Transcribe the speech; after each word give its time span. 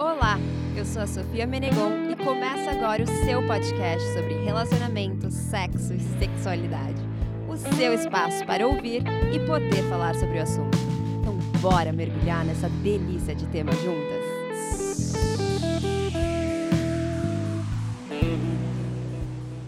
Olá, 0.00 0.38
eu 0.74 0.86
sou 0.86 1.02
a 1.02 1.06
Sofia 1.06 1.46
Menegon 1.46 2.10
e 2.10 2.16
começa 2.16 2.70
agora 2.70 3.04
o 3.04 3.06
seu 3.06 3.46
podcast 3.46 4.02
sobre 4.14 4.32
relacionamento, 4.42 5.30
sexo 5.30 5.92
e 5.92 6.00
sexualidade. 6.18 6.96
O 7.46 7.54
seu 7.76 7.92
espaço 7.92 8.46
para 8.46 8.66
ouvir 8.66 9.02
e 9.30 9.46
poder 9.46 9.86
falar 9.90 10.14
sobre 10.14 10.38
o 10.38 10.42
assunto. 10.42 10.78
Então, 11.20 11.36
bora 11.60 11.92
mergulhar 11.92 12.46
nessa 12.46 12.70
delícia 12.82 13.34
de 13.34 13.46
tema 13.48 13.72
juntas? 13.72 14.24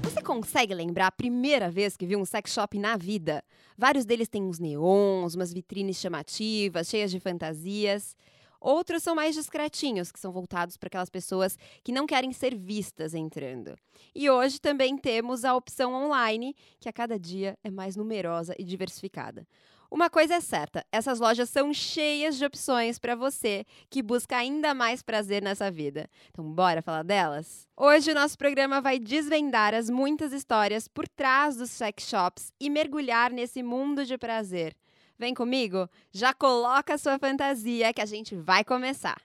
Você 0.02 0.22
consegue 0.22 0.72
lembrar 0.72 1.08
a 1.08 1.12
primeira 1.12 1.70
vez 1.70 1.94
que 1.94 2.06
viu 2.06 2.18
um 2.18 2.24
sex 2.24 2.54
shop 2.54 2.78
na 2.78 2.96
vida? 2.96 3.44
Vários 3.76 4.06
deles 4.06 4.28
têm 4.28 4.42
uns 4.42 4.58
neons, 4.58 5.34
umas 5.34 5.52
vitrines 5.52 5.98
chamativas, 5.98 6.88
cheias 6.88 7.10
de 7.10 7.20
fantasias. 7.20 8.16
Outros 8.62 9.02
são 9.02 9.16
mais 9.16 9.34
discretinhos, 9.34 10.12
que 10.12 10.20
são 10.20 10.30
voltados 10.30 10.76
para 10.76 10.86
aquelas 10.86 11.10
pessoas 11.10 11.58
que 11.82 11.90
não 11.90 12.06
querem 12.06 12.32
ser 12.32 12.56
vistas 12.56 13.12
entrando. 13.12 13.76
E 14.14 14.30
hoje 14.30 14.60
também 14.60 14.96
temos 14.96 15.44
a 15.44 15.56
opção 15.56 15.92
online, 15.92 16.54
que 16.78 16.88
a 16.88 16.92
cada 16.92 17.18
dia 17.18 17.58
é 17.64 17.70
mais 17.72 17.96
numerosa 17.96 18.54
e 18.56 18.62
diversificada. 18.62 19.44
Uma 19.90 20.08
coisa 20.08 20.36
é 20.36 20.40
certa, 20.40 20.86
essas 20.92 21.18
lojas 21.18 21.50
são 21.50 21.74
cheias 21.74 22.38
de 22.38 22.46
opções 22.46 23.00
para 23.00 23.16
você 23.16 23.66
que 23.90 24.00
busca 24.00 24.36
ainda 24.36 24.72
mais 24.72 25.02
prazer 25.02 25.42
nessa 25.42 25.70
vida. 25.70 26.08
Então, 26.30 26.44
bora 26.50 26.80
falar 26.80 27.02
delas? 27.02 27.68
Hoje 27.76 28.12
o 28.12 28.14
nosso 28.14 28.38
programa 28.38 28.80
vai 28.80 28.98
desvendar 28.98 29.74
as 29.74 29.90
muitas 29.90 30.32
histórias 30.32 30.86
por 30.86 31.08
trás 31.08 31.56
dos 31.56 31.70
sex 31.70 32.08
shops 32.08 32.52
e 32.60 32.70
mergulhar 32.70 33.32
nesse 33.32 33.60
mundo 33.60 34.06
de 34.06 34.16
prazer. 34.16 34.74
Vem 35.18 35.34
comigo? 35.34 35.88
Já 36.10 36.34
coloca 36.34 36.94
a 36.94 36.98
sua 36.98 37.18
fantasia 37.18 37.92
que 37.92 38.00
a 38.00 38.06
gente 38.06 38.34
vai 38.34 38.64
começar. 38.64 39.16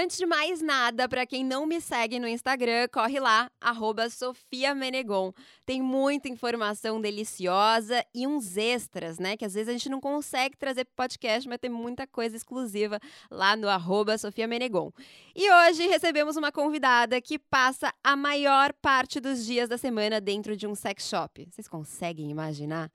Antes 0.00 0.16
de 0.16 0.26
mais 0.26 0.62
nada, 0.62 1.08
para 1.08 1.26
quem 1.26 1.44
não 1.44 1.66
me 1.66 1.80
segue 1.80 2.20
no 2.20 2.28
Instagram, 2.28 2.86
corre 2.86 3.18
lá, 3.18 3.50
arroba 3.60 4.08
Sofia 4.08 4.72
Menegon. 4.72 5.32
Tem 5.66 5.82
muita 5.82 6.28
informação 6.28 7.00
deliciosa 7.00 8.06
e 8.14 8.24
uns 8.24 8.56
extras, 8.56 9.18
né? 9.18 9.36
Que 9.36 9.44
às 9.44 9.54
vezes 9.54 9.68
a 9.68 9.72
gente 9.72 9.88
não 9.88 10.00
consegue 10.00 10.56
trazer 10.56 10.84
pro 10.84 10.94
podcast, 10.94 11.48
mas 11.48 11.58
tem 11.58 11.68
muita 11.68 12.06
coisa 12.06 12.36
exclusiva 12.36 13.00
lá 13.28 13.56
no 13.56 13.68
arroba 13.68 14.16
Sofia 14.16 14.46
Menegon. 14.46 14.92
E 15.34 15.50
hoje 15.50 15.88
recebemos 15.88 16.36
uma 16.36 16.52
convidada 16.52 17.20
que 17.20 17.36
passa 17.36 17.92
a 18.02 18.14
maior 18.14 18.72
parte 18.74 19.18
dos 19.18 19.44
dias 19.44 19.68
da 19.68 19.76
semana 19.76 20.20
dentro 20.20 20.56
de 20.56 20.64
um 20.64 20.76
sex 20.76 21.08
shop. 21.08 21.48
Vocês 21.50 21.66
conseguem 21.66 22.30
imaginar? 22.30 22.88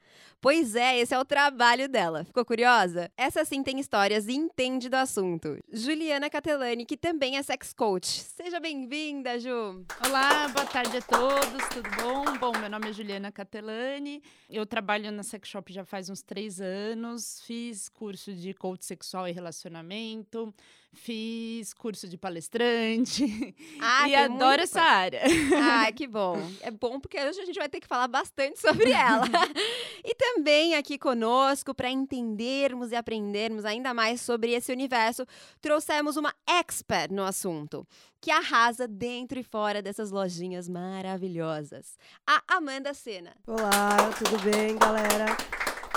Pois 0.43 0.75
é, 0.75 0.99
esse 0.99 1.15
é 1.15 1.17
o 1.17 1.23
trabalho 1.23 1.87
dela. 1.87 2.25
Ficou 2.25 2.43
curiosa? 2.43 3.09
Essa 3.15 3.45
sim 3.45 3.63
tem 3.63 3.79
histórias 3.79 4.27
e 4.27 4.33
entende 4.33 4.89
do 4.89 4.95
assunto. 4.95 5.57
Juliana 5.71 6.29
Catelani, 6.29 6.85
que 6.85 6.97
também 6.97 7.37
é 7.37 7.41
sex 7.41 7.71
coach. 7.71 8.07
Seja 8.07 8.59
bem-vinda, 8.59 9.39
Ju. 9.39 9.85
Olá, 10.05 10.49
boa 10.49 10.65
tarde 10.65 10.97
a 10.97 11.01
todos, 11.01 11.69
tudo 11.69 11.89
bom? 11.95 12.37
Bom, 12.39 12.59
meu 12.59 12.69
nome 12.69 12.89
é 12.89 12.91
Juliana 12.91 13.31
Catelani, 13.31 14.21
eu 14.49 14.65
trabalho 14.65 15.13
na 15.13 15.23
sex 15.23 15.47
shop 15.47 15.71
já 15.71 15.85
faz 15.85 16.09
uns 16.09 16.21
três 16.21 16.59
anos, 16.59 17.41
fiz 17.45 17.87
curso 17.87 18.33
de 18.33 18.53
coach 18.53 18.83
sexual 18.83 19.25
e 19.29 19.31
relacionamento, 19.31 20.53
fiz 20.93 21.73
curso 21.73 22.07
de 22.07 22.17
palestrante 22.17 23.55
Ah, 23.81 24.07
e 24.07 24.15
adoro 24.15 24.61
essa 24.61 24.79
coisa. 24.79 24.95
área. 24.95 25.21
Ah, 25.61 25.91
que 25.93 26.07
bom. 26.07 26.37
É 26.61 26.71
bom 26.71 26.99
porque 26.99 27.19
hoje 27.19 27.41
a 27.41 27.45
gente 27.45 27.57
vai 27.57 27.67
ter 27.67 27.79
que 27.79 27.87
falar 27.87 28.07
bastante 28.07 28.59
sobre 28.59 28.91
ela. 28.91 29.25
e 30.05 30.13
também 30.15 30.75
aqui 30.75 30.97
conosco, 30.97 31.73
para 31.73 31.89
entendermos 31.89 32.91
e 32.91 32.95
aprendermos 32.95 33.65
ainda 33.65 33.93
mais 33.93 34.21
sobre 34.21 34.51
esse 34.53 34.71
universo, 34.71 35.25
trouxemos 35.61 36.15
uma 36.15 36.33
expert 36.47 37.11
no 37.11 37.23
assunto, 37.23 37.85
que 38.21 38.31
arrasa 38.31 38.87
dentro 38.87 39.39
e 39.39 39.43
fora 39.43 39.81
dessas 39.81 40.11
lojinhas 40.11 40.69
maravilhosas. 40.69 41.97
A 42.25 42.41
Amanda 42.47 42.93
Sena. 42.93 43.35
Olá, 43.47 44.11
tudo 44.17 44.39
bem, 44.43 44.77
galera? 44.77 45.35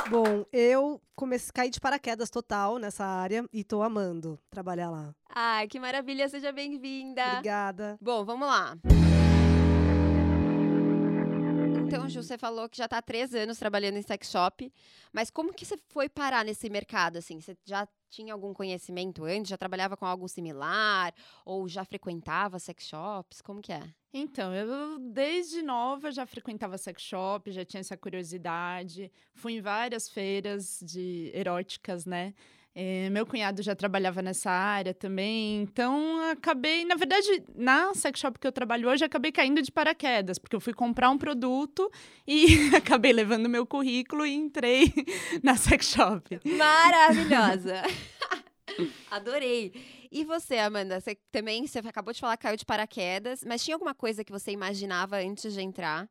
Bom, 0.09 0.45
eu 0.53 1.01
comecei 1.17 1.51
caí 1.53 1.71
de 1.71 1.81
paraquedas 1.81 2.31
total 2.31 2.79
nessa 2.79 3.05
área 3.05 3.45
e 3.53 3.65
tô 3.65 3.83
amando 3.83 4.39
trabalhar 4.51 4.91
lá. 4.91 5.15
Ai, 5.35 5.67
que 5.67 5.81
maravilha, 5.81 6.29
seja 6.29 6.53
bem-vinda. 6.53 7.23
Obrigada. 7.33 7.99
Bom, 8.01 8.25
vamos 8.25 8.47
lá. 8.47 8.77
Então, 11.87 12.09
Ju, 12.09 12.23
você 12.23 12.37
falou 12.37 12.69
que 12.69 12.77
já 12.77 12.87
está 12.87 12.99
há 12.99 13.03
três 13.03 13.35
anos 13.35 13.59
trabalhando 13.59 13.97
em 13.97 14.03
sex 14.03 14.31
shop, 14.31 14.73
mas 15.13 15.31
como 15.31 15.53
que 15.53 15.65
você 15.65 15.77
foi 15.89 16.09
parar 16.09 16.45
nesse 16.45 16.69
mercado, 16.69 17.19
assim? 17.19 17.41
Você 17.41 17.57
já 17.65 17.87
tinha 18.11 18.33
algum 18.33 18.53
conhecimento 18.53 19.25
antes? 19.25 19.49
Já 19.51 19.57
trabalhava 19.57 19.97
com 19.97 20.07
algo 20.07 20.29
similar? 20.29 21.15
Ou 21.45 21.69
já 21.69 21.85
frequentava 21.85 22.59
sex 22.59 22.87
shops? 22.87 23.41
Como 23.41 23.61
que 23.61 23.73
é? 23.73 23.83
Então, 24.13 24.55
eu 24.55 24.99
desde 24.99 25.63
nova 25.63 26.11
já 26.11 26.25
frequentava 26.25 26.79
sex 26.79 27.03
shop, 27.03 27.51
já 27.53 27.65
tinha 27.65 27.81
essa 27.81 27.97
curiosidade, 27.97 29.13
fui 29.35 29.55
em 29.55 29.61
várias 29.61 30.09
feiras 30.09 30.81
de 30.83 31.31
eróticas, 31.35 32.07
né? 32.07 32.33
Eh, 32.79 33.09
meu 33.09 33.25
cunhado 33.25 33.63
já 33.63 33.75
trabalhava 33.75 34.21
nessa 34.21 34.51
área 34.51 34.93
também, 34.93 35.63
então 35.63 36.23
acabei, 36.31 36.85
na 36.85 36.95
verdade, 36.95 37.43
na 37.55 37.95
sex 37.95 38.21
shop 38.21 38.39
que 38.39 38.47
eu 38.47 38.53
trabalho 38.53 38.91
hoje, 38.91 39.03
acabei 39.03 39.33
caindo 39.33 39.63
de 39.63 39.73
paraquedas, 39.73 40.39
porque 40.39 40.55
eu 40.55 40.61
fui 40.61 40.75
comprar 40.75 41.09
um 41.09 41.17
produto 41.17 41.91
e 42.27 42.45
acabei 42.77 43.15
levando 43.15 43.49
meu 43.49 43.65
currículo 43.65 44.27
e 44.27 44.35
entrei 44.35 44.93
na 45.43 45.57
sex 45.57 45.87
shop. 45.87 46.39
Maravilhosa! 46.45 47.83
Adorei. 49.11 49.73
E 50.13 50.23
você, 50.23 50.59
Amanda? 50.59 51.01
Você 51.01 51.17
também, 51.33 51.67
você 51.67 51.79
acabou 51.79 52.13
de 52.13 52.21
falar 52.21 52.37
que 52.37 52.43
caiu 52.43 52.59
de 52.59 52.67
paraquedas, 52.67 53.43
mas 53.43 53.65
tinha 53.65 53.75
alguma 53.75 53.95
coisa 53.95 54.23
que 54.23 54.31
você 54.31 54.51
imaginava 54.51 55.17
antes 55.17 55.55
de 55.55 55.63
entrar? 55.63 56.07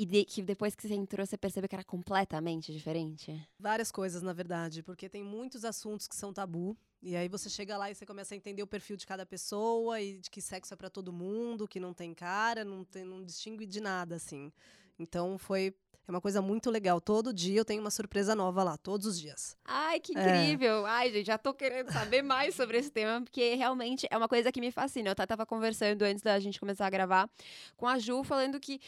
E 0.00 0.06
de- 0.06 0.24
que 0.24 0.40
depois 0.40 0.74
que 0.74 0.88
você 0.88 0.94
entrou, 0.94 1.26
você 1.26 1.36
percebeu 1.36 1.68
que 1.68 1.74
era 1.74 1.84
completamente 1.84 2.72
diferente? 2.72 3.38
Várias 3.58 3.92
coisas, 3.92 4.22
na 4.22 4.32
verdade, 4.32 4.82
porque 4.82 5.10
tem 5.10 5.22
muitos 5.22 5.62
assuntos 5.62 6.08
que 6.08 6.16
são 6.16 6.32
tabu. 6.32 6.74
E 7.02 7.14
aí 7.14 7.28
você 7.28 7.50
chega 7.50 7.76
lá 7.76 7.90
e 7.90 7.94
você 7.94 8.06
começa 8.06 8.32
a 8.32 8.36
entender 8.36 8.62
o 8.62 8.66
perfil 8.66 8.96
de 8.96 9.06
cada 9.06 9.26
pessoa 9.26 10.00
e 10.00 10.16
de 10.18 10.30
que 10.30 10.40
sexo 10.40 10.72
é 10.72 10.76
pra 10.76 10.88
todo 10.88 11.12
mundo, 11.12 11.68
que 11.68 11.78
não 11.78 11.92
tem 11.92 12.14
cara, 12.14 12.64
não, 12.64 12.82
tem, 12.82 13.04
não 13.04 13.22
distingue 13.22 13.66
de 13.66 13.78
nada, 13.80 14.14
assim. 14.16 14.50
Então 14.98 15.36
foi. 15.36 15.74
É 16.08 16.10
uma 16.10 16.20
coisa 16.20 16.40
muito 16.42 16.70
legal. 16.70 17.00
Todo 17.00 17.32
dia 17.32 17.60
eu 17.60 17.64
tenho 17.64 17.80
uma 17.82 17.90
surpresa 17.90 18.34
nova 18.34 18.64
lá, 18.64 18.76
todos 18.78 19.06
os 19.06 19.20
dias. 19.20 19.56
Ai, 19.64 20.00
que 20.00 20.16
É. 20.16 20.20
incrível! 20.20 20.84
Ai, 20.86 21.12
gente, 21.12 21.26
já 21.26 21.38
tô 21.38 21.52
querendo 21.54 21.92
saber 21.92 22.20
mais 22.22 22.54
sobre 22.56 22.78
esse 22.78 22.90
tema, 22.90 23.20
porque 23.22 23.54
realmente 23.54 24.08
é 24.10 24.16
uma 24.16 24.26
coisa 24.28 24.50
que 24.50 24.60
me 24.60 24.72
fascina. 24.72 25.10
Eu 25.10 25.14
ta- 25.14 25.26
tava 25.26 25.44
conversando 25.46 26.02
antes 26.02 26.22
da 26.22 26.40
gente 26.40 26.58
começar 26.58 26.86
a 26.86 26.90
gravar 26.90 27.30
com 27.76 27.86
a 27.86 27.98
Ju, 27.98 28.24
falando 28.24 28.58
que 28.58 28.80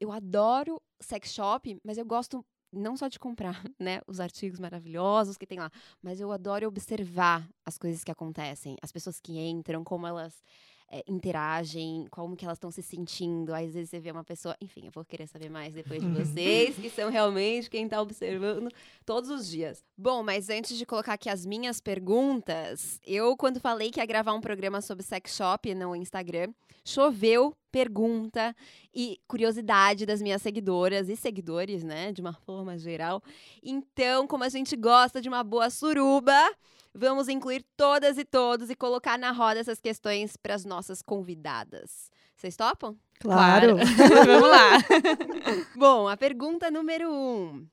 eu 0.00 0.12
adoro 0.12 0.80
sex 1.00 1.32
shop, 1.32 1.78
mas 1.84 1.98
eu 1.98 2.04
gosto 2.04 2.44
não 2.72 2.96
só 2.96 3.08
de 3.08 3.18
comprar, 3.18 3.62
né, 3.78 4.00
os 4.06 4.20
artigos 4.20 4.60
maravilhosos 4.60 5.36
que 5.36 5.46
tem 5.46 5.58
lá, 5.58 5.70
mas 6.02 6.20
eu 6.20 6.30
adoro 6.30 6.68
observar 6.68 7.48
as 7.64 7.78
coisas 7.78 8.04
que 8.04 8.10
acontecem, 8.10 8.76
as 8.82 8.92
pessoas 8.92 9.20
que 9.20 9.38
entram, 9.38 9.82
como 9.84 10.06
elas 10.06 10.42
é, 10.90 11.04
interagem, 11.06 12.06
como 12.10 12.36
que 12.36 12.44
elas 12.44 12.56
estão 12.56 12.70
se 12.70 12.82
sentindo. 12.82 13.54
Às 13.54 13.74
vezes 13.74 13.90
você 13.90 14.00
vê 14.00 14.10
uma 14.10 14.24
pessoa, 14.24 14.56
enfim, 14.60 14.86
eu 14.86 14.90
vou 14.90 15.04
querer 15.04 15.26
saber 15.26 15.50
mais 15.50 15.74
depois 15.74 16.00
de 16.00 16.08
vocês, 16.10 16.76
que 16.76 16.88
são 16.88 17.10
realmente 17.10 17.68
quem 17.68 17.88
tá 17.88 18.00
observando 18.00 18.70
todos 19.04 19.28
os 19.30 19.48
dias. 19.48 19.84
Bom, 19.96 20.22
mas 20.22 20.48
antes 20.48 20.76
de 20.76 20.86
colocar 20.86 21.14
aqui 21.14 21.28
as 21.28 21.44
minhas 21.44 21.80
perguntas, 21.80 23.00
eu, 23.06 23.36
quando 23.36 23.60
falei 23.60 23.90
que 23.90 24.00
ia 24.00 24.06
gravar 24.06 24.32
um 24.32 24.40
programa 24.40 24.80
sobre 24.80 25.04
sex 25.04 25.36
shop 25.36 25.74
no 25.74 25.94
Instagram, 25.94 26.52
choveu 26.84 27.54
pergunta 27.70 28.56
e 28.94 29.20
curiosidade 29.28 30.06
das 30.06 30.22
minhas 30.22 30.40
seguidoras 30.40 31.08
e 31.08 31.16
seguidores, 31.16 31.84
né, 31.84 32.12
de 32.12 32.20
uma 32.22 32.32
forma 32.32 32.78
geral. 32.78 33.22
Então, 33.62 34.26
como 34.26 34.42
a 34.42 34.48
gente 34.48 34.74
gosta 34.74 35.20
de 35.20 35.28
uma 35.28 35.44
boa 35.44 35.68
suruba, 35.68 36.50
vamos 36.98 37.28
incluir 37.28 37.64
todas 37.76 38.18
e 38.18 38.24
todos 38.24 38.68
e 38.68 38.74
colocar 38.74 39.18
na 39.18 39.30
roda 39.30 39.60
essas 39.60 39.80
questões 39.80 40.36
para 40.36 40.54
as 40.54 40.64
nossas 40.64 41.00
convidadas. 41.00 42.10
Vocês 42.36 42.56
topam? 42.56 42.96
Claro. 43.20 43.76
Vamos 44.26 44.48
lá. 44.48 44.78
Bom, 45.76 46.08
a 46.08 46.16
pergunta 46.16 46.70
número 46.70 47.10
um. 47.10 47.66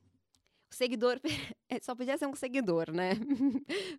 O 0.72 0.76
seguidor. 0.76 1.20
é, 1.70 1.80
Só 1.82 1.96
podia 1.96 2.18
ser 2.18 2.28
um 2.28 2.36
seguidor, 2.36 2.92
né? 2.92 3.12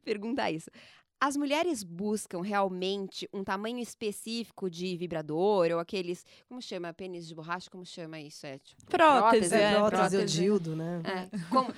Pergunta 0.05 0.51
isso. 0.51 0.71
As 1.19 1.35
mulheres 1.35 1.83
buscam 1.83 2.43
realmente 2.43 3.27
um 3.33 3.43
tamanho 3.43 3.79
específico 3.79 4.69
de 4.69 4.95
vibrador 4.99 5.71
ou 5.73 5.79
aqueles. 5.79 6.25
Como 6.47 6.61
chama? 6.61 6.93
Pênis 6.93 7.27
de 7.27 7.35
borracha? 7.35 7.71
Como 7.71 7.87
chama 7.87 8.21
isso? 8.21 8.45
É, 8.47 8.59
tipo, 8.59 8.85
Prótese, 8.87 9.55
É, 9.55 9.59
É, 9.59 9.63
é, 9.63 9.71
prótese, 9.79 10.03
ou 10.03 10.11
prótese. 10.11 10.27
dildo, 10.27 10.77
né? 10.77 11.01
é, 11.05 11.29
como- 11.49 11.73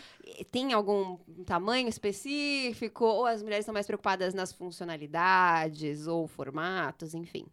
tem 0.51 0.73
algum 0.73 1.19
tamanho 1.47 1.89
específico? 1.89 3.05
Ou 3.05 3.27
as 3.27 3.41
mulheres 3.43 3.63
estão 3.63 3.73
mais 3.73 3.87
preocupadas 3.87 4.35
nas 4.35 4.53
funcionalidades 4.53 6.07
ou 6.09 6.27
formatos, 6.27 7.15
enfim? 7.15 7.47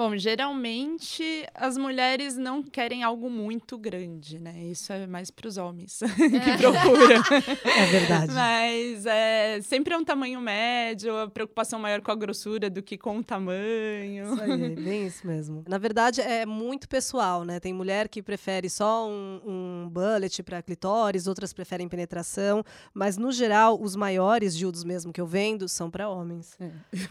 Bom, 0.00 0.16
geralmente 0.16 1.46
as 1.54 1.76
mulheres 1.76 2.34
não 2.34 2.62
querem 2.62 3.02
algo 3.02 3.28
muito 3.28 3.76
grande, 3.76 4.38
né? 4.38 4.58
Isso 4.64 4.90
é 4.94 5.06
mais 5.06 5.30
para 5.30 5.46
os 5.46 5.58
homens 5.58 6.00
que 6.16 6.56
procuram. 6.56 7.22
É 7.66 7.84
verdade. 7.84 8.32
Mas 8.32 9.04
é, 9.04 9.60
sempre 9.60 9.92
é 9.92 9.98
um 9.98 10.02
tamanho 10.02 10.40
médio, 10.40 11.14
a 11.18 11.28
preocupação 11.28 11.78
maior 11.78 12.00
com 12.00 12.10
a 12.10 12.14
grossura 12.14 12.70
do 12.70 12.82
que 12.82 12.96
com 12.96 13.18
o 13.18 13.22
tamanho. 13.22 14.32
Isso 14.32 14.42
aí, 14.42 14.74
bem 14.74 15.06
isso 15.06 15.26
mesmo. 15.26 15.64
Na 15.68 15.76
verdade, 15.76 16.22
é 16.22 16.46
muito 16.46 16.88
pessoal, 16.88 17.44
né? 17.44 17.60
Tem 17.60 17.74
mulher 17.74 18.08
que 18.08 18.22
prefere 18.22 18.70
só 18.70 19.06
um, 19.06 19.42
um 19.44 19.90
bullet 19.90 20.42
para 20.42 20.62
clitóris, 20.62 21.26
outras 21.26 21.52
preferem 21.52 21.90
penetração, 21.90 22.64
mas 22.94 23.18
no 23.18 23.30
geral, 23.30 23.78
os 23.78 23.94
maiores 23.94 24.56
dildos 24.56 24.82
mesmo 24.82 25.12
que 25.12 25.20
eu 25.20 25.26
vendo 25.26 25.68
são 25.68 25.90
para 25.90 26.08
homens. 26.08 26.56
É. 26.58 26.70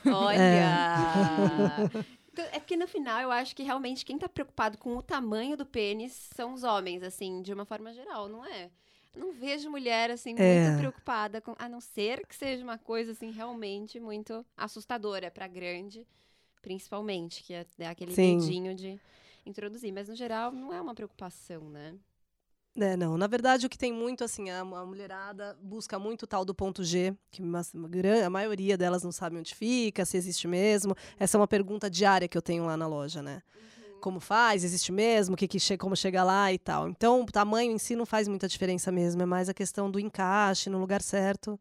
Olha! 0.09 0.39
Então, 1.86 2.03
É 2.51 2.59
porque 2.59 2.75
no 2.77 2.88
final 2.88 3.21
eu 3.21 3.31
acho 3.31 3.56
que 3.56 3.63
realmente 3.63 4.06
quem 4.06 4.18
tá 4.18 4.27
preocupado 4.30 4.77
com 4.77 4.95
o 4.97 5.01
tamanho 5.01 5.56
do 5.57 5.65
pênis 5.65 6.12
são 6.36 6.53
os 6.53 6.63
homens, 6.63 7.03
assim, 7.03 7.41
de 7.41 7.53
uma 7.53 7.65
forma 7.65 7.94
geral, 7.94 8.27
não 8.27 8.45
é? 8.45 8.69
Eu 9.13 9.21
não 9.21 9.31
vejo 9.31 9.69
mulher, 9.69 10.12
assim, 10.12 10.33
muito 10.33 10.44
É. 10.44 10.77
preocupada 10.77 11.41
com. 11.41 11.56
A 11.57 11.68
não 11.68 11.81
ser 11.81 12.25
que 12.27 12.36
seja 12.36 12.63
uma 12.63 12.77
coisa, 12.77 13.12
assim, 13.12 13.31
realmente 13.31 14.00
muito 14.00 14.45
assustadora 14.56 15.31
pra 15.31 15.47
grande, 15.47 16.07
principalmente, 16.62 17.44
que 17.44 17.53
é 17.53 17.65
é 17.80 17.88
aquele 17.88 18.13
Sim. 18.13 18.36
medinho 18.36 18.75
de 18.75 19.00
introduzir. 19.45 19.91
Mas 19.91 20.07
no 20.07 20.15
geral 20.15 20.51
não 20.51 20.74
é 20.74 20.80
uma 20.80 20.94
preocupação, 20.94 21.62
né? 21.69 21.95
É, 22.79 22.95
não. 22.95 23.17
Na 23.17 23.27
verdade, 23.27 23.65
o 23.65 23.69
que 23.69 23.77
tem 23.77 23.91
muito, 23.91 24.23
assim, 24.23 24.49
a, 24.49 24.61
a 24.61 24.85
mulherada 24.85 25.57
busca 25.61 25.99
muito 25.99 26.23
o 26.23 26.27
tal 26.27 26.45
do 26.45 26.55
ponto 26.55 26.83
G, 26.83 27.13
que 27.29 27.41
uma, 27.41 27.61
a 28.25 28.29
maioria 28.29 28.77
delas 28.77 29.03
não 29.03 29.11
sabe 29.11 29.37
onde 29.37 29.53
fica, 29.53 30.05
se 30.05 30.15
existe 30.15 30.47
mesmo. 30.47 30.95
Essa 31.19 31.35
é 31.35 31.39
uma 31.39 31.47
pergunta 31.47 31.89
diária 31.89 32.27
que 32.27 32.37
eu 32.37 32.41
tenho 32.41 32.65
lá 32.65 32.77
na 32.77 32.87
loja, 32.87 33.21
né? 33.21 33.41
Como 33.99 34.21
faz? 34.21 34.63
Existe 34.63 34.93
mesmo? 34.93 35.35
Que, 35.35 35.45
que 35.45 35.59
che 35.59 35.77
como 35.77 35.93
chega 35.93 36.23
lá 36.23 36.53
e 36.53 36.57
tal. 36.57 36.87
Então, 36.87 37.21
o 37.21 37.25
tamanho 37.25 37.73
em 37.73 37.77
si 37.77 37.97
não 37.97 38.05
faz 38.05 38.29
muita 38.29 38.47
diferença 38.47 38.91
mesmo. 38.93 39.21
É 39.21 39.25
mais 39.25 39.49
a 39.49 39.53
questão 39.53 39.91
do 39.91 39.99
encaixe 39.99 40.69
no 40.69 40.79
lugar 40.79 41.01
certo. 41.01 41.59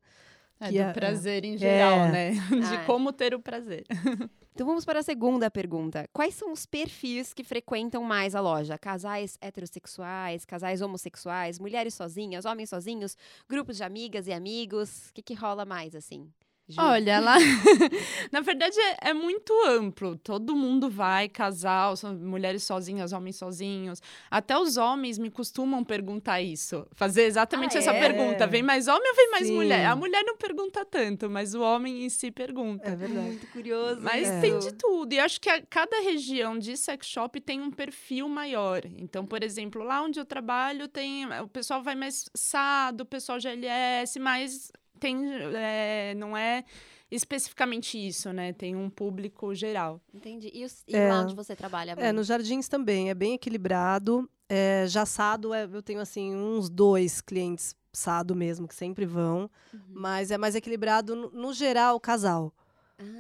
É, 0.61 0.71
do 0.73 0.79
é- 0.79 0.93
prazer 0.93 1.45
em 1.45 1.57
geral, 1.57 1.99
É. 2.07 2.11
né? 2.13 2.31
De 2.71 2.77
Ah. 2.77 2.85
como 2.85 3.13
ter 3.13 3.35
o 3.35 3.41
prazer. 3.41 3.85
Então 4.59 4.67
vamos 4.67 4.85
para 4.85 4.99
a 4.99 5.03
segunda 5.05 5.49
pergunta. 5.49 6.05
Quais 6.13 6.35
são 6.35 6.51
os 6.51 6.67
perfis 6.67 7.33
que 7.33 7.45
frequentam 7.45 8.03
mais 8.03 8.35
a 8.35 8.41
loja? 8.41 8.77
Casais 8.77 9.39
heterossexuais, 9.41 10.45
casais 10.45 10.83
homossexuais, 10.83 11.61
mulheres 11.61 11.95
sozinhas, 11.95 12.45
homens 12.45 12.69
sozinhos, 12.71 13.17
grupos 13.49 13.77
de 13.77 13.85
amigas 13.85 14.27
e 14.27 14.33
amigos? 14.33 15.11
O 15.11 15.15
que, 15.15 15.23
que 15.23 15.35
rola 15.35 15.65
mais, 15.65 15.95
assim? 15.95 16.29
Ju? 16.69 16.81
Olha, 16.81 17.19
lá. 17.21 17.37
Na 18.31 18.41
verdade, 18.41 18.79
é, 18.79 19.11
é 19.11 19.15
muito 19.15 19.53
amplo. 19.67 20.17
Todo 20.19 20.55
mundo 20.55 20.91
vai, 20.91 21.29
casal, 21.29 21.97
são 21.97 22.15
mulheres 22.15 22.63
sozinhas, 22.63 23.13
homens 23.13 23.37
sozinhos. 23.37 24.03
Até 24.31 24.59
os 24.59 24.77
homens 24.77 25.19
me 25.19 25.31
costumam 25.31 25.83
perguntar 25.83 26.43
isso. 26.43 26.87
Fazer 26.93 27.23
exatamente 27.23 27.77
Ah, 27.77 27.81
essa 27.81 27.93
é? 27.93 27.99
pergunta: 28.01 28.47
vem 28.47 28.63
mais 28.63 28.87
homem 28.87 29.09
ou 29.11 29.17
vem 29.17 29.31
mais 29.31 29.47
Sim. 29.47 29.55
mulher? 29.55 29.87
A 29.87 29.97
mulher 29.97 30.23
não 30.25 30.37
pergunta 30.37 30.85
tanto, 30.85 31.31
mas 31.31 31.55
o 31.55 31.61
homem 31.63 32.05
em 32.05 32.09
si 32.09 32.31
pergunta. 32.31 32.89
É 32.89 32.95
verdade. 32.97 33.27
Muito 33.27 33.47
curioso. 33.49 34.01
Mas 34.03 34.29
É. 34.29 34.41
tem 34.41 34.59
de 34.59 34.73
tudo. 34.75 35.13
E 35.13 35.19
acho 35.19 35.41
que 35.41 35.49
a- 35.49 35.63
cada 35.63 36.01
região 36.03 36.59
de 36.59 36.77
sex 36.77 37.07
shop 37.07 37.41
tem 37.41 37.61
um 37.61 37.71
perfil 37.71 38.29
maior. 38.29 38.83
Então, 38.99 39.25
por 39.25 39.43
exemplo, 39.43 39.83
lá 39.83 40.03
onde 40.03 40.21
eu 40.21 40.25
trabalho, 40.25 40.87
tem 40.87 41.27
o 41.41 41.49
pessoal 41.49 41.83
vai 41.83 41.95
mais 41.95 42.29
SAD, 42.35 43.03
o 43.03 43.07
pessoal 43.07 43.39
GLS, 43.41 44.19
mas 44.21 44.71
tem, 44.99 45.17
é, 45.57 46.15
não 46.17 46.37
é 46.37 46.65
especificamente 47.11 47.97
isso, 47.97 48.33
né? 48.33 48.53
Tem 48.53 48.77
um 48.77 48.91
público 48.91 49.55
geral. 49.55 50.01
Entendi. 50.13 50.51
E, 50.53 50.65
os- 50.65 50.83
e 50.87 50.95
É. 50.95 51.09
lá 51.09 51.23
onde 51.23 51.35
você 51.35 51.57
trabalha, 51.57 51.93
É, 51.93 51.95
Amanda? 51.95 52.13
nos 52.13 52.27
jardins 52.27 52.69
também, 52.69 53.09
é 53.11 53.15
bem 53.15 53.35
equilibrado. 53.35 54.29
É, 54.49 54.85
já 54.87 55.05
sado, 55.07 55.53
é, 55.55 55.65
eu 55.65 55.83
tenho 55.83 56.01
assim 56.01 56.35
uns 56.35 56.69
dois 56.69 57.21
clientes 57.21 57.75
sado 57.93 58.35
mesmo, 58.35 58.69
que 58.69 58.75
sempre 58.75 59.05
vão. 59.07 59.51
Uhum. 59.73 59.81
Mas 59.91 60.31
é 60.31 60.39
mais 60.39 60.55
equilibrado, 60.55 61.15
no, 61.17 61.31
no 61.31 61.53
geral, 61.53 61.99
casal. 61.99 62.53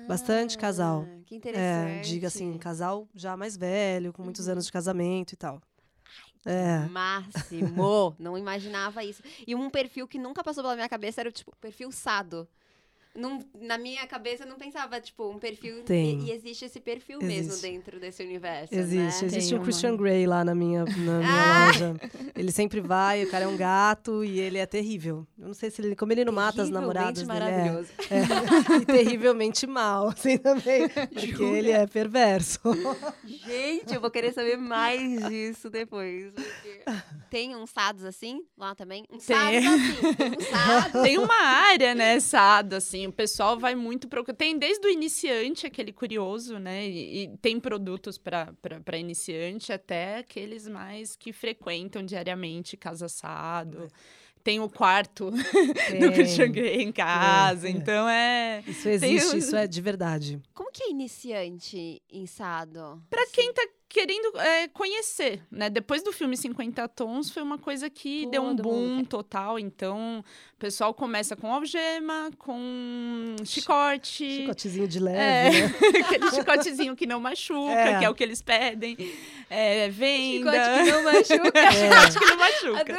bastante 0.08 0.58
casal. 0.58 1.06
Ah, 1.06 1.20
Que 1.24 1.34
É, 1.34 1.38
interessante. 1.38 2.08
diga 2.10 2.26
assim, 2.28 2.58
casal 2.58 3.08
já 3.14 3.36
mais 3.36 3.56
velho, 3.56 4.12
com 4.12 4.22
muitos 4.22 4.48
anos 4.48 4.66
de 4.66 4.72
casamento 4.72 5.32
e 5.32 5.36
tal. 5.36 5.60
É. 6.44 6.86
Máximo! 6.88 8.14
Não 8.18 8.36
imaginava 8.36 9.04
isso. 9.04 9.22
E 9.46 9.54
um 9.54 9.68
perfil 9.70 10.06
que 10.06 10.18
nunca 10.18 10.42
passou 10.42 10.62
pela 10.62 10.74
minha 10.74 10.88
cabeça 10.88 11.20
era 11.20 11.28
o 11.28 11.32
tipo, 11.32 11.54
perfil 11.60 11.90
sado. 11.92 12.48
Não, 13.18 13.44
na 13.60 13.76
minha 13.76 14.06
cabeça 14.06 14.44
eu 14.44 14.48
não 14.48 14.56
pensava, 14.56 15.00
tipo, 15.00 15.28
um 15.28 15.38
perfil. 15.38 15.82
Tem. 15.82 16.20
E, 16.20 16.24
e 16.26 16.30
existe 16.32 16.64
esse 16.64 16.78
perfil 16.80 17.18
mesmo 17.20 17.52
Existe. 17.52 17.62
dentro 17.62 17.98
desse 18.00 18.22
universo. 18.22 18.74
Existe, 18.74 19.22
né? 19.22 19.26
existe 19.28 19.50
Tem 19.50 19.58
o 19.58 19.62
Christian 19.62 19.90
uma- 19.90 19.96
Grey 19.98 20.26
lá 20.26 20.44
na 20.44 20.54
minha, 20.54 20.84
na 20.84 21.18
minha 21.18 21.20
Ah! 21.24 21.66
loja. 21.66 21.94
Ele 22.34 22.52
sempre 22.52 22.80
vai, 22.80 23.24
o 23.24 23.30
cara 23.30 23.44
é 23.44 23.48
um 23.48 23.56
gato 23.56 24.24
e 24.24 24.38
ele 24.38 24.58
é 24.58 24.66
terrível. 24.66 25.26
Eu 25.38 25.48
não 25.48 25.54
sei 25.54 25.70
se 25.70 25.82
ele, 25.82 25.96
como 25.96 26.12
ele 26.12 26.24
não 26.24 26.32
mata 26.32 26.62
as 26.62 26.70
namoradas 26.70 27.26
dele. 27.26 27.30
é- 27.30 27.40
maravilhoso. 27.40 27.88
É, 28.10 28.76
e 28.82 28.86
terrivelmente 28.86 29.66
mal, 29.66 30.08
assim 30.08 30.38
também. 30.38 30.88
Porque 30.88 31.42
ele 31.42 31.70
é 31.72 31.86
perverso. 31.86 32.60
Gente, 33.24 33.94
eu 33.94 34.00
vou 34.00 34.10
querer 34.10 34.32
saber 34.32 34.56
mais 34.56 35.28
disso 35.28 35.68
depois. 35.70 36.32
porque 36.32 36.82
Tem 37.30 37.54
uns 37.56 37.70
sados 37.70 38.04
assim 38.04 38.42
lá 38.56 38.74
também? 38.74 39.04
Um 39.10 39.18
sado 39.20 39.48
Tem. 39.50 39.66
assim. 39.66 40.14
Tem 40.14 40.30
um 40.30 40.40
sado. 40.40 41.02
Tem 41.02 41.18
uma 41.18 41.34
área, 41.42 41.94
né, 41.94 42.18
SAD, 42.20 42.74
assim, 42.76 43.07
o 43.08 43.12
pessoal 43.12 43.58
vai 43.58 43.74
muito 43.74 44.08
procurar. 44.08 44.36
Tem 44.36 44.58
desde 44.58 44.86
o 44.86 44.90
iniciante, 44.90 45.66
aquele 45.66 45.92
curioso, 45.92 46.58
né? 46.58 46.86
E, 46.88 47.24
e 47.24 47.36
tem 47.38 47.58
produtos 47.60 48.18
para 48.18 48.98
iniciante, 48.98 49.72
até 49.72 50.18
aqueles 50.18 50.68
mais 50.68 51.16
que 51.16 51.32
frequentam 51.32 52.02
diariamente 52.04 52.76
casa 52.76 53.06
assado. 53.06 53.88
Tem 54.44 54.60
o 54.60 54.68
quarto 54.70 55.30
do 55.32 55.42
Tem. 55.98 56.12
Christian 56.12 56.50
Grey 56.52 56.80
em 56.82 56.92
casa, 56.92 57.66
é. 57.66 57.70
então 57.70 58.08
é. 58.08 58.62
Isso 58.66 58.88
existe, 58.88 59.34
um- 59.34 59.38
isso 59.38 59.56
é 59.56 59.66
de 59.66 59.80
verdade. 59.80 60.40
Como 60.54 60.70
que 60.72 60.84
é 60.84 60.90
iniciante 60.90 62.00
em 62.10 62.24
sado? 62.24 63.02
Pra 63.10 63.26
quem 63.26 63.52
tá 63.52 63.66
querendo 63.88 64.38
é, 64.38 64.68
conhecer, 64.68 65.40
né? 65.50 65.70
Depois 65.70 66.02
do 66.02 66.12
filme 66.12 66.36
50 66.36 66.86
Tons, 66.88 67.30
foi 67.30 67.42
uma 67.42 67.56
coisa 67.58 67.88
que 67.88 68.26
deu 68.26 68.42
um 68.42 68.54
Todo 68.54 68.62
boom 68.62 69.02
total. 69.04 69.58
Então, 69.58 70.22
o 70.54 70.58
pessoal 70.58 70.92
começa 70.92 71.34
com 71.34 71.52
algema, 71.52 72.30
com 72.36 73.34
chicote. 73.44 74.42
Chicotezinho 74.42 74.86
de 74.86 75.00
leve, 75.00 75.18
É, 75.18 75.50
né? 75.68 75.74
aquele 76.04 76.30
chicotezinho 76.30 76.94
que 76.94 77.06
não 77.06 77.18
machuca, 77.20 77.72
É. 77.72 77.98
que 77.98 78.04
é 78.04 78.10
o 78.10 78.14
que 78.14 78.22
eles 78.22 78.42
pedem. 78.42 78.96
É, 79.48 79.88
venda. 79.88 80.52
Chicote 80.52 80.84
que 80.84 80.90
não 80.92 81.02
machuca. 81.42 81.58
É. 81.58 81.72
Chicote 81.72 82.18
que 82.18 82.26
não 82.26 82.36
machuca. 82.36 82.98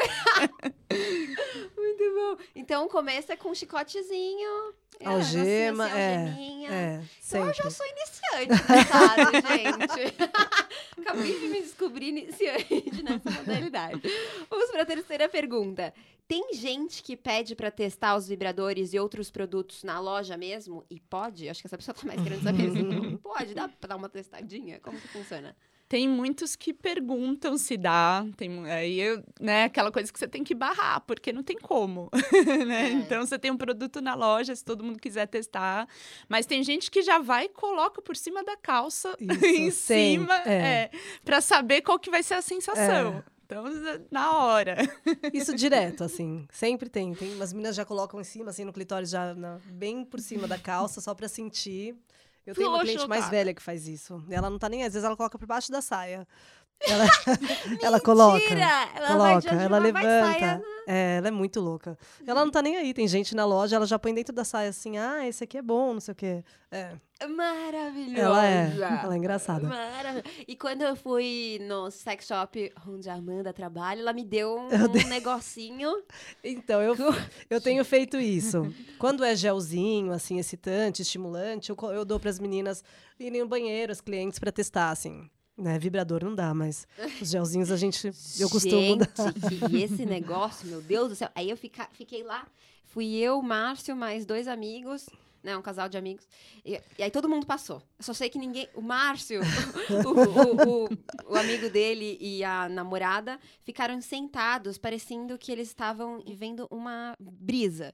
Muito 1.99 2.15
bom. 2.37 2.43
Então 2.55 2.87
começa 2.87 3.35
com 3.35 3.49
um 3.49 3.55
chicotezinho. 3.55 4.73
É, 4.99 5.07
Algema, 5.07 5.85
assim, 5.85 5.97
é, 5.97 6.17
algeminha. 6.17 6.69
É, 6.71 7.01
Então 7.27 7.47
eu 7.47 7.53
já 7.53 7.69
sou 7.69 7.85
iniciante 7.85 8.63
sado, 8.87 9.31
gente. 9.47 10.15
Acabei 10.99 11.39
de 11.39 11.47
me 11.47 11.61
descobrir 11.61 12.07
iniciante 12.09 13.03
nessa 13.03 13.31
modalidade. 13.31 14.01
Vamos 14.49 14.69
para 14.71 14.83
a 14.83 14.85
terceira 14.85 15.29
pergunta. 15.29 15.93
Tem 16.27 16.53
gente 16.53 17.01
que 17.01 17.15
pede 17.17 17.55
para 17.55 17.71
testar 17.71 18.15
os 18.15 18.27
vibradores 18.27 18.93
e 18.93 18.99
outros 18.99 19.31
produtos 19.31 19.83
na 19.83 19.99
loja 19.99 20.37
mesmo? 20.37 20.85
E 20.89 20.99
pode? 20.99 21.49
Acho 21.49 21.61
que 21.61 21.67
essa 21.67 21.77
pessoa 21.77 21.95
tá 21.95 22.05
mais 22.05 22.21
querendo 22.21 22.43
saber. 22.43 22.69
assim. 22.69 23.17
pode? 23.17 23.53
Dá 23.55 23.67
pra 23.67 23.87
dar 23.87 23.95
uma 23.95 24.09
testadinha? 24.09 24.79
Como 24.79 24.99
que 24.99 25.07
funciona? 25.07 25.55
Tem 25.89 26.07
muitos 26.07 26.55
que 26.55 26.71
perguntam 26.71 27.57
se 27.57 27.75
dá. 27.75 28.23
Tem, 28.37 28.69
aí, 28.69 29.01
né, 29.41 29.63
aquela 29.63 29.91
coisa 29.91 30.13
que 30.13 30.19
você 30.19 30.27
tem 30.27 30.43
que 30.43 30.53
barrar, 30.53 31.01
porque 31.01 31.33
não 31.33 31.41
tem 31.41 31.57
como. 31.57 32.11
né? 32.67 32.89
É. 32.89 32.91
Então, 32.91 33.25
você 33.25 33.39
tem 33.39 33.49
um 33.49 33.57
produto 33.57 33.99
na 33.99 34.13
loja, 34.13 34.55
se 34.55 34.63
todo 34.63 34.83
mundo 34.83 34.99
quiser 34.99 35.25
testar. 35.27 35.87
Mas 36.29 36.45
tem 36.45 36.61
gente 36.63 36.91
que 36.91 37.01
já 37.01 37.17
vai 37.17 37.45
e 37.45 37.49
coloca 37.49 38.03
por 38.03 38.15
cima 38.15 38.43
da 38.43 38.55
calça, 38.55 39.17
Isso, 39.19 39.45
em 39.45 39.71
sempre, 39.71 39.71
cima, 39.71 40.35
é. 40.45 40.53
é, 40.53 40.91
para 41.25 41.41
saber 41.41 41.81
qual 41.81 41.97
que 41.97 42.11
vai 42.11 42.21
ser 42.21 42.35
a 42.35 42.41
sensação. 42.43 43.23
Então, 43.47 43.63
na 44.11 44.37
hora. 44.37 44.77
Isso 45.33 45.55
direto, 45.55 46.03
assim. 46.03 46.47
Sempre 46.51 46.87
tem. 46.87 47.15
Tem 47.15 47.33
umas 47.33 47.51
meninas 47.51 47.75
já 47.75 47.83
colocam 47.83 48.21
em 48.21 48.23
cima, 48.23 48.51
assim, 48.51 48.63
no 48.63 48.71
clitóris, 48.71 49.09
já 49.09 49.33
na- 49.33 49.57
bem 49.65 50.05
por 50.05 50.19
cima 50.19 50.47
da 50.47 50.59
calça, 50.59 51.01
só 51.01 51.15
pra 51.15 51.27
sentir. 51.27 51.95
Eu 52.49 52.55
tenho 52.55 52.69
uma 52.69 52.79
cliente 52.79 53.07
mais 53.07 53.29
velha 53.29 53.53
que 53.53 53.61
faz 53.61 53.87
isso. 53.87 54.23
Ela 54.29 54.49
não 54.49 54.57
tá 54.57 54.67
nem, 54.67 54.83
às 54.83 54.93
vezes 54.93 55.05
ela 55.05 55.15
coloca 55.15 55.37
por 55.37 55.45
baixo 55.45 55.71
da 55.71 55.81
saia. 55.81 56.27
Ela, 56.87 57.05
ela 57.83 57.99
coloca. 57.99 58.41
Ela 58.41 59.07
Coloca, 59.07 59.49
ela 59.49 59.77
levanta. 59.79 60.61
É, 60.91 61.17
ela 61.17 61.27
é 61.27 61.31
muito 61.31 61.59
louca. 61.59 61.95
Ela 62.25 62.43
não 62.43 62.49
tá 62.49 62.63
nem 62.63 62.75
aí. 62.75 62.95
Tem 62.95 63.07
gente 63.07 63.35
na 63.35 63.45
loja, 63.45 63.75
ela 63.75 63.85
já 63.85 63.99
põe 63.99 64.11
dentro 64.11 64.33
da 64.33 64.43
saia 64.43 64.69
assim, 64.69 64.97
ah, 64.97 65.27
esse 65.27 65.43
aqui 65.43 65.55
é 65.55 65.61
bom, 65.61 65.93
não 65.93 65.99
sei 65.99 66.13
o 66.13 66.15
quê. 66.15 66.43
É. 66.71 66.95
Maravilhosa. 67.27 68.19
Ela 68.19 68.47
é. 68.47 68.73
Ela 69.03 69.13
é 69.13 69.17
engraçada. 69.17 69.67
Maravilhosa. 69.67 70.23
E 70.47 70.55
quando 70.55 70.81
eu 70.81 70.95
fui 70.95 71.59
no 71.61 71.91
sex 71.91 72.25
shop 72.25 72.73
onde 72.87 73.07
a 73.07 73.13
Amanda 73.13 73.53
trabalha, 73.53 73.99
ela 73.99 74.13
me 74.13 74.25
deu 74.25 74.57
um, 74.57 74.69
Eu 74.69 74.89
um 74.89 75.07
negocinho. 75.07 75.91
Então, 76.43 76.81
eu, 76.81 76.95
eu 77.51 77.61
tenho 77.61 77.85
feito 77.85 78.17
isso. 78.17 78.73
Quando 78.97 79.23
é 79.23 79.35
gelzinho, 79.35 80.11
assim, 80.11 80.39
excitante, 80.39 81.03
estimulante, 81.03 81.69
eu, 81.69 81.77
eu 81.91 82.03
dou 82.03 82.19
para 82.19 82.31
as 82.31 82.39
meninas 82.39 82.83
irem 83.19 83.41
no 83.41 83.47
banheiro, 83.47 83.91
as 83.91 84.01
clientes, 84.01 84.39
para 84.39 84.51
testar, 84.51 84.89
assim. 84.89 85.29
Né? 85.59 85.77
Vibrador 85.77 86.23
não 86.23 86.33
dá, 86.33 86.53
mas 86.53 86.87
os 87.21 87.29
gelzinhos 87.29 87.69
a 87.71 87.75
gente. 87.77 88.11
Eu 88.39 88.49
costumo 88.51 88.95
dar. 88.97 89.07
Gente, 89.49 89.69
que 89.69 89.77
esse 89.83 90.05
negócio, 90.05 90.65
meu 90.67 90.81
Deus 90.81 91.09
do 91.09 91.15
céu. 91.15 91.29
Aí 91.35 91.49
eu 91.49 91.57
fica, 91.57 91.87
fiquei 91.93 92.23
lá, 92.23 92.47
fui 92.85 93.15
eu, 93.17 93.41
Márcio, 93.41 93.95
mais 93.95 94.25
dois 94.25 94.47
amigos. 94.47 95.07
Né, 95.41 95.55
um 95.55 95.61
casal 95.61 95.87
de 95.87 95.97
amigos. 95.97 96.27
E, 96.65 96.81
e 96.97 97.03
aí 97.03 97.09
todo 97.09 97.29
mundo 97.29 97.45
passou. 97.45 97.81
Eu 97.97 98.03
só 98.03 98.11
sei 98.13 98.29
que 98.29 98.37
ninguém. 98.37 98.67
O 98.75 98.81
Márcio, 98.81 99.39
o, 100.05 100.09
o- 100.09 100.85
o- 100.85 101.33
o 101.33 101.35
amigo 101.37 101.69
dele 101.69 102.17
e 102.19 102.43
a 102.43 102.67
namorada 102.67 103.39
ficaram 103.63 104.01
sentados, 104.01 104.77
parecendo 104.77 105.37
que 105.37 105.49
eles 105.49 105.69
estavam 105.69 106.21
vivendo 106.25 106.67
uma 106.69 107.15
brisa. 107.19 107.93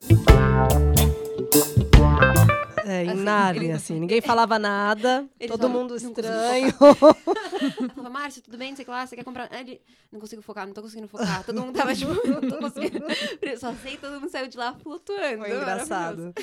É, 2.85 3.03
em 3.03 3.09
Assim, 3.09 3.23
Nárnia, 3.23 3.63
ele- 3.67 3.71
assim. 3.73 3.99
Ninguém 3.99 4.21
falava 4.21 4.59
nada, 4.59 5.27
Ele 5.39 5.49
todo 5.51 5.67
mundo 5.69 5.95
"Não 5.99 6.13
consigo 6.13 6.19
estranho. 6.21 6.71
Falava, 7.95 8.09
Márcio, 8.09 8.41
tudo 8.41 8.57
bem? 8.57 8.69
Não 8.69 8.75
sei 8.75 8.83
o 8.83 8.85
que 8.85 8.91
lá, 8.91 9.05
você 9.07 9.15
quer 9.15 9.23
comprar? 9.23 9.51
Ele, 9.53 9.81
não 10.11 10.19
consigo 10.19 10.41
focar, 10.41 10.65
não 10.67 10.73
tô 10.73 10.81
conseguindo 10.81 11.07
focar. 11.07 11.43
Todo 11.43 11.61
mundo 11.61 11.75
tava 11.75 11.95
tipo, 11.95 12.11
não 12.27 12.41
tô 12.41 12.57
conseguindo. 12.57 13.05
Só 13.59 13.73
sei, 13.81 13.97
todo 13.97 14.19
mundo 14.19 14.29
saiu 14.29 14.47
de 14.47 14.57
lá 14.57 14.73
flutuando. 14.75 15.39
Foi 15.45 15.55
engraçado. 15.55 16.33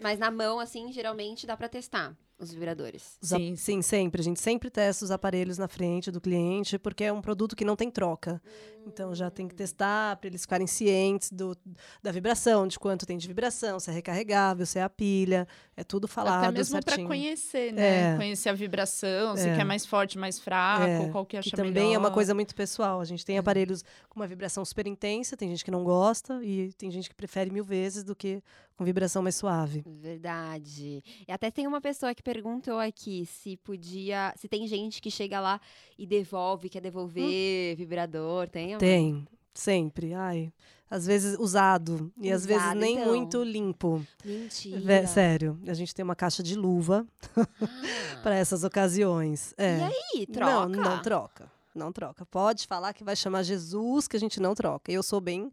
Mas 0.00 0.18
na 0.18 0.30
mão, 0.30 0.58
assim, 0.58 0.92
geralmente 0.92 1.46
dá 1.46 1.56
pra 1.56 1.68
testar 1.68 2.14
os 2.38 2.52
vibradores. 2.52 3.16
Sim. 3.22 3.54
Sim, 3.54 3.82
sempre. 3.82 4.20
A 4.20 4.24
gente 4.24 4.40
sempre 4.40 4.68
testa 4.68 5.04
os 5.04 5.12
aparelhos 5.12 5.58
na 5.58 5.68
frente 5.68 6.10
do 6.10 6.20
cliente, 6.20 6.76
porque 6.78 7.04
é 7.04 7.12
um 7.12 7.22
produto 7.22 7.54
que 7.54 7.64
não 7.64 7.76
tem 7.76 7.88
troca. 7.90 8.42
Então 8.86 9.14
já 9.14 9.30
tem 9.30 9.48
que 9.48 9.54
testar 9.54 10.16
para 10.16 10.28
eles 10.28 10.42
ficarem 10.42 10.66
cientes 10.66 11.30
do, 11.30 11.56
da 12.02 12.10
vibração, 12.10 12.66
de 12.66 12.78
quanto 12.78 13.06
tem 13.06 13.16
de 13.16 13.26
vibração, 13.28 13.78
se 13.80 13.90
é 13.90 13.92
recarregável, 13.92 14.66
se 14.66 14.78
é 14.78 14.82
a 14.82 14.88
pilha. 14.90 15.46
É 15.76 15.82
tudo 15.84 16.06
falado 16.06 16.44
Até 16.44 16.52
mesmo 16.52 16.82
para 16.82 16.96
conhecer, 17.06 17.72
né? 17.72 18.12
É. 18.12 18.16
Conhecer 18.16 18.48
a 18.50 18.52
vibração, 18.52 19.36
se 19.36 19.48
É. 19.48 19.56
quer 19.56 19.64
mais 19.64 19.86
forte, 19.86 20.18
mais 20.18 20.38
fraco, 20.38 20.84
É, 20.84 21.08
qual 21.10 21.24
que 21.24 21.36
acha 21.36 21.48
que 21.50 21.56
também 21.56 21.72
melhor. 21.72 21.94
é 21.94 21.98
uma 21.98 22.10
coisa 22.10 22.34
muito 22.34 22.54
pessoal. 22.54 23.00
A 23.00 23.04
gente 23.04 23.24
tem 23.24 23.38
aparelhos 23.38 23.82
com 24.08 24.20
uma 24.20 24.26
vibração 24.26 24.64
super 24.64 24.86
intensa, 24.86 25.36
tem 25.36 25.48
gente 25.48 25.64
que 25.64 25.70
não 25.70 25.84
gosta 25.84 26.40
e 26.44 26.72
tem 26.74 26.90
gente 26.90 27.08
que 27.08 27.14
prefere 27.14 27.50
mil 27.50 27.64
vezes 27.64 28.04
do 28.04 28.14
que 28.14 28.42
com 28.76 28.84
vibração 28.84 29.22
mais 29.22 29.36
suave. 29.36 29.82
Verdade. 29.86 31.02
E 31.28 31.32
até 31.32 31.50
tem 31.50 31.66
uma 31.66 31.80
pessoa 31.80 32.14
que 32.14 32.22
perguntou 32.22 32.78
aqui 32.78 33.26
se 33.26 33.56
podia. 33.58 34.32
Se 34.36 34.48
tem 34.48 34.66
gente 34.66 35.00
que 35.00 35.10
chega 35.10 35.40
lá 35.40 35.60
e 35.98 36.06
devolve, 36.06 36.68
quer 36.68 36.80
devolver 36.80 37.76
vibrador. 37.76 38.48
Tem? 38.48 38.71
Tem, 38.78 39.26
sempre. 39.54 40.14
Ai, 40.14 40.52
às 40.90 41.06
vezes 41.06 41.38
usado 41.38 42.12
e 42.20 42.30
às 42.30 42.44
vezes 42.44 42.74
nem 42.74 42.96
então. 42.98 43.08
muito 43.08 43.42
limpo. 43.42 44.04
Mentira. 44.24 45.06
Sério, 45.06 45.58
a 45.66 45.72
gente 45.74 45.94
tem 45.94 46.02
uma 46.04 46.14
caixa 46.14 46.42
de 46.42 46.54
luva 46.54 47.06
Ah. 47.36 47.46
para 48.22 48.34
essas 48.36 48.62
ocasiões. 48.62 49.54
É. 49.56 49.78
E 49.78 49.82
aí, 50.20 50.26
troca? 50.26 50.68
Não, 50.68 50.68
não 50.68 51.02
troca. 51.02 51.50
Não 51.74 51.90
troca. 51.92 52.26
Pode 52.26 52.66
falar 52.66 52.92
que 52.92 53.02
vai 53.02 53.16
chamar 53.16 53.42
Jesus 53.42 54.06
que 54.06 54.16
a 54.16 54.20
gente 54.20 54.38
não 54.38 54.54
troca. 54.54 54.92
Eu 54.92 55.02
sou 55.02 55.20
bem, 55.20 55.50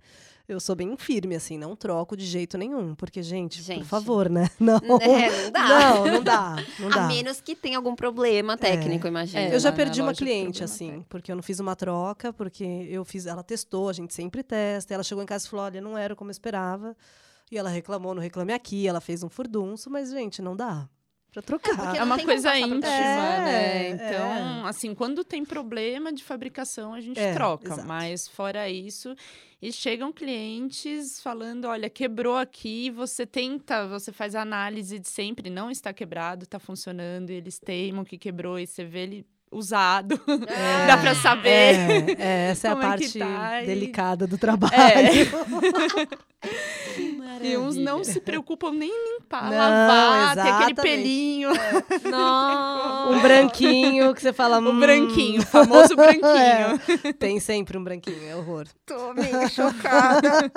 eu 0.50 0.60
sou 0.60 0.76
bem 0.76 0.98
firme 0.98 1.36
assim, 1.36 1.58
não 1.58 1.76
troco 1.76 2.18
de 2.18 2.26
jeito 2.26 2.58
nenhum, 2.58 2.96
porque 2.96 3.22
gente, 3.24 3.62
Gente. 3.62 3.80
por 3.80 3.86
favor, 3.86 4.30
né? 4.30 4.50
Não. 4.60 4.78
É, 5.00 5.44
não 5.44 5.52
dá. 5.52 5.68
Não, 5.70 6.06
não 6.06 6.24
dá, 6.24 6.56
não 6.80 6.90
dá. 6.90 7.06
A 7.06 7.08
menos 7.08 7.40
que 7.40 7.56
tenha 7.56 7.78
algum 7.78 7.96
problema 7.96 8.58
técnico, 8.58 9.08
imagina. 9.08 9.40
É, 9.44 9.56
Eu 9.56 9.60
já 9.60 9.70
na 9.70 9.76
perdi 9.78 10.02
uma 10.02 10.14
cliente, 10.14 10.64
assim, 10.64 10.88
técnico. 10.88 11.06
porque 11.10 11.32
eu 11.32 11.36
não 11.36 11.44
fiz 11.44 11.60
uma 11.60 11.76
troca, 11.76 12.34
porque 12.34 12.64
eu 12.90 13.06
fiz, 13.06 13.26
ela 13.26 13.44
testou, 13.44 13.88
a 13.90 13.94
gente 13.94 14.14
sempre 14.14 14.44
testa. 14.44 14.94
Ela 14.94 15.04
chegou 15.04 15.24
em 15.24 15.28
casa 15.28 15.46
e 15.46 15.50
falou: 15.50 15.66
olha, 15.66 15.80
não 15.80 15.98
era 15.98 16.16
como 16.16 16.30
eu 16.30 16.34
esperava. 16.34 16.96
E 17.52 17.58
ela 17.58 17.70
reclamou 17.70 18.14
no 18.14 18.22
Reclame 18.22 18.54
Aqui, 18.54 18.88
ela 18.88 19.00
fez 19.02 19.24
um 19.24 19.30
furdunço, 19.30 19.90
mas, 19.90 20.12
gente, 20.12 20.42
não 20.42 20.56
dá 20.56 20.88
pra 21.32 21.42
trocar. 21.42 21.96
É 21.96 22.00
não 22.00 22.06
uma 22.06 22.20
coisa 22.20 22.58
íntima, 22.58 22.80
né? 22.82 23.90
É, 23.90 23.90
Então, 23.92 24.66
assim, 24.66 24.94
quando 24.96 25.24
tem 25.24 25.46
problema 25.46 26.12
de 26.12 26.24
fabricação, 26.24 26.94
a 26.94 27.02
gente 27.02 27.20
É, 27.20 27.34
troca. 27.34 27.68
exato. 27.74 27.88
Mas 27.88 28.28
fora 28.28 28.70
isso, 28.70 29.16
e 29.62 29.72
chegam 29.72 30.12
clientes 30.12 31.22
falando: 31.22 31.66
olha, 31.66 31.90
quebrou 31.90 32.38
aqui, 32.38 32.90
você 32.90 33.26
tenta, 33.26 33.88
você 33.88 34.12
faz 34.12 34.36
a 34.36 34.42
análise 34.42 34.98
de 35.00 35.10
sempre, 35.10 35.50
não 35.50 35.70
está 35.70 35.94
quebrado, 35.94 36.44
está 36.44 36.60
funcionando, 36.60 37.30
e 37.30 37.36
eles 37.36 37.60
teimam 37.60 38.04
que 38.04 38.18
quebrou, 38.18 38.58
e 38.60 38.66
você 38.66 38.84
vê 38.84 39.00
ele 39.00 39.26
usado, 39.52 40.20
Ah, 40.28 40.88
dá 40.88 40.98
pra 40.98 41.16
saber. 41.16 41.50
É, 41.50 42.16
é, 42.20 42.52
essa 42.52 42.68
é 42.68 42.72
a 42.72 42.74
é 42.74 42.80
parte 42.80 43.20
tá 43.20 43.64
e- 43.64 43.66
delicada 43.66 44.28
do 44.28 44.38
trabalho. 44.38 44.72
E 47.42 47.56
uns 47.58 47.76
não 47.78 48.04
se 48.04 48.20
preocupam 48.20 48.72
nem 48.74 48.90
em 48.90 49.14
limpar, 49.20 49.50
Não, 49.50 49.58
lavar, 49.58 50.36
tem 50.36 50.44
aquele 50.44 50.72
exatamente. 50.72 50.82
pelinho, 50.82 51.50
Nossa. 52.12 53.10
Um 53.12 53.22
branquinho 53.22 54.14
que 54.14 54.22
você 54.22 54.34
fala. 54.34 54.60
o 54.60 54.70
"Hum, 54.70 54.80
branquinho, 54.80 55.42
o 55.42 55.46
famoso 55.46 55.96
branquinho. 55.96 56.26
é, 57.08 57.14
tem 57.14 57.40
sempre 57.40 57.78
um 57.78 57.84
branquinho, 57.84 58.28
é 58.28 58.36
horror. 58.36 58.68
Tô 58.86 59.14
meio 59.14 59.50
chocada. 59.50 60.52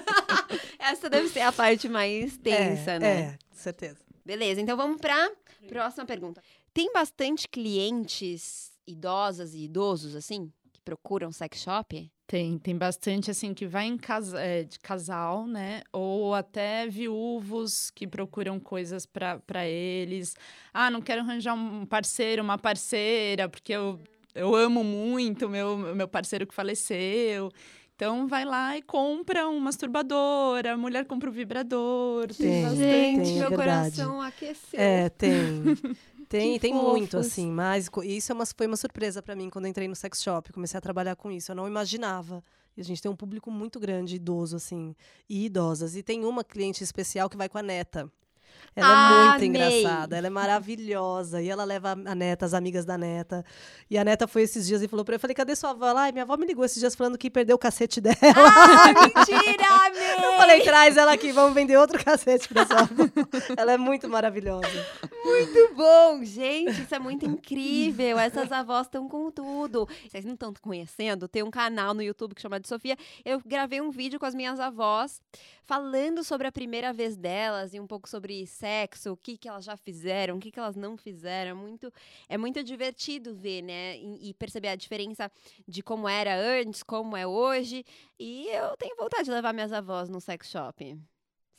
Essa 0.78 1.10
deve 1.10 1.28
ser 1.28 1.40
a 1.40 1.52
parte 1.52 1.86
mais 1.88 2.36
tensa, 2.38 2.92
é, 2.92 2.98
né? 2.98 3.08
É, 3.20 3.34
certeza. 3.54 3.98
Beleza, 4.24 4.60
então 4.60 4.76
vamos 4.76 4.98
pra 5.00 5.30
próxima 5.68 6.06
pergunta. 6.06 6.42
Tem 6.74 6.92
bastante 6.92 7.48
clientes 7.48 8.72
idosas 8.86 9.54
e 9.54 9.64
idosos, 9.64 10.16
assim, 10.16 10.50
que 10.72 10.80
procuram 10.80 11.30
sex 11.30 11.60
shop? 11.60 12.10
Tem, 12.26 12.58
tem 12.58 12.76
bastante, 12.76 13.30
assim, 13.30 13.52
que 13.52 13.66
vai 13.66 13.84
em 13.86 13.98
casa, 13.98 14.40
é, 14.40 14.62
de 14.64 14.78
casal, 14.78 15.46
né? 15.46 15.82
Ou 15.92 16.34
até 16.34 16.86
viúvos 16.86 17.90
que 17.90 18.06
procuram 18.06 18.58
coisas 18.58 19.04
para 19.04 19.68
eles. 19.68 20.34
Ah, 20.72 20.90
não 20.90 21.02
quero 21.02 21.20
arranjar 21.20 21.52
um 21.54 21.84
parceiro, 21.84 22.42
uma 22.42 22.56
parceira, 22.56 23.50
porque 23.50 23.72
eu, 23.72 24.00
eu 24.34 24.54
amo 24.54 24.82
muito 24.82 25.46
meu, 25.48 25.76
meu 25.76 26.08
parceiro 26.08 26.46
que 26.46 26.54
faleceu. 26.54 27.50
Então, 27.94 28.26
vai 28.26 28.46
lá 28.46 28.76
e 28.78 28.82
compra 28.82 29.46
um 29.46 29.60
masturbador, 29.60 30.66
a 30.66 30.76
mulher 30.76 31.04
compra 31.04 31.28
o 31.28 31.32
vibrador. 31.32 32.28
Tem, 32.28 32.36
Tem, 32.48 32.62
bastante. 32.62 32.82
Gente, 32.82 33.22
tem, 33.24 33.36
é 33.36 33.40
meu 33.40 33.48
verdade. 33.50 33.96
coração 33.96 34.22
aqueceu. 34.22 34.80
É, 34.80 35.08
tem. 35.10 35.62
Tem, 36.32 36.54
Que 36.54 36.60
tem 36.60 36.74
muito, 36.74 37.10
fofos. 37.12 37.26
assim, 37.26 37.50
mas 37.50 37.90
isso 38.04 38.32
é 38.32 38.34
uma, 38.34 38.46
foi 38.46 38.66
uma 38.66 38.76
surpresa 38.76 39.20
pra 39.22 39.36
mim 39.36 39.50
quando 39.50 39.66
eu 39.66 39.70
entrei 39.70 39.86
no 39.86 39.94
sex 39.94 40.22
shop, 40.22 40.50
comecei 40.50 40.78
a 40.78 40.80
trabalhar 40.80 41.14
com 41.14 41.30
isso, 41.30 41.52
eu 41.52 41.56
não 41.56 41.68
imaginava. 41.68 42.42
E 42.74 42.80
a 42.80 42.84
gente 42.84 43.02
tem 43.02 43.10
um 43.10 43.14
público 43.14 43.50
muito 43.50 43.78
grande, 43.78 44.16
idoso, 44.16 44.56
assim, 44.56 44.96
e 45.28 45.44
idosas. 45.44 45.94
E 45.94 46.02
tem 46.02 46.24
uma 46.24 46.42
cliente 46.42 46.82
especial 46.82 47.28
que 47.28 47.36
vai 47.36 47.50
com 47.50 47.58
a 47.58 47.62
neta. 47.62 48.10
Ela 48.74 48.88
é 48.88 49.24
muito 49.24 49.34
Amei. 49.36 49.48
engraçada, 49.48 50.16
ela 50.16 50.26
é 50.26 50.30
maravilhosa. 50.30 51.42
E 51.42 51.48
ela 51.48 51.64
leva 51.64 51.92
a 51.92 52.14
neta, 52.14 52.46
as 52.46 52.54
amigas 52.54 52.84
da 52.84 52.96
neta. 52.96 53.44
E 53.90 53.98
a 53.98 54.04
neta 54.04 54.26
foi 54.26 54.42
esses 54.42 54.66
dias 54.66 54.82
e 54.82 54.88
falou 54.88 55.04
pra 55.04 55.14
eu, 55.14 55.16
eu 55.16 55.20
falei, 55.20 55.34
cadê 55.34 55.54
sua 55.54 55.70
avó? 55.70 55.86
Ela, 55.88 56.02
Ai, 56.02 56.12
minha 56.12 56.24
avó 56.24 56.36
me 56.36 56.46
ligou 56.46 56.64
esses 56.64 56.80
dias 56.80 56.94
falando 56.94 57.18
que 57.18 57.30
perdeu 57.30 57.56
o 57.56 57.58
cacete 57.58 58.00
dela. 58.00 58.16
Ah, 58.22 58.88
mentira, 58.88 59.66
amei! 59.86 60.26
Eu 60.26 60.32
falei, 60.38 60.60
traz 60.62 60.96
ela 60.96 61.12
aqui, 61.12 61.32
vamos 61.32 61.54
vender 61.54 61.76
outro 61.76 62.02
cacete 62.02 62.48
pra 62.48 62.66
sua 62.66 62.80
avó. 62.80 63.04
ela 63.56 63.72
é 63.72 63.76
muito 63.76 64.08
maravilhosa. 64.08 64.86
Muito 65.24 65.74
bom, 65.74 66.24
gente, 66.24 66.82
isso 66.82 66.94
é 66.94 66.98
muito 66.98 67.26
incrível. 67.26 68.18
Essas 68.18 68.50
avós 68.50 68.86
estão 68.86 69.08
com 69.08 69.30
tudo. 69.30 69.86
Vocês 70.08 70.24
não 70.24 70.34
estão 70.34 70.52
conhecendo? 70.60 71.28
Tem 71.28 71.42
um 71.42 71.50
canal 71.50 71.92
no 71.92 72.02
YouTube 72.02 72.34
que 72.34 72.40
chama 72.40 72.58
de 72.58 72.68
Sofia. 72.68 72.96
Eu 73.24 73.40
gravei 73.44 73.80
um 73.80 73.90
vídeo 73.90 74.18
com 74.18 74.26
as 74.26 74.34
minhas 74.34 74.58
avós 74.58 75.20
falando 75.64 76.24
sobre 76.24 76.46
a 76.46 76.52
primeira 76.52 76.92
vez 76.92 77.16
delas 77.16 77.72
e 77.72 77.80
um 77.80 77.86
pouco 77.86 78.08
sobre 78.08 78.46
sexo, 78.62 79.12
o 79.12 79.16
que, 79.16 79.36
que 79.36 79.48
elas 79.48 79.64
já 79.64 79.76
fizeram, 79.76 80.36
o 80.36 80.40
que, 80.40 80.52
que 80.52 80.58
elas 80.58 80.76
não 80.76 80.96
fizeram. 80.96 81.50
É 81.50 81.54
muito, 81.54 81.92
é 82.28 82.38
muito 82.38 82.62
divertido 82.62 83.34
ver, 83.34 83.62
né? 83.62 83.96
E, 83.98 84.30
e 84.30 84.34
perceber 84.34 84.68
a 84.68 84.76
diferença 84.76 85.30
de 85.66 85.82
como 85.82 86.08
era 86.08 86.34
antes, 86.36 86.82
como 86.84 87.16
é 87.16 87.26
hoje. 87.26 87.84
E 88.18 88.46
eu 88.48 88.76
tenho 88.76 88.96
vontade 88.96 89.24
de 89.24 89.30
levar 89.32 89.52
minhas 89.52 89.72
avós 89.72 90.08
no 90.08 90.20
sex 90.20 90.48
shop. 90.48 90.96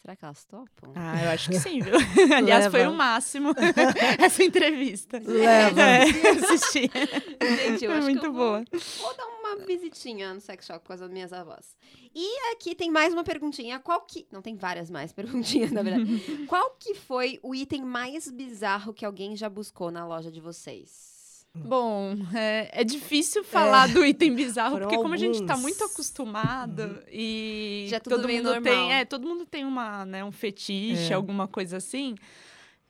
Será 0.02 0.18
que 0.18 0.26
elas 0.26 0.44
topam? 0.44 0.92
Ah, 0.96 1.24
eu 1.24 1.30
acho 1.32 1.50
que 1.50 1.58
sim, 1.60 1.80
viu? 1.80 1.94
Aliás, 2.36 2.68
foi 2.68 2.82
Leva. 2.82 2.92
o 2.92 2.94
máximo 2.94 3.54
essa 4.20 4.44
entrevista. 4.44 5.18
Leva. 5.24 5.82
É, 5.82 6.04
assisti. 6.44 6.92
Gente, 7.42 7.86
eu 7.86 7.90
Foi 7.92 7.98
acho 8.00 8.02
muito 8.04 8.20
que 8.20 8.28
eu 8.28 8.34
boa. 8.34 8.64
Vou, 9.00 9.13
visitinha 9.66 10.34
no 10.34 10.40
sex 10.42 10.66
shop 10.66 10.86
com 10.86 10.94
as 10.94 11.02
minhas 11.10 11.34
avós. 11.34 11.76
E 12.14 12.52
aqui 12.52 12.76
tem 12.76 12.92
mais 12.92 13.14
uma 13.14 13.24
perguntinha. 13.24 13.80
Qual 13.80 14.02
que... 14.02 14.26
Não, 14.32 14.42
tem 14.42 14.56
várias 14.56 14.90
mais 14.90 15.12
perguntinhas, 15.14 15.72
na 15.72 15.82
verdade. 15.84 16.20
Qual 16.48 16.76
que 16.80 16.94
foi 16.96 17.40
o 17.42 17.54
item 17.56 17.84
mais 17.84 18.30
bizarro 18.30 18.94
que 18.94 19.06
alguém 19.06 19.36
já 19.36 19.50
buscou 19.50 19.90
na 19.92 20.06
loja 20.06 20.32
de 20.32 20.40
vocês? 20.40 21.12
Bom, 21.56 22.16
é, 22.36 22.82
é 22.82 22.84
difícil 22.84 23.44
falar 23.44 23.88
do 23.88 24.04
item 24.04 24.34
bizarro, 24.34 24.72
Foram 24.74 24.88
porque 24.88 25.02
como 25.02 25.14
a 25.14 25.18
gente 25.18 25.38
tá 25.46 25.54
alguns. 25.54 25.62
muito 25.62 25.84
acostumado 25.84 26.82
Uhum. 26.82 27.00
e 27.12 27.86
Já 27.90 28.00
todo 28.00 28.28
mundo 28.28 28.44
normal. 28.44 28.62
tem, 28.64 28.94
é, 28.94 29.06
todo 29.06 29.28
mundo 29.28 29.46
tem 29.46 29.64
uma, 29.64 30.04
né, 30.04 30.24
um 30.26 30.32
fetiche, 30.32 31.12
É. 31.12 31.14
alguma 31.14 31.48
coisa 31.48 31.78
assim. 31.78 32.16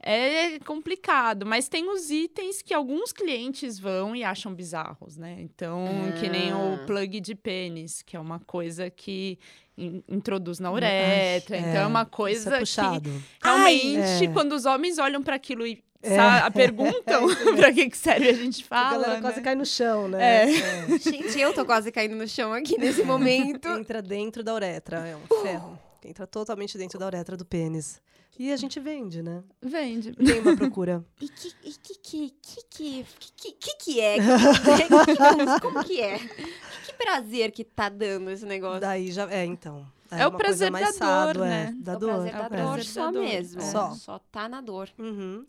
É 0.05 0.59
complicado, 0.59 1.45
mas 1.45 1.69
tem 1.69 1.89
os 1.89 2.11
itens 2.11 2.61
que 2.61 2.73
alguns 2.73 3.13
clientes 3.13 3.79
vão 3.79 4.13
e 4.13 4.21
acham 4.23 4.53
bizarros, 4.53 5.15
né? 5.15 5.37
Então, 5.39 5.85
que 6.19 6.27
nem 6.27 6.51
Ah. 6.51 6.57
o 6.57 6.85
plug 6.85 7.21
de 7.21 7.33
pênis, 7.33 8.01
que 8.01 8.17
é 8.17 8.19
uma 8.19 8.39
coisa 8.41 8.89
que 8.89 9.39
in- 9.77 10.03
introduz 10.09 10.59
na 10.59 10.67
Ai, 10.69 10.75
uretra. 10.75 11.57
então, 11.57 11.81
é 11.83 11.87
uma 11.87 12.01
Isso 12.01 12.11
coisa 12.11 12.49
é 12.49 12.53
que 12.53 12.59
puxado. 12.59 13.23
realmente, 13.41 13.97
Ai! 14.01 14.25
É. 14.25 14.27
quando 14.33 14.51
os 14.53 14.65
homens 14.65 14.97
olham 14.97 15.23
para 15.23 15.35
aquilo 15.37 15.65
e 15.65 15.81
É. 16.01 16.49
perguntam 16.49 17.25
para 17.55 17.71
que, 17.71 17.89
que 17.89 17.97
serve, 17.97 18.27
a 18.27 18.33
gente 18.33 18.61
a 18.69 18.75
fala. 18.91 19.03
galera 19.03 19.21
quase 19.21 19.37
né? 19.37 19.43
cai 19.43 19.55
no 19.55 19.65
chão, 19.65 20.09
né? 20.09 20.21
É. 20.21 20.51
É. 20.95 20.99
Gente, 20.99 21.39
eu 21.39 21.53
tô 21.53 21.65
quase 21.65 21.93
caindo 21.93 22.13
no 22.17 22.27
chão 22.27 22.51
aqui 22.51 22.77
nesse 22.77 23.03
momento. 23.03 23.69
Entra 23.69 24.01
dentro 24.01 24.43
da 24.43 24.53
uretra, 24.53 24.97
é 25.07 25.15
um 25.15 25.41
ferro. 25.41 25.79
Entra 26.05 26.27
totalmente 26.27 26.77
dentro 26.77 26.99
da 26.99 27.05
uretra 27.05 27.35
do 27.37 27.45
pênis. 27.45 28.01
E 28.37 28.51
a 28.51 28.57
gente 28.57 28.79
vende, 28.79 29.21
né? 29.21 29.43
Vende. 29.61 30.11
Tem 30.13 30.39
uma 30.39 30.55
procura. 30.55 31.05
E 31.21 31.29
que 31.29 31.51
que 31.51 31.99
que 31.99 32.29
que 32.41 32.63
que 32.69 33.05
que 33.37 33.51
que 33.53 33.75
que 33.77 33.99
é? 34.01 34.15
Que- 34.17 35.15
que- 35.15 35.61
Como 35.61 35.83
que 35.83 36.01
é? 36.01 36.17
Que 36.17 36.93
prazer 36.97 37.51
que 37.51 37.63
tá 37.63 37.89
dando 37.89 38.29
esse 38.31 38.45
negócio? 38.45 38.81
Daí 38.81 39.11
já. 39.11 39.29
É, 39.31 39.45
então. 39.45 39.85
Aí 40.09 40.21
É 40.21 40.25
o 40.27 40.29
uma 40.29 40.37
prazer 40.37 40.71
da 40.71 40.79
dor, 40.79 40.93
sado, 40.93 41.39
né? 41.41 41.75
É, 41.79 41.83
da 41.83 41.95
o 41.95 41.99
dor. 41.99 42.09
prazer 42.09 42.31
da 42.33 42.37
É 42.39 42.45
o 42.45 42.49
dor 42.49 42.57
prazer 42.73 42.85
só 42.85 43.05
da 43.05 43.11
dor. 43.11 43.21
mesmo. 43.23 43.61
É. 43.61 43.65
Só. 43.71 43.91
Só 43.95 44.19
tá 44.31 44.49
na 44.49 44.61
dor. 44.61 44.89
Uhum. 44.97 45.45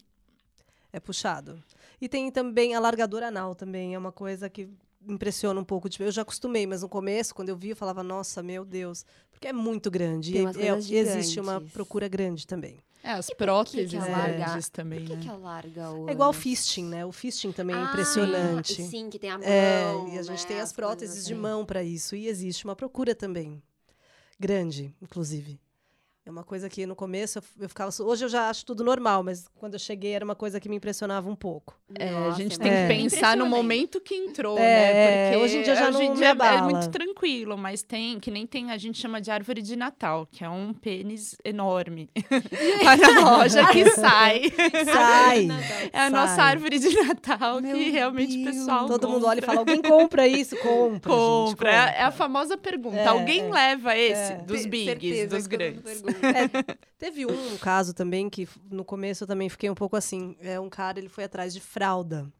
É 0.92 1.00
puxado. 1.00 1.62
E 2.00 2.08
tem 2.08 2.30
também 2.30 2.74
alargador 2.74 3.22
anal 3.22 3.54
também, 3.54 3.94
é 3.94 3.98
uma 3.98 4.12
coisa 4.12 4.48
que 4.50 4.68
impressiona 5.06 5.58
um 5.60 5.64
pouco. 5.64 5.88
Tipo, 5.88 6.04
eu 6.04 6.12
já 6.12 6.22
acostumei, 6.22 6.66
mas 6.66 6.82
no 6.82 6.88
começo, 6.88 7.34
quando 7.34 7.48
eu 7.48 7.56
vi, 7.56 7.70
eu 7.70 7.76
falava, 7.76 8.02
nossa, 8.02 8.42
meu 8.42 8.64
Deus. 8.64 9.04
Porque 9.44 9.48
é 9.48 9.52
muito 9.52 9.90
grande. 9.90 10.32
Tem 10.32 10.46
E 10.88 10.96
é- 10.96 10.98
existe 11.00 11.38
uma 11.38 11.60
procura 11.60 12.08
grande 12.08 12.46
também. 12.46 12.78
É, 13.02 13.10
as 13.12 13.26
que 13.26 13.34
próteses 13.34 13.90
que 13.90 13.96
grandes 13.98 14.14
alarga? 14.14 14.60
também, 14.72 15.00
Por 15.00 15.08
que, 15.08 15.16
né? 15.16 15.22
que 15.22 15.28
alarga 15.28 15.90
o 15.90 16.08
É 16.08 16.12
igual 16.12 16.30
o 16.30 16.32
fisting, 16.32 16.84
né? 16.86 17.04
O 17.04 17.12
fisting 17.12 17.52
também 17.52 17.76
é 17.76 17.78
Ah, 17.78 17.84
impressionante. 17.90 18.82
Sim, 18.82 19.10
que 19.10 19.18
tem 19.18 19.28
a 19.28 19.36
mão. 19.36 19.46
É, 19.46 20.14
e 20.14 20.18
a 20.18 20.22
gente 20.22 20.40
né, 20.40 20.48
tem 20.48 20.60
as 20.60 20.72
próteses 20.72 21.26
de 21.26 21.34
assim. 21.34 21.42
mão 21.42 21.66
para 21.66 21.82
isso. 21.84 22.16
E 22.16 22.26
existe 22.26 22.64
uma 22.64 22.74
procura 22.74 23.14
também. 23.14 23.62
Grande, 24.40 24.94
inclusive. 25.02 25.60
É 26.26 26.30
uma 26.30 26.42
coisa 26.42 26.70
que 26.70 26.86
no 26.86 26.96
começo 26.96 27.38
eu, 27.60 27.68
ficava. 27.68 27.90
Hoje 28.02 28.24
eu 28.24 28.30
já 28.30 28.48
acho 28.48 28.64
tudo 28.64 28.82
normal, 28.82 29.22
mas 29.22 29.46
quando 29.58 29.74
eu 29.74 29.78
cheguei 29.78 30.12
era 30.12 30.24
uma 30.24 30.34
coisa 30.34 30.58
que 30.58 30.70
me 30.70 30.76
impressionava 30.76 31.28
um 31.28 31.36
pouco. 31.36 31.78
É, 31.98 32.08
a 32.08 32.12
Nossa, 32.12 32.38
gente 32.38 32.54
é 32.54 32.58
tem 32.62 32.72
que 32.72 32.94
muito 32.94 33.12
pensar 33.12 33.36
no 33.36 33.44
momento 33.44 34.00
que 34.00 34.14
entrou, 34.14 34.58
É, 34.58 34.62
né? 34.62 35.30
Porque 35.32 35.44
hoje 35.44 35.58
em 35.58 35.62
dia 35.62 35.76
já 35.76 35.88
hoje 35.90 35.92
não 35.92 36.00
dia 36.14 36.14
me 36.14 36.24
é 36.24 36.30
abala. 36.30 36.62
muito 36.62 36.88
tranquilo, 36.88 37.58
mas 37.58 37.82
tem, 37.82 38.18
que 38.18 38.30
nem 38.30 38.46
tem, 38.46 38.70
a 38.70 38.78
gente 38.78 38.98
chama 38.98 39.20
de 39.20 39.30
árvore 39.30 39.60
de 39.60 39.76
Natal, 39.76 40.26
que 40.32 40.42
é 40.42 40.48
um 40.48 40.72
pênis 40.72 41.36
enorme. 41.44 42.08
Lá 42.82 42.96
na 42.96 43.36
loja 43.36 43.66
que 43.70 43.84
sai. 43.92 44.42
Sai! 44.84 45.48
É 45.92 46.00
a 46.00 46.10
nossa 46.10 46.36
Sai. 46.36 46.50
árvore 46.52 46.78
de 46.78 46.88
Natal 47.04 47.60
Meu 47.60 47.76
que 47.76 47.90
realmente 47.90 48.40
o 48.40 48.44
pessoal 48.44 48.86
Todo 48.86 49.06
mundo 49.08 49.20
compra. 49.20 49.28
olha 49.30 49.38
e 49.40 49.42
fala: 49.42 49.58
alguém 49.60 49.82
compra 49.82 50.26
isso? 50.26 50.56
Compra. 50.56 51.12
gente, 51.12 51.50
Compra. 51.50 51.70
É 51.70 52.02
a 52.02 52.10
famosa 52.10 52.56
pergunta. 52.56 52.96
É, 52.96 53.06
Alguém 53.06 53.40
é. 53.42 53.50
leva 53.50 53.96
esse? 53.96 54.32
É. 54.32 54.36
Dos 54.38 54.64
bigs, 54.66 55.28
dos 55.28 55.46
que 55.46 55.56
mundo 55.56 55.58
grandes. 55.58 56.02
Pergunta. 56.14 56.78
Teve 56.98 57.26
um 57.26 57.56
caso 57.58 57.92
também 57.94 58.28
que 58.30 58.48
no 58.70 58.84
começo 58.84 59.24
eu 59.24 59.28
também 59.28 59.48
fiquei 59.48 59.68
um 59.70 59.74
pouco 59.74 59.96
assim. 59.96 60.36
É 60.40 60.58
um 60.58 60.68
cara, 60.68 60.98
ele 60.98 61.08
foi 61.08 61.24
atrás 61.24 61.52
de 61.52 61.60
fralda. 61.60 62.30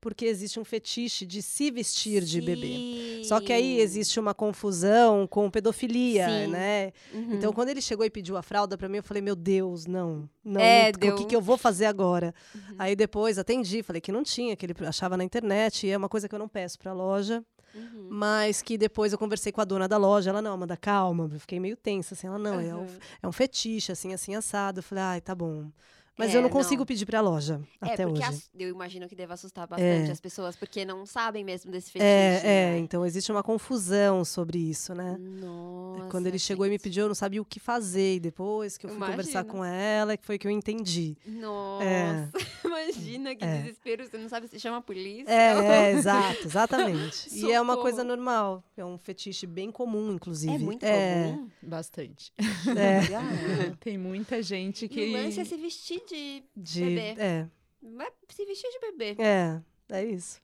Porque 0.00 0.26
existe 0.26 0.60
um 0.60 0.64
fetiche 0.66 1.24
de 1.24 1.40
se 1.40 1.70
vestir 1.70 2.22
de 2.24 2.38
bebê. 2.42 3.22
Só 3.24 3.40
que 3.40 3.50
aí 3.50 3.76
Sim. 3.76 3.80
existe 3.80 4.20
uma 4.20 4.34
confusão 4.34 5.26
com 5.26 5.50
pedofilia, 5.50 6.28
Sim. 6.28 6.48
né? 6.48 6.92
Uhum. 7.10 7.32
Então, 7.36 7.54
quando 7.54 7.70
ele 7.70 7.80
chegou 7.80 8.04
e 8.04 8.10
pediu 8.10 8.36
a 8.36 8.42
fralda 8.42 8.76
pra 8.76 8.86
mim, 8.86 8.98
eu 8.98 9.02
falei, 9.02 9.22
meu 9.22 9.34
Deus, 9.34 9.86
não. 9.86 10.28
Não, 10.44 10.60
É, 10.60 10.92
não, 11.00 11.14
o 11.14 11.16
que, 11.16 11.24
que 11.24 11.34
eu 11.34 11.40
vou 11.40 11.56
fazer 11.56 11.86
agora? 11.86 12.34
Uhum. 12.54 12.74
Aí 12.78 12.94
depois 12.94 13.38
atendi, 13.38 13.82
falei 13.82 13.98
que 13.98 14.12
não 14.12 14.22
tinha, 14.22 14.54
que 14.54 14.66
ele 14.66 14.74
achava 14.86 15.16
na 15.16 15.24
internet, 15.24 15.86
e 15.86 15.90
é 15.90 15.96
uma 15.96 16.08
coisa 16.10 16.28
que 16.28 16.34
eu 16.34 16.38
não 16.38 16.48
peço 16.48 16.78
pra 16.78 16.92
loja, 16.92 17.42
Uhum. 17.74 18.06
mas 18.10 18.62
que 18.62 18.78
depois 18.78 19.12
eu 19.12 19.18
conversei 19.18 19.50
com 19.50 19.60
a 19.60 19.64
dona 19.64 19.88
da 19.88 19.96
loja, 19.96 20.30
ela, 20.30 20.40
não, 20.40 20.52
Amanda, 20.52 20.76
calma, 20.76 21.28
eu 21.32 21.40
fiquei 21.40 21.58
meio 21.58 21.76
tensa, 21.76 22.14
assim, 22.14 22.26
ela, 22.26 22.38
não, 22.38 22.60
é, 22.60 22.74
um, 22.74 22.80
Uhum. 22.80 22.98
é 23.22 23.28
um 23.28 23.32
fetiche, 23.32 23.90
assim, 23.92 24.12
assim, 24.14 24.34
assado. 24.34 24.78
Eu 24.78 24.82
falei, 24.82 25.02
ai, 25.04 25.20
tá 25.20 25.34
bom. 25.34 25.70
Mas 26.16 26.32
É, 26.32 26.36
eu 26.38 26.42
não 26.42 26.48
consigo 26.48 26.80
não. 26.82 26.86
pedir 26.86 27.06
pra 27.06 27.20
loja, 27.20 27.60
É, 27.82 27.86
até 27.92 28.06
porque 28.06 28.20
hoje. 28.20 28.28
ass- 28.28 28.50
eu 28.56 28.68
imagino 28.68 29.08
que 29.08 29.16
deve 29.16 29.32
assustar 29.32 29.66
bastante 29.66 30.08
É. 30.08 30.12
as 30.12 30.20
pessoas, 30.20 30.54
porque 30.54 30.84
não 30.84 31.04
sabem 31.04 31.42
mesmo 31.42 31.72
desse 31.72 31.90
fetiche. 31.90 32.08
É, 32.08 32.40
é, 32.44 32.70
né? 32.72 32.78
então 32.78 33.04
existe 33.04 33.32
uma 33.32 33.42
confusão 33.42 34.24
sobre 34.24 34.58
isso, 34.58 34.94
né? 34.94 35.16
Nossa, 35.18 36.08
Quando 36.10 36.26
ele 36.26 36.38
chegou 36.38 36.66
e 36.66 36.70
me 36.70 36.78
pediu, 36.78 37.04
eu 37.04 37.08
não 37.08 37.14
sabia 37.14 37.40
o 37.42 37.44
que 37.44 37.58
fazer. 37.58 38.16
E 38.16 38.20
depois 38.20 38.76
que 38.76 38.86
eu 38.86 38.90
fui 38.90 38.98
conversar 39.00 39.44
com 39.44 39.64
ela, 39.64 40.16
que 40.16 40.24
foi 40.24 40.38
que 40.38 40.46
eu 40.46 40.50
entendi. 40.50 41.16
Nossa, 41.26 41.84
É. 41.84 42.28
imagina 42.64 43.34
que 43.34 43.44
É. 43.44 43.58
desespero, 43.62 44.06
você 44.06 44.16
não 44.18 44.28
sabe 44.28 44.46
se 44.48 44.58
chama 44.60 44.76
a 44.78 44.80
polícia. 44.82 45.30
É, 45.30 45.88
é, 45.88 45.92
exato, 45.92 46.46
exatamente. 46.46 47.28
e 47.34 47.50
é 47.50 47.60
uma 47.60 47.76
coisa 47.76 48.04
normal. 48.04 48.62
É 48.76 48.84
um 48.84 48.98
fetiche 48.98 49.46
bem 49.46 49.70
comum, 49.72 50.12
inclusive. 50.12 50.54
É 50.54 50.58
muito 50.58 50.84
é, 50.84 51.24
comum. 51.32 51.48
Bastante. 51.62 52.32
É. 52.76 53.72
Tem 53.80 53.98
muita 53.98 54.42
gente 54.42 54.86
que. 54.88 55.12
lance 55.12 55.40
é 55.40 55.44
se 55.44 55.56
vestir 55.56 56.00
de... 56.08 56.42
de, 56.56 56.80
Bebê. 56.84 57.14
é, 57.20 57.46
Vai 57.82 58.08
se 58.30 58.44
vestir 58.46 58.70
de 58.70 58.78
bebê. 58.80 59.16
é, 59.22 59.60
é 59.90 60.04
isso. 60.04 60.42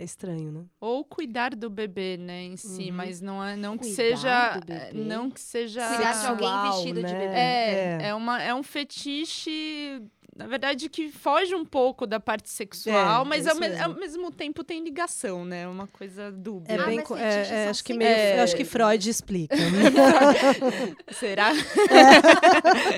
É 0.00 0.04
estranho, 0.04 0.52
né? 0.52 0.64
Ou 0.80 1.04
cuidar 1.04 1.56
do 1.56 1.68
bebê, 1.68 2.16
né, 2.16 2.44
em 2.44 2.56
si, 2.56 2.88
Uhum. 2.90 2.96
mas 2.96 3.20
não 3.20 3.42
é 3.44 3.56
não 3.56 3.76
que 3.76 3.86
seja. 3.86 4.60
bebê? 4.64 4.92
Não 4.92 5.28
que 5.28 5.40
seja. 5.40 5.84
Cuidar 5.88 6.12
de 6.12 6.26
alguém 6.28 6.46
Sexual, 6.48 6.72
vestido 6.72 6.94
de 7.02 7.12
né? 7.12 7.18
bebê. 7.18 7.34
É, 7.34 7.98
É. 8.04 8.08
é, 8.10 8.14
uma, 8.14 8.40
é 8.40 8.54
um 8.54 8.62
fetiche, 8.62 10.00
na 10.38 10.46
verdade, 10.46 10.88
que 10.88 11.10
foge 11.10 11.54
um 11.54 11.64
pouco 11.64 12.06
da 12.06 12.18
parte 12.20 12.48
sexual, 12.48 13.22
É, 13.22 13.28
mas 13.28 13.44
é 13.46 13.50
ao, 13.50 13.56
me- 13.56 13.68
mesmo. 13.68 13.84
ao 13.84 13.94
mesmo 13.94 14.30
tempo 14.30 14.62
tem 14.64 14.82
ligação, 14.82 15.44
né? 15.44 15.66
Uma 15.68 15.86
coisa 15.88 16.30
dúbia. 16.32 16.72
É 16.72 16.78
Ah, 16.80 16.86
bem. 16.86 16.98
fetiches 17.04 17.20
é, 17.50 17.64
é, 17.64 17.68
acho 17.68 17.84
que 17.84 17.92
meio, 17.92 18.08
É. 18.08 18.40
acho 18.40 18.54
que 18.56 18.64
Freud 18.64 19.10
explica. 19.10 19.56
Será? 21.12 21.50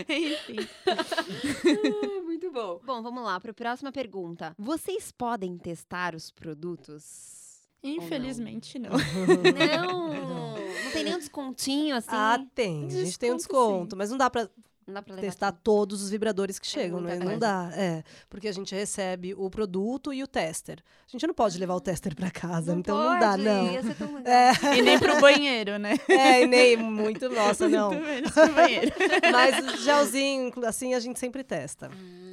Enfim. 0.08 0.68
Ah, 0.90 2.22
muito 2.22 2.50
bom. 2.50 2.80
Bom, 2.84 3.02
vamos 3.02 3.22
lá 3.24 3.38
para 3.40 3.50
a 3.50 3.54
próxima 3.54 3.92
pergunta. 3.92 4.54
Vocês 4.58 5.10
podem 5.12 5.56
testar 5.56 6.14
os 6.14 6.30
produtos? 6.30 7.60
Infelizmente 7.82 8.78
não. 8.78 8.90
Não! 8.90 10.08
Não 10.54 10.90
tem 10.92 11.04
nenhum 11.04 11.18
descontinho 11.18 11.96
assim? 11.96 12.08
ah, 12.10 12.38
tem. 12.54 12.86
A 12.86 12.90
gente 12.90 13.18
tem 13.18 13.32
um 13.32 13.36
Desconto, 13.36 13.62
desconto, 13.62 13.96
mas 13.96 14.10
não 14.10 14.18
dá 14.18 14.28
pra 14.28 14.42
não 14.42 14.50
dá 14.92 15.02
pra 15.02 15.14
levar 15.14 15.26
testar 15.26 15.52
todos 15.52 16.02
os 16.02 16.10
vibradores 16.10 16.58
que 16.58 16.66
chegam, 16.66 17.00
muita 17.00 17.16
né? 17.16 17.24
Não 17.24 17.38
dá, 17.38 17.70
é. 17.74 18.02
Porque 18.28 18.48
a 18.48 18.52
gente 18.52 18.74
recebe 18.74 19.34
o 19.34 19.48
produto 19.50 20.12
e 20.12 20.22
o 20.22 20.26
tester. 20.26 20.82
A 21.06 21.10
gente 21.10 21.26
não 21.26 21.34
pode 21.34 21.58
levar 21.58 21.74
o 21.74 21.80
tester 21.80 22.14
pra 22.14 22.30
casa, 22.30 22.74
então 22.74 22.96
não 22.96 23.18
dá, 23.18 23.30
pode, 23.32 23.42
não. 23.42 23.72
Ia 23.72 23.82
ser 23.82 23.94
tão 23.94 24.14
legal. 24.14 24.32
É, 24.32 24.52
E 24.78 24.82
nem 24.82 24.98
pro 24.98 25.20
banheiro, 25.20 25.78
né? 25.78 25.94
é, 26.08 26.42
e 26.42 26.46
nem 26.46 26.76
muito, 26.76 27.28
nossa, 27.28 27.68
não. 27.68 27.90
Muito 27.92 28.04
menos 28.04 28.30
pro 28.32 28.52
banheiro. 28.52 28.92
Mas 29.32 29.74
o 29.74 29.76
gelzinho, 29.78 30.52
assim, 30.66 30.94
a 30.94 31.00
gente 31.00 31.18
sempre 31.18 31.42
testa. 31.44 31.90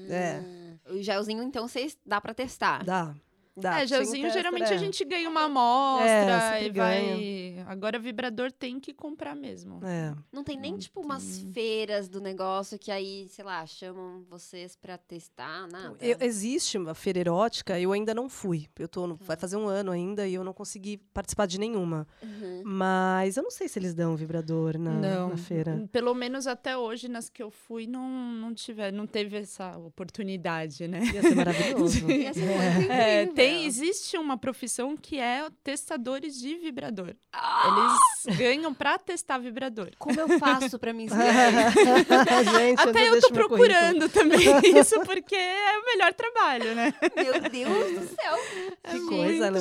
É. 0.10 0.42
Ah, 0.86 0.94
O 0.94 1.02
gelzinho, 1.02 1.44
então, 1.44 1.68
vocês 1.68 1.98
dá 2.06 2.20
pra 2.22 2.34
testar. 2.34 2.84
Dá. 2.84 3.14
Dá. 3.60 3.82
É, 3.82 3.88
gelzinho, 3.88 4.30
geralmente 4.32 4.72
é. 4.72 4.76
a 4.76 4.78
gente 4.78 5.04
ganha 5.04 5.28
uma 5.30 5.46
amostra 5.46 6.58
É, 6.60 6.66
e 6.66 6.70
vai. 6.72 7.66
Agora 7.68 7.98
vibrador 8.00 8.52
tem 8.52 8.80
que 8.80 8.94
comprar 8.94 9.36
mesmo. 9.36 9.80
É. 9.84 10.14
Não 10.32 10.44
tem 10.44 10.58
nem, 10.58 10.72
Não 10.74 10.80
tipo, 10.80 11.02
umas 11.02 11.40
tem. 11.40 11.52
feiras 11.52 12.08
do 12.08 12.22
negócio 12.22 12.78
que 12.78 12.92
aí, 12.92 13.28
sei 13.30 13.44
lá, 13.44 13.66
chamam 13.66 14.24
vocês 14.30 14.76
pra 14.76 14.98
testar, 14.98 15.68
nada? 15.72 15.96
Eu- 16.00 16.18
existe 16.22 16.78
uma 16.78 16.94
feira 16.94 17.20
erótica, 17.20 17.80
eu 17.80 17.92
ainda 17.92 18.14
não 18.14 18.30
fui. 18.30 18.68
Eu 18.78 18.88
tô, 18.88 19.08
no- 19.08 19.16
vai 19.16 19.36
fazer 19.36 19.58
um 19.58 19.68
ano 19.68 19.92
ainda 19.92 20.28
e 20.28 20.34
eu 20.36 20.44
não 20.44 20.54
consegui 20.54 20.98
participar 21.14 21.46
de 21.48 21.60
nenhuma. 21.60 22.08
Uhum. 22.22 22.62
Mas 22.64 23.38
eu 23.38 23.44
não 23.44 23.52
sei 23.52 23.68
se 23.68 23.80
eles 23.80 23.94
dão 23.94 24.16
vibrador 24.16 24.78
na, 24.78 24.92
não, 24.92 25.30
na 25.30 25.38
feira. 25.38 25.88
Pelo 25.92 26.14
menos 26.14 26.46
até 26.48 26.78
hoje, 26.78 27.08
nas 27.08 27.30
que 27.30 27.42
eu 27.42 27.50
fui, 27.50 27.88
não, 27.88 28.08
não, 28.08 28.54
tiver, 28.54 28.92
não 28.94 29.08
teve 29.08 29.38
essa 29.38 29.76
oportunidade, 29.78 30.88
né? 30.88 31.00
Ia 31.14 31.22
ser 31.22 31.36
maravilhoso. 31.36 32.10
Ia 32.12 32.34
ser 32.34 32.42
muito 32.46 32.58
É, 32.92 33.24
incrível. 33.24 33.34
tem, 33.36 33.47
existe 33.66 34.18
uma 34.18 34.38
profissão 34.38 34.96
que 34.96 35.20
é 35.20 35.48
testadores 35.64 36.40
de 36.40 36.56
vibrador. 36.58 37.16
Ah! 37.34 37.96
Eles 38.26 38.38
ganham 38.38 38.74
pra 38.74 38.98
testar 38.98 39.38
vibrador. 39.38 39.92
Como 39.98 40.20
eu 40.20 40.40
faço 40.40 40.78
pra 40.80 40.94
me 40.94 41.06
inscrever? 41.06 41.72
gente, 42.58 42.80
Até 42.82 43.08
eu 43.08 43.14
deixa 43.14 43.28
tô 43.28 43.34
procurando 43.34 44.10
também 44.10 44.40
isso, 44.78 45.00
porque 45.02 45.36
é 45.36 45.78
o 45.80 45.86
melhor 45.86 46.14
trabalho, 46.14 46.76
né? 46.76 46.94
Meu 47.16 47.40
Deus 47.50 48.00
do 48.00 48.16
céu. 48.16 48.38
Que 48.84 48.92
Gente, 48.92 49.08
coisa, 49.08 49.52
né? 49.52 49.60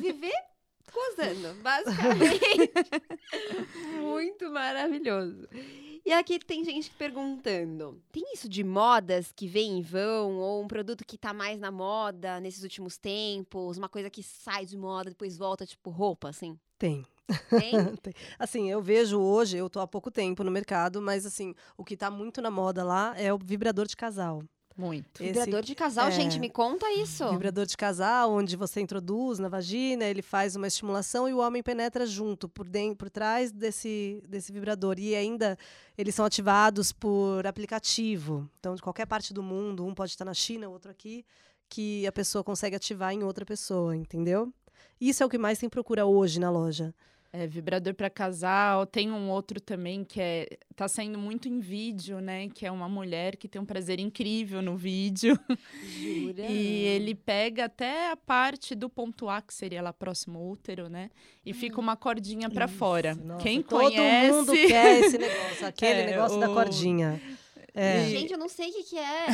Viver 0.00 0.32
gozando, 0.96 1.54
basicamente. 1.62 2.70
Muito 4.00 4.50
maravilhoso. 4.50 5.46
E 6.06 6.12
aqui 6.12 6.38
tem 6.38 6.64
gente 6.64 6.88
perguntando: 6.92 8.00
tem 8.12 8.32
isso 8.32 8.48
de 8.48 8.62
modas 8.62 9.32
que 9.32 9.48
vem 9.48 9.80
e 9.80 9.82
vão? 9.82 10.36
Ou 10.38 10.62
um 10.62 10.68
produto 10.68 11.04
que 11.04 11.18
tá 11.18 11.34
mais 11.34 11.58
na 11.58 11.72
moda 11.72 12.38
nesses 12.38 12.62
últimos 12.62 12.96
tempos? 12.96 13.76
Uma 13.76 13.88
coisa 13.88 14.08
que 14.08 14.22
sai 14.22 14.64
de 14.64 14.76
moda, 14.76 15.10
depois 15.10 15.36
volta, 15.36 15.66
tipo 15.66 15.90
roupa, 15.90 16.28
assim? 16.28 16.56
Tem. 16.78 17.04
Tem? 17.50 17.72
Tem. 18.00 18.14
Assim, 18.38 18.70
eu 18.70 18.80
vejo 18.80 19.18
hoje, 19.18 19.56
eu 19.56 19.68
tô 19.68 19.80
há 19.80 19.86
pouco 19.86 20.08
tempo 20.08 20.44
no 20.44 20.50
mercado, 20.50 21.02
mas 21.02 21.26
assim, 21.26 21.52
o 21.76 21.84
que 21.84 21.96
tá 21.96 22.08
muito 22.08 22.40
na 22.40 22.52
moda 22.52 22.84
lá 22.84 23.12
é 23.18 23.34
o 23.34 23.38
vibrador 23.38 23.88
de 23.88 23.96
casal. 23.96 24.44
Muito. 24.76 25.22
Esse 25.22 25.32
Vibrador 25.32 25.62
de 25.62 25.74
casal, 25.74 26.08
é. 26.08 26.10
gente, 26.10 26.38
me 26.38 26.50
conta 26.50 26.90
isso. 26.92 27.28
Vibrador 27.30 27.64
de 27.64 27.76
casal, 27.76 28.30
onde 28.32 28.56
você 28.56 28.80
introduz 28.80 29.38
na 29.38 29.48
vagina, 29.48 30.04
ele 30.04 30.20
faz 30.20 30.54
uma 30.54 30.66
estimulação 30.66 31.26
e 31.26 31.32
o 31.32 31.38
homem 31.38 31.62
penetra 31.62 32.06
junto, 32.06 32.46
por 32.46 32.68
dentro, 32.68 32.96
por 32.96 33.08
trás 33.08 33.50
desse, 33.50 34.22
desse 34.28 34.52
vibrador. 34.52 34.98
E 34.98 35.14
ainda 35.14 35.56
eles 35.96 36.14
são 36.14 36.26
ativados 36.26 36.92
por 36.92 37.46
aplicativo. 37.46 38.48
Então, 38.60 38.74
de 38.74 38.82
qualquer 38.82 39.06
parte 39.06 39.32
do 39.32 39.42
mundo, 39.42 39.86
um 39.86 39.94
pode 39.94 40.10
estar 40.10 40.26
na 40.26 40.34
China, 40.34 40.68
outro 40.68 40.90
aqui, 40.90 41.24
que 41.70 42.06
a 42.06 42.12
pessoa 42.12 42.44
consegue 42.44 42.76
ativar 42.76 43.12
em 43.14 43.22
outra 43.22 43.46
pessoa, 43.46 43.96
entendeu? 43.96 44.52
Isso 45.00 45.22
é 45.22 45.26
o 45.26 45.28
que 45.28 45.38
mais 45.38 45.58
tem 45.58 45.70
procura 45.70 46.04
hoje 46.04 46.38
na 46.38 46.50
loja. 46.50 46.94
É, 47.38 47.46
vibrador 47.46 47.92
para 47.92 48.08
casal. 48.08 48.86
Tem 48.86 49.10
um 49.12 49.28
outro 49.28 49.60
também 49.60 50.02
que 50.04 50.18
é 50.20 50.48
tá 50.74 50.88
saindo 50.88 51.18
muito 51.18 51.48
em 51.48 51.60
vídeo, 51.60 52.18
né? 52.20 52.48
Que 52.48 52.64
é 52.64 52.70
uma 52.70 52.88
mulher 52.88 53.36
que 53.36 53.46
tem 53.46 53.60
um 53.60 53.64
prazer 53.66 53.98
incrível 54.00 54.62
no 54.62 54.74
vídeo. 54.76 55.38
Jura? 55.82 56.44
E 56.48 56.84
ele 56.84 57.14
pega 57.14 57.66
até 57.66 58.10
a 58.10 58.16
parte 58.16 58.74
do 58.74 58.88
ponto 58.88 59.28
A, 59.28 59.42
que 59.42 59.52
seria 59.52 59.82
lá 59.82 59.92
próximo 59.92 60.38
ao 60.38 60.48
útero, 60.48 60.88
né? 60.88 61.10
E 61.44 61.52
fica 61.52 61.78
uma 61.80 61.94
cordinha 61.96 62.48
para 62.48 62.66
fora. 62.68 63.14
nossa, 63.14 63.42
Quem 63.42 63.60
todo 63.62 63.80
conhece. 63.82 64.32
mundo 64.32 64.52
quer 64.52 65.00
esse 65.00 65.18
negócio, 65.18 65.66
aquele 65.68 66.00
É, 66.00 66.06
negócio 66.06 66.40
da 66.40 66.50
o- 66.50 66.54
cordinha. 66.54 67.20
É. 67.78 68.08
Gente, 68.08 68.32
eu 68.32 68.38
não 68.38 68.48
sei 68.48 68.70
o 68.70 68.72
que, 68.72 68.82
que 68.84 68.98
é. 68.98 69.26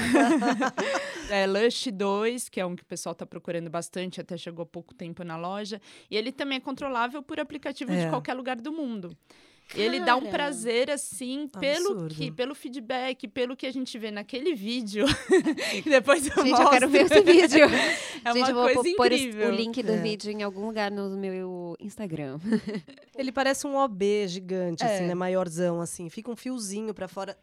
É 1.31 1.47
Lush 1.47 1.89
2, 1.93 2.49
que 2.49 2.61
é 2.61 2.67
um 2.67 2.75
que 2.77 2.83
o 2.83 2.87
pessoal 2.87 3.15
tá 3.15 3.25
procurando 3.25 3.71
bastante, 3.71 4.21
até 4.21 4.37
chegou 4.37 4.65
há 4.65 4.67
pouco 4.67 4.93
tempo 4.95 5.23
na 5.25 5.37
loja. 5.37 5.81
E 6.11 6.17
ele 6.17 6.33
também 6.33 6.57
é 6.59 6.61
controlável 6.61 7.23
por 7.23 7.39
aplicativo 7.41 7.93
de 7.93 7.99
É. 7.99 8.09
qualquer 8.11 8.35
lugar 8.35 8.57
do 8.61 8.73
mundo. 8.73 9.17
Ele 9.75 10.01
dá 10.01 10.17
um 10.17 10.21
Cara. 10.23 10.33
prazer, 10.33 10.91
assim, 10.91 11.49
pelo, 11.59 12.07
que, 12.09 12.31
pelo 12.31 12.55
feedback, 12.55 13.27
pelo 13.27 13.57
que 13.57 13.65
a 13.67 13.73
gente 13.73 13.97
vê 13.97 14.11
naquele 14.11 14.55
vídeo. 14.55 15.07
depois 15.89 16.27
eu 16.27 16.35
Gente, 16.43 16.51
mostro. 16.51 16.67
eu 16.67 16.71
quero 16.71 16.89
ver 16.91 17.03
esse 17.07 17.21
vídeo. 17.23 17.67
É 18.25 18.33
Gente, 18.35 18.53
uma 18.53 18.69
eu 18.71 18.75
vou 18.75 18.85
pôr 18.97 19.11
o 19.13 19.51
link 19.51 19.83
do 19.83 19.93
É. 19.93 19.97
vídeo 19.97 20.31
em 20.31 20.43
algum 20.45 20.67
lugar 20.67 20.91
no 20.93 21.11
meu 21.17 21.75
Instagram. 21.81 22.39
Ele 23.17 23.33
parece 23.33 23.67
um 23.67 23.75
OB 23.77 24.29
gigante, 24.29 24.85
assim, 24.85 25.05
É. 25.05 25.07
né? 25.09 25.15
Maiorzão, 25.15 25.81
assim. 25.81 26.09
Fica 26.09 26.31
um 26.31 26.37
fiozinho 26.37 26.93
pra 26.95 27.09
fora, 27.09 27.37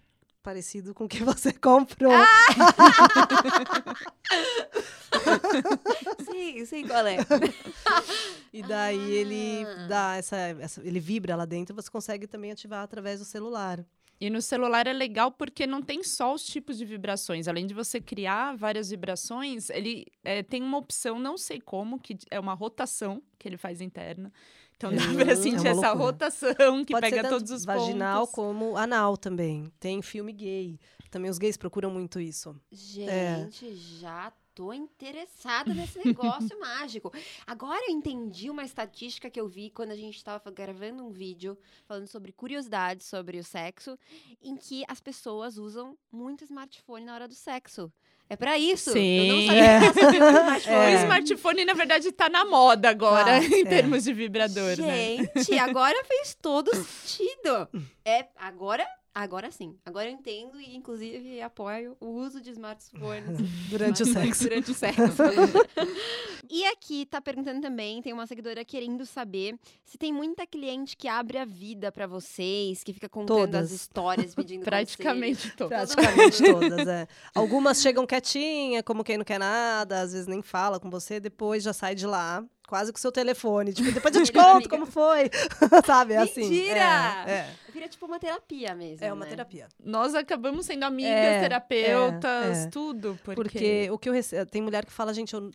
parecido 0.44 0.94
com 0.94 1.06
o 1.06 1.10
que 1.10 1.22
você 1.24 1.54
comprou. 1.54 2.12
Sim, 6.32 6.66
sei 6.66 6.84
qual 6.88 7.06
é. 7.08 7.18
E 8.52 8.64
daí 8.64 9.12
ele 9.12 9.64
Ah. 9.66 9.88
dá 9.88 10.16
essa, 10.18 10.36
essa- 10.38 10.82
Ele 10.84 11.00
vibra 11.00 11.36
lá 11.36 11.46
dentro, 11.46 11.76
você 11.76 11.90
consegue 11.90 12.26
também 12.26 12.52
ativar 12.52 12.82
através 12.84 13.20
do 13.20 13.26
celular. 13.26 13.86
E 14.20 14.30
no 14.30 14.42
celular 14.42 14.86
é 14.88 14.92
legal 14.92 15.32
porque 15.32 15.66
não 15.68 15.82
tem 15.82 16.04
só 16.04 16.34
os 16.34 16.44
tipos 16.44 16.78
de 16.78 16.84
vibrações. 16.84 17.48
Além 17.48 17.66
de 17.68 17.74
você 17.74 18.02
criar 18.02 18.56
várias 18.58 18.90
vibrações, 18.90 19.70
ele 19.70 20.08
é, 20.24 20.42
tem 20.44 20.62
uma 20.64 20.78
opção, 20.78 21.20
não 21.20 21.38
sei 21.38 21.62
como, 21.62 22.00
que 22.00 22.18
é 22.30 22.40
uma 22.40 22.54
rotação 22.54 23.22
que 23.38 23.48
ele 23.48 23.56
faz 23.56 23.80
interna. 23.82 24.34
Então 24.80 24.96
dá 24.96 25.02
pra 25.14 25.34
é 25.34 25.36
sentir 25.36 25.60
uma 25.60 25.70
essa 25.72 25.92
rotação 25.92 26.86
que 26.86 26.94
Pode 26.94 27.02
pega 27.02 27.18
ser 27.18 27.22
tanto 27.24 27.32
todos 27.34 27.52
os 27.52 27.66
vaginal 27.66 28.22
pontos. 28.22 28.34
como 28.34 28.78
anal 28.78 29.18
também. 29.18 29.70
Tem 29.78 30.02
filme 30.02 30.32
gay. 30.32 30.80
Também 31.12 31.30
os 31.30 31.38
gays 31.38 31.58
procuram 31.58 31.92
muito 31.92 32.18
isso. 32.18 32.56
Gente, 32.72 33.76
já 33.76 34.32
tô 34.56 34.72
interessada 34.72 35.74
nesse 35.74 36.00
negócio 36.06 36.58
mágico. 36.62 37.12
Agora 37.46 37.82
eu 37.90 37.94
entendi 37.94 38.50
uma 38.50 38.64
estatística 38.64 39.30
que 39.30 39.40
eu 39.40 39.50
vi 39.50 39.70
quando 39.70 39.92
a 39.92 39.98
gente 39.98 40.16
estava 40.16 40.50
gravando 40.50 41.04
um 41.04 41.12
vídeo 41.12 41.58
falando 41.86 42.08
sobre 42.08 42.32
curiosidades 42.32 43.06
sobre 43.06 43.38
o 43.38 43.44
sexo, 43.44 44.00
em 44.42 44.56
que 44.56 44.86
as 44.88 45.02
pessoas 45.02 45.58
usam 45.58 45.98
muito 46.10 46.46
smartphone 46.46 47.04
na 47.06 47.16
hora 47.16 47.28
do 47.28 47.36
sexo. 47.36 47.92
É 48.30 48.36
pra 48.36 48.58
isso. 48.60 48.92
Eu 48.92 48.96
não 48.96 49.02
Sim. 49.42 49.48
sabia 49.48 49.64
É. 50.22 50.34
smartphone. 50.38 50.96
O 50.96 51.00
smartphone, 51.00 51.66
na 51.66 51.74
verdade, 51.74 52.12
tá 52.12 52.30
na 52.30 52.46
moda 52.46 52.90
agora, 52.90 53.26
Tá, 53.26 53.44
em 53.44 53.62
é. 53.62 53.66
termos 53.66 54.04
de 54.04 54.14
vibrador, 54.14 54.78
né? 54.80 55.18
Gente, 55.36 55.58
agora 55.58 56.04
fez 56.06 56.38
todo 56.40 56.72
sentido. 56.76 57.68
É, 58.06 58.26
agora, 58.40 58.86
agora 59.14 59.52
sim. 59.52 59.76
Agora 59.86 60.08
eu 60.08 60.14
entendo 60.14 60.60
e, 60.60 60.76
inclusive, 60.76 61.42
apoio 61.42 61.96
o 62.00 62.08
uso 62.08 62.42
de 62.42 62.52
smartphones 62.52 63.38
Durante 63.70 64.04
o 64.04 64.06
sexo. 64.06 64.44
Durante 64.44 64.72
o 64.72 64.74
sexo. 64.74 65.02
e 66.50 66.66
aqui 66.66 67.06
tá 67.06 67.22
perguntando 67.22 67.62
também, 67.62 68.02
tem 68.02 68.14
uma 68.14 68.26
seguidora 68.28 68.64
querendo 68.66 69.06
saber 69.06 69.58
se 69.86 69.98
tem 69.98 70.14
muita 70.14 70.46
cliente 70.46 70.96
que 70.96 71.08
abre 71.08 71.38
a 71.38 71.46
vida 71.46 71.92
pra 71.92 72.08
vocês, 72.08 72.84
que 72.84 72.94
fica 72.94 73.10
contando 73.10 73.38
Todas. 73.38 73.66
as 73.66 73.72
histórias, 73.72 74.36
pedindo 74.36 74.64
Praticamente 74.66 75.52
todo. 75.56 75.70
Praticamente 75.70 76.44
todas, 76.44 76.88
é. 76.88 77.08
Algumas 77.34 77.82
chegam 77.82 78.06
quietinha, 78.06 78.84
como 78.84 79.04
quem 79.04 79.18
não 79.18 79.26
quer 79.26 79.40
nada, 79.40 80.02
às 80.02 80.14
vezes 80.14 80.28
nem 80.28 80.42
fala 80.42 80.80
com 80.80 80.90
você, 80.90 81.20
depois 81.20 81.64
já 81.64 81.74
sai 81.74 81.96
de 81.96 82.06
lá, 82.06 82.44
quase 82.70 82.94
com 82.94 82.98
o 82.98 83.02
seu 83.02 83.12
telefone. 83.12 83.74
Tipo, 83.74 83.92
depois 83.92 84.16
eu 84.16 84.24
te 84.24 84.32
conto 84.32 84.46
amiga. 84.48 84.70
como 84.70 84.86
foi. 84.86 85.30
Sabe? 85.86 86.14
É 86.14 86.18
assim. 86.18 86.42
Mentira! 86.48 87.26
É, 87.28 87.32
é. 87.32 87.56
Vira 87.74 87.88
tipo 87.90 88.06
uma 88.06 88.20
terapia 88.20 88.76
mesmo. 88.76 89.04
É 89.06 89.12
uma 89.12 89.26
né? 89.26 89.30
terapia. 89.32 89.68
Nós 89.84 90.14
acabamos 90.14 90.66
sendo 90.68 90.84
amigas, 90.84 91.12
É, 91.12 91.40
terapeutas, 91.42 92.58
é, 92.60 92.64
é. 92.64 92.68
tudo. 92.68 93.20
Porque, 93.24 93.42
Porque 93.42 93.90
o 93.92 93.98
que 93.98 94.08
eu 94.10 94.14
recebo. 94.14 94.50
Tem 94.50 94.62
mulher 94.62 94.86
que 94.86 94.92
fala, 94.92 95.14
gente, 95.14 95.34
eu 95.34 95.52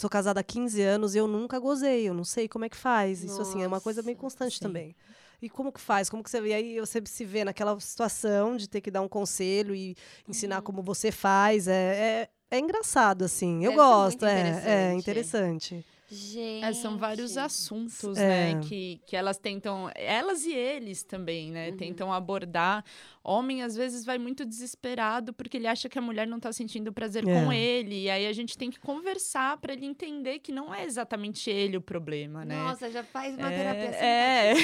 sou 0.00 0.08
casada 0.08 0.40
há 0.40 0.44
15 0.44 0.80
anos 0.82 1.14
e 1.14 1.18
eu 1.18 1.26
nunca 1.26 1.58
gozei, 1.58 2.08
eu 2.08 2.14
não 2.14 2.24
sei 2.24 2.48
como 2.48 2.64
é 2.64 2.68
que 2.68 2.76
faz. 2.76 3.22
Isso, 3.24 3.40
assim, 3.42 3.62
é 3.62 3.66
uma 3.66 3.80
coisa 3.80 4.00
meio 4.02 4.14
Nossa, 4.16 4.22
constante 4.22 4.54
sim. 4.54 4.60
também. 4.60 4.94
E 5.40 5.48
como 5.50 5.72
que 5.72 5.80
faz? 5.80 6.08
Como 6.08 6.22
que 6.22 6.30
você 6.30 6.40
E 6.40 6.52
aí 6.54 6.78
você 6.78 7.02
se 7.04 7.24
vê 7.24 7.44
naquela 7.44 7.78
situação 7.80 8.56
de 8.56 8.68
ter 8.68 8.80
que 8.80 8.90
dar 8.92 9.00
um 9.02 9.08
conselho 9.08 9.74
e 9.74 9.96
ensinar 10.28 10.58
Uhum. 10.58 10.62
como 10.62 10.82
você 10.82 11.10
faz. 11.10 11.66
É, 11.66 12.28
é, 12.50 12.56
é 12.56 12.58
engraçado, 12.60 13.24
assim. 13.24 13.56
Eu 13.64 13.72
Deve 13.72 13.76
gosto, 13.76 14.24
é, 14.24 14.62
é 14.90 14.92
interessante. 14.92 15.84
Gente. 16.14 16.64
É, 16.64 16.72
são 16.74 16.98
vários 16.98 17.38
assuntos, 17.38 18.18
É. 18.18 18.54
né? 18.54 18.60
Que, 18.62 19.00
que 19.06 19.16
elas 19.16 19.38
tentam. 19.38 19.90
Elas 19.94 20.44
e 20.44 20.52
eles 20.52 21.02
também, 21.02 21.50
né? 21.50 21.70
Uhum. 21.70 21.76
Tentam 21.76 22.12
abordar. 22.12 22.84
Homem, 23.24 23.62
às 23.62 23.76
vezes, 23.76 24.04
vai 24.04 24.18
muito 24.18 24.44
desesperado 24.44 25.32
porque 25.32 25.56
ele 25.56 25.66
acha 25.68 25.88
que 25.88 25.96
a 25.98 26.02
mulher 26.02 26.26
não 26.26 26.40
tá 26.40 26.52
sentindo 26.52 26.92
prazer 26.92 27.26
É. 27.26 27.44
com 27.44 27.52
ele. 27.52 28.02
E 28.02 28.10
aí 28.10 28.26
a 28.26 28.32
gente 28.32 28.58
tem 28.58 28.68
que 28.70 28.80
conversar 28.80 29.56
para 29.58 29.72
ele 29.72 29.86
entender 29.86 30.40
que 30.40 30.50
não 30.52 30.74
é 30.74 30.84
exatamente 30.84 31.48
ele 31.48 31.76
o 31.76 31.80
problema, 31.80 32.44
né? 32.44 32.56
Nossa, 32.56 32.90
já 32.90 33.02
faz 33.04 33.36
uma 33.38 33.50
É, 33.52 33.56
terapia. 33.56 33.96
é. 33.96 34.54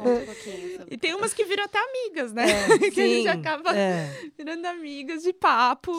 Um 0.00 0.86
E 0.90 0.96
tem 0.96 1.14
umas 1.14 1.32
que 1.34 1.44
viram 1.44 1.64
até 1.64 1.78
amigas, 1.78 2.32
né? 2.32 2.44
que 2.92 3.00
a 3.00 3.06
gente 3.06 3.22
Sim, 3.22 3.28
acaba 3.28 3.76
é, 3.76 4.08
virando 4.36 4.66
amigas 4.66 5.22
de 5.22 5.32
papo. 5.32 5.92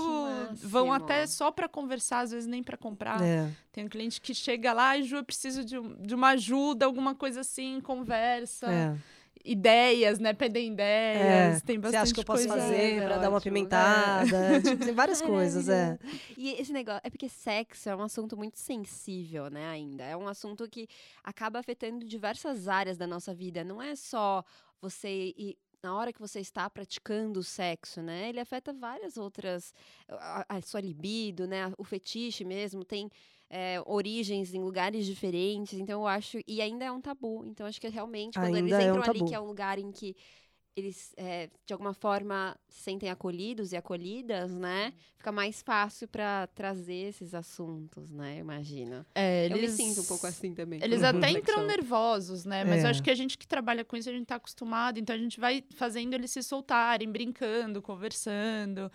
Vão 0.55 0.91
até 0.91 1.25
só 1.27 1.51
para 1.51 1.67
conversar, 1.67 2.21
às 2.21 2.31
vezes 2.31 2.47
nem 2.47 2.63
para 2.63 2.77
comprar. 2.77 3.21
é. 3.21 3.49
Tem 3.71 3.83
um 3.83 3.89
cliente 3.89 4.21
que 4.21 4.24
chega 4.33 4.73
lá, 4.73 4.97
e 4.97 5.03
Ju, 5.03 5.17
eu 5.17 5.23
preciso 5.23 5.63
de, 5.63 5.77
um- 5.77 5.95
de 6.01 6.15
uma 6.15 6.29
ajuda, 6.29 6.85
alguma 6.85 7.13
coisa 7.13 7.41
assim, 7.41 7.79
conversa. 7.81 8.71
é. 8.71 8.97
Ideias, 9.47 10.17
né? 10.17 10.33
Pedem 10.33 10.71
ideias. 10.73 11.61
Tem 11.61 11.75
Você 11.75 11.81
bastante 11.81 12.01
acha 12.01 12.13
que 12.15 12.19
eu 12.19 12.23
posso 12.23 12.47
coisa. 12.47 12.61
fazer 12.63 12.97
É, 12.97 13.05
pra 13.05 13.17
dar 13.19 13.29
uma 13.29 13.39
pimentada? 13.39 14.59
Tipo, 14.63 14.83
tem 14.85 14.93
várias 14.95 15.21
coisas, 15.21 15.69
é. 15.69 15.99
E 16.35 16.49
esse 16.53 16.73
negócio, 16.73 17.01
é 17.03 17.09
porque 17.11 17.29
sexo 17.29 17.87
é 17.87 17.95
um 17.95 18.01
assunto 18.01 18.35
muito 18.35 18.57
sensível, 18.57 19.47
né, 19.51 19.67
ainda. 19.67 20.03
É 20.03 20.17
um 20.17 20.27
assunto 20.27 20.67
que 20.67 20.87
acaba 21.23 21.59
afetando 21.59 22.03
diversas 22.05 22.67
áreas 22.67 22.97
da 22.97 23.05
nossa 23.05 23.35
vida. 23.35 23.63
Não 23.63 23.79
é 23.79 23.95
só 23.95 24.43
você 24.81 25.31
ir 25.37 25.57
na 25.83 25.95
hora 25.95 26.11
que 26.11 26.19
você 26.19 26.39
está 26.39 26.67
praticando 26.67 27.39
o 27.39 27.43
sexo, 27.43 28.01
né? 28.01 28.29
Ele 28.29 28.39
afeta 28.39 28.73
várias 28.73 29.15
outras, 29.15 29.71
a, 30.09 30.55
a 30.57 30.61
sua 30.61 30.81
libido, 30.81 31.45
né? 31.45 31.71
O 31.77 31.83
fetiche 31.83 32.43
mesmo 32.43 32.83
tem 32.83 33.11
é, 33.49 33.81
origens 33.85 34.53
em 34.53 34.59
lugares 34.59 35.05
diferentes. 35.05 35.77
Então 35.79 36.01
eu 36.01 36.07
acho 36.07 36.39
e 36.47 36.61
ainda 36.61 36.85
é 36.85 36.91
um 36.91 37.01
tabu. 37.01 37.45
Então 37.45 37.65
acho 37.65 37.79
que 37.79 37.87
realmente 37.87 38.37
quando 38.39 38.55
eles 38.55 38.71
Ainda 38.73 38.83
é 38.83 38.91
um 38.93 38.97
entram 38.97 39.09
ali 39.11 39.23
que 39.23 39.35
é 39.35 39.39
um 39.39 39.45
lugar 39.45 39.77
em 39.79 39.91
que 39.91 40.15
eles, 40.77 41.13
é, 41.15 41.49
de 41.65 41.71
alguma 41.71 41.93
forma, 41.93 42.53
se 42.67 42.81
sentem 42.81 43.09
acolhidos 43.09 43.71
e 43.71 43.77
acolhidas, 43.77 44.51
né? 44.57 44.91
Fica 45.15 45.31
mais 45.31 45.61
fácil 45.61 46.05
para 46.05 46.47
trazer 46.47 47.07
esses 47.07 47.33
assuntos, 47.33 48.11
né? 48.11 48.35
Eu 48.35 48.39
imagino. 48.41 49.05
É, 49.15 49.45
Eu 49.45 49.51
me 49.51 49.59
eles- 49.59 49.71
sinto 49.71 50.01
um 50.01 50.05
pouco 50.05 50.27
assim 50.27 50.53
também. 50.53 50.81
Eles 50.83 50.99
com 50.99 51.07
até 51.07 51.29
entram 51.31 51.65
nervosos, 51.65 52.43
né? 52.43 52.65
Mas 52.65 52.81
eu 52.81 52.87
É. 52.87 52.89
acho 52.89 53.01
que 53.01 53.09
a 53.09 53.15
gente 53.15 53.37
que 53.37 53.47
trabalha 53.47 53.85
com 53.85 53.95
isso, 53.95 54.09
a 54.09 54.11
gente 54.11 54.25
tá 54.25 54.35
acostumado. 54.35 54.99
Então 54.99 55.15
a 55.15 55.19
gente 55.19 55.39
vai 55.39 55.63
fazendo 55.75 56.13
eles 56.13 56.29
se 56.31 56.43
soltarem, 56.43 57.09
brincando, 57.09 57.81
conversando. 57.81 58.91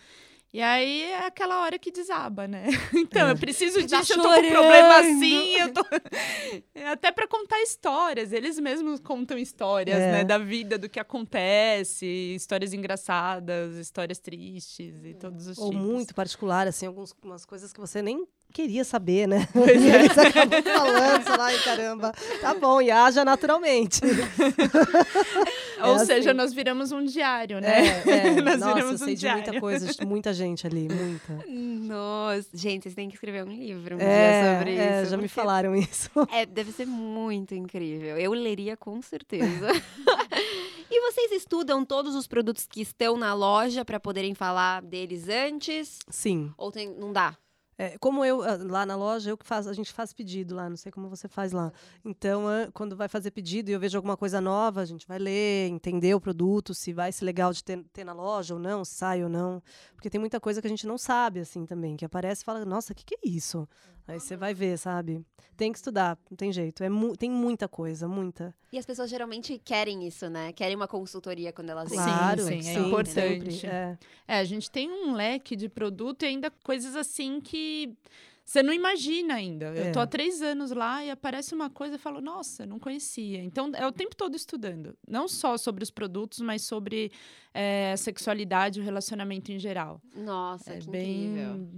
E 0.52 0.60
aí 0.60 1.02
é 1.02 1.26
aquela 1.26 1.60
hora 1.62 1.78
que 1.78 1.92
desaba, 1.92 2.48
né? 2.48 2.64
Então, 2.94 3.28
É. 3.28 3.30
eu 3.30 3.36
preciso 3.38 3.86
Tá 3.86 4.00
disso, 4.00 4.14
eu 4.14 4.16
tô 4.22 4.22
com 4.34 4.40
um 4.40 4.50
problema 4.50 4.96
assim, 4.98 5.56
eu 5.56 5.72
tô... 5.72 5.80
Até 6.90 7.12
pra 7.12 7.28
contar 7.28 7.60
histórias, 7.62 8.32
eles 8.32 8.58
mesmos 8.58 8.98
contam 8.98 9.38
histórias, 9.38 9.96
É. 9.98 10.12
né? 10.12 10.24
Da 10.24 10.38
vida, 10.38 10.76
do 10.76 10.88
que 10.88 10.98
acontece, 10.98 12.04
histórias 12.34 12.72
engraçadas, 12.72 13.76
histórias 13.76 14.18
tristes 14.18 15.04
e 15.04 15.14
todos 15.14 15.46
os 15.46 15.56
Ou 15.58 15.70
tipos. 15.70 15.86
muito 15.86 16.14
particular, 16.14 16.66
assim, 16.66 16.86
algumas 16.86 17.44
coisas 17.44 17.72
que 17.72 17.78
você 17.80 18.02
nem 18.02 18.26
queria 18.52 18.84
saber, 18.84 19.26
né? 19.28 19.48
Pois 19.52 19.80
E 19.82 19.88
é. 19.88 19.96
aí 20.00 20.08
você 20.08 20.20
acabou 20.20 20.62
falando, 20.62 21.22
sei 21.22 21.36
lá, 21.36 21.44
ai, 21.46 21.58
caramba. 21.62 22.12
Tá 22.40 22.54
bom, 22.54 22.80
e 22.82 22.90
haja 22.90 23.24
naturalmente. 23.24 24.00
Ou 25.82 25.94
É 25.96 25.98
seja, 26.04 26.30
assim. 26.30 26.36
nós 26.36 26.52
viramos 26.52 26.92
um 26.92 27.02
diário, 27.04 27.58
né? 27.60 28.02
É, 28.04 28.28
é. 28.28 28.30
Nós 28.42 28.60
Nossa, 28.60 28.70
eu 28.70 28.74
viramos 28.74 29.00
um 29.02 29.04
sei 29.04 29.14
de 29.14 29.26
muita 29.26 29.42
diário. 29.44 29.60
coisa, 29.60 29.92
de 29.94 30.06
muita 30.06 30.34
gente 30.34 30.66
ali, 30.66 30.88
muita. 30.88 31.44
Nossa, 31.48 32.48
gente, 32.52 32.82
vocês 32.82 32.94
têm 32.94 33.08
que 33.08 33.14
escrever 33.14 33.44
um 33.44 33.50
livro 33.52 33.94
um 33.94 33.98
dia 33.98 34.06
É, 34.06 34.58
sobre 34.58 34.76
é, 34.76 35.02
isso. 35.02 35.10
já 35.10 35.16
me 35.16 35.28
falaram 35.28 35.74
isso. 35.74 36.10
É, 36.30 36.44
deve 36.44 36.70
ser 36.72 36.86
muito 36.86 37.54
incrível. 37.54 38.18
Eu 38.18 38.32
leria 38.32 38.76
com 38.76 39.00
certeza. 39.00 39.68
e 40.90 41.00
vocês 41.10 41.32
estudam 41.32 41.82
todos 41.84 42.14
os 42.14 42.26
produtos 42.26 42.66
que 42.66 42.82
estão 42.82 43.16
na 43.16 43.32
loja 43.32 43.82
para 43.84 43.98
poderem 43.98 44.34
falar 44.34 44.82
deles 44.82 45.28
antes? 45.28 45.98
Sim. 46.10 46.52
Ou 46.58 46.70
tem, 46.70 46.90
não 46.90 47.10
dá? 47.12 47.34
É, 47.80 47.96
como 47.96 48.22
eu, 48.22 48.42
ah, 48.42 48.58
lá 48.60 48.84
na 48.84 48.94
loja, 48.94 49.30
eu 49.30 49.38
que 49.38 49.46
faço, 49.46 49.66
a 49.66 49.72
gente 49.72 49.90
faz 49.90 50.12
pedido 50.12 50.54
lá, 50.54 50.68
não 50.68 50.76
sei 50.76 50.92
como 50.92 51.08
você 51.08 51.26
faz 51.26 51.50
lá. 51.50 51.72
Então, 52.04 52.44
quando 52.74 52.94
vai 52.94 53.08
fazer 53.08 53.30
pedido 53.30 53.70
e 53.70 53.72
eu 53.72 53.80
vejo 53.80 53.96
alguma 53.96 54.18
coisa 54.18 54.38
nova, 54.38 54.82
a 54.82 54.84
gente 54.84 55.08
vai 55.08 55.18
ler, 55.18 55.70
entender 55.70 56.14
o 56.14 56.20
produto, 56.20 56.74
se 56.74 56.92
vai 56.92 57.10
ser 57.10 57.24
legal 57.24 57.54
de 57.54 57.64
ter, 57.64 57.82
ter 57.90 58.04
na 58.04 58.12
loja 58.12 58.52
ou 58.52 58.60
não, 58.60 58.84
se 58.84 58.96
sai 58.96 59.24
ou 59.24 59.30
não. 59.30 59.62
Porque 59.94 60.10
tem 60.10 60.20
muita 60.20 60.38
coisa 60.38 60.60
que 60.60 60.66
a 60.66 60.68
gente 60.68 60.86
não 60.86 60.98
sabe, 60.98 61.40
assim, 61.40 61.64
também, 61.64 61.96
que 61.96 62.04
aparece 62.04 62.42
e 62.42 62.44
fala, 62.44 62.66
nossa, 62.66 62.92
o 62.92 62.96
que, 62.96 63.02
que 63.02 63.14
é 63.14 63.26
isso? 63.26 63.66
Aí 64.10 64.20
você 64.20 64.36
vai 64.36 64.52
ver, 64.54 64.76
sabe? 64.78 65.24
Tem 65.56 65.70
que 65.72 65.78
estudar, 65.78 66.18
não 66.30 66.36
tem 66.36 66.50
jeito. 66.52 66.82
É 66.82 66.88
mu- 66.88 67.16
tem 67.16 67.30
muita 67.30 67.68
coisa, 67.68 68.08
muita. 68.08 68.54
E 68.72 68.78
as 68.78 68.86
pessoas 68.86 69.10
geralmente 69.10 69.58
querem 69.62 70.06
isso, 70.06 70.28
né? 70.30 70.52
Querem 70.52 70.74
uma 70.74 70.88
consultoria 70.88 71.52
quando 71.52 71.70
elas 71.70 71.88
Sim, 71.88 71.96
Claro, 71.96 72.42
sim, 72.42 72.58
é 72.58 72.62
sim, 72.62 72.86
importante. 72.86 73.66
é. 73.66 73.98
É, 74.26 74.38
a 74.38 74.44
gente 74.44 74.70
tem 74.70 74.90
um 74.90 75.12
leque 75.12 75.54
de 75.56 75.68
produto 75.68 76.22
e 76.22 76.26
ainda 76.26 76.50
coisas 76.64 76.96
assim 76.96 77.40
que 77.40 77.94
você 78.42 78.62
não 78.62 78.72
imagina 78.72 79.34
ainda. 79.34 79.66
Eu 79.66 79.92
tô 79.92 80.00
É. 80.00 80.02
há 80.02 80.06
três 80.06 80.40
anos 80.42 80.70
lá 80.72 81.04
e 81.04 81.10
aparece 81.10 81.54
uma 81.54 81.68
coisa 81.70 81.94
e 81.96 81.98
falo, 81.98 82.20
nossa, 82.20 82.64
não 82.66 82.78
conhecia. 82.80 83.40
Então, 83.44 83.70
é 83.74 83.86
o 83.86 83.92
tempo 83.92 84.16
todo 84.16 84.34
estudando. 84.34 84.96
Não 85.06 85.28
só 85.28 85.56
sobre 85.58 85.84
os 85.84 85.90
produtos, 85.90 86.40
mas 86.40 86.62
sobre 86.62 87.12
é, 87.54 87.94
sexualidade 87.96 88.78
e 88.78 88.82
o 88.82 88.84
relacionamento 88.84 89.52
em 89.52 89.58
geral. 89.58 90.00
Nossa, 90.16 90.72
É 90.72 90.78
que 90.78 90.88
bem. 90.90 91.26
incrível. 91.26 91.68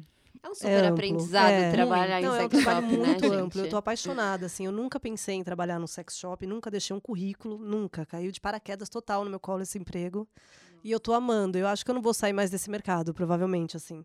É 0.43 0.49
um 0.49 0.55
super 0.55 0.85
É 0.85 0.89
aprendizado 0.89 1.51
é. 1.53 1.71
trabalhar 1.71 2.21
Não, 2.21 2.37
em 2.37 2.41
é 2.41 2.45
um 2.47 2.51
sex 2.51 2.55
shop, 2.55 2.65
trabalho 2.65 2.87
né, 2.87 3.07
muito 3.07 3.25
gente? 3.25 3.35
amplo. 3.35 3.61
Eu 3.61 3.71
tô 3.71 3.77
apaixonada, 3.77 4.47
assim. 4.47 4.67
Eu 4.67 4.73
nunca 4.73 4.99
pensei 4.99 5.37
em 5.37 5.45
trabalhar 5.45 5.79
no 5.79 5.87
sex 5.87 6.17
shop, 6.19 6.45
nunca 6.47 6.71
deixei 6.71 6.95
um 6.97 7.01
currículo, 7.01 7.59
nunca. 7.59 8.05
Caiu 8.05 8.33
de 8.33 8.41
paraquedas 8.41 8.89
total 8.89 9.25
no 9.25 9.31
meu 9.31 9.39
colo 9.39 9.63
esse 9.63 9.79
emprego. 9.79 10.27
E 10.83 10.91
eu 10.91 10.99
tô 10.99 11.13
amando. 11.13 11.57
Eu 11.57 11.69
acho 11.69 11.85
que 11.85 11.91
eu 11.91 11.95
não 11.95 12.03
vou 12.03 12.13
sair 12.13 12.33
mais 12.33 12.51
desse 12.51 12.69
mercado, 12.69 13.15
provavelmente, 13.15 13.77
assim. 13.77 14.05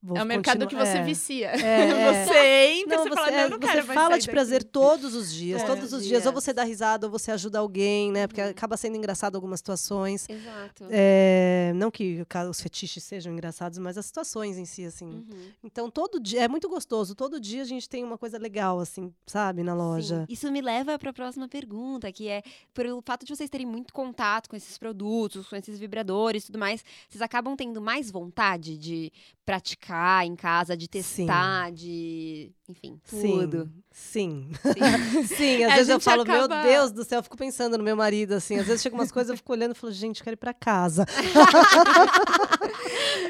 Vou 0.00 0.16
É 0.16 0.22
o 0.22 0.26
mercado 0.26 0.60
continu- 0.60 0.68
que 0.80 0.86
você 0.86 0.98
é. 0.98 1.02
vicia. 1.02 1.48
É, 1.48 1.56
é. 1.90 2.24
Você 2.24 2.80
entra 2.80 2.96
Não, 2.98 3.06
e 3.06 3.08
você, 3.08 3.14
fala, 3.16 3.30
não, 3.30 3.36
é, 3.38 3.44
eu 3.44 3.50
não 3.50 3.58
você 3.58 3.66
quero 3.66 3.86
fala 3.86 4.14
de 4.18 4.26
daqui. 4.26 4.30
prazer 4.30 4.62
todos 4.62 5.14
os 5.14 5.32
dias, 5.34 5.60
Todos 5.62 5.76
todos 5.76 5.92
os 5.92 6.04
dias. 6.06 6.24
Ou 6.24 6.32
você 6.32 6.52
dá 6.52 6.62
risada, 6.62 7.06
ou 7.06 7.10
você 7.10 7.32
ajuda 7.32 7.58
alguém, 7.58 8.12
né? 8.12 8.28
Porque 8.28 8.40
acaba 8.40 8.76
sendo 8.76 8.96
engraçado 8.96 9.34
algumas 9.34 9.58
situações. 9.58 10.28
Exato. 10.28 10.86
É, 10.90 11.72
não 11.74 11.90
que 11.90 12.24
os 12.48 12.60
fetiches 12.60 13.02
sejam 13.02 13.32
engraçados, 13.32 13.76
mas 13.78 13.98
as 13.98 14.06
situações 14.06 14.56
em 14.56 14.64
si, 14.64 14.84
assim. 14.84 15.06
Uhum. 15.06 15.50
Então, 15.64 15.90
todo 15.90 16.20
dia, 16.20 16.42
é 16.44 16.48
muito 16.48 16.68
gostoso. 16.68 17.16
Todo 17.16 17.40
dia 17.40 17.62
a 17.62 17.66
gente 17.66 17.88
tem 17.88 18.04
uma 18.04 18.16
coisa 18.16 18.38
legal, 18.38 18.78
assim, 18.78 19.12
sabe, 19.26 19.64
na 19.64 19.74
loja. 19.74 20.20
Sim. 20.28 20.32
Isso 20.32 20.52
me 20.52 20.60
leva 20.60 20.96
para 20.96 21.10
a 21.10 21.12
próxima 21.12 21.48
pergunta, 21.48 22.12
que 22.12 22.28
é 22.28 22.42
pelo 22.72 23.02
fato 23.04 23.26
de 23.26 23.34
vocês 23.34 23.50
terem 23.50 23.66
muito 23.66 23.92
contato 23.92 24.48
com 24.48 24.54
esses 24.54 24.78
produtos, 24.78 25.48
com 25.48 25.56
esses 25.56 25.76
vibradores 25.76 26.44
e 26.44 26.46
tudo 26.46 26.58
mais, 26.60 26.84
vocês 27.08 27.20
acabam 27.20 27.56
tendo 27.56 27.80
mais 27.80 28.10
vontade 28.12 28.78
de 28.78 29.12
praticar 29.44 29.87
em 30.24 30.34
casa, 30.36 30.76
de 30.76 30.88
testar, 30.88 31.70
de, 31.72 32.50
enfim, 32.68 33.00
tudo. 33.08 33.70
Sim. 33.90 34.50
Sim. 34.50 34.50
Sim, 35.36 35.64
às 35.64 35.72
A 35.72 35.76
vezes 35.76 35.88
eu 35.88 35.98
falo, 36.00 36.22
acaba- 36.22 36.38
meu 36.62 36.62
Deus 36.62 36.92
do 36.92 37.04
céu, 37.04 37.18
eu 37.18 37.22
fico 37.22 37.36
pensando 37.36 37.76
no 37.76 37.82
meu 37.82 37.96
marido, 37.96 38.32
assim. 38.34 38.56
Às 38.58 38.66
vezes 38.66 38.82
chega 38.82 38.94
umas 38.94 39.10
coisas, 39.10 39.30
eu 39.30 39.36
fico 39.36 39.52
olhando 39.52 39.72
e 39.72 39.74
falo, 39.74 39.92
gente, 39.92 40.20
eu 40.20 40.24
quero 40.24 40.34
ir 40.34 40.38
pra 40.38 40.54
casa. 40.54 41.04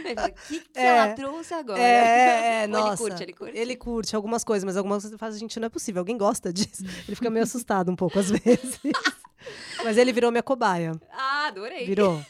O 0.09 0.49
que, 0.49 0.61
que 0.61 0.79
É. 0.79 0.87
ela 0.87 1.15
trouxe 1.15 1.55
agora? 1.55 1.81
É, 1.81 2.63
é, 2.63 2.67
nossa. 2.67 3.03
Ele 3.03 3.11
curte, 3.11 3.23
ele 3.23 3.33
curte. 3.33 3.59
Ele 3.59 3.77
curte 3.77 4.17
algumas 4.17 4.45
coisas, 4.45 4.65
mas 4.65 4.77
algumas 4.77 5.03
coisas 5.03 5.19
fala, 5.19 5.33
gente, 5.33 5.59
não 5.61 5.67
é 5.67 5.69
possível. 5.69 6.01
Alguém 6.01 6.17
gosta 6.17 6.53
disso? 6.53 6.83
Ele 7.07 7.15
fica 7.15 7.31
meio 7.31 7.45
assustado 7.45 7.91
um 7.91 7.97
pouco 7.97 8.19
às 8.19 8.31
vezes. 8.33 8.81
Mas 9.85 9.97
ele 9.97 10.13
virou 10.13 10.31
minha 10.31 10.43
cobaia. 10.43 10.93
Ah, 11.13 11.49
adorei. 11.49 11.87
Virou. 11.87 12.21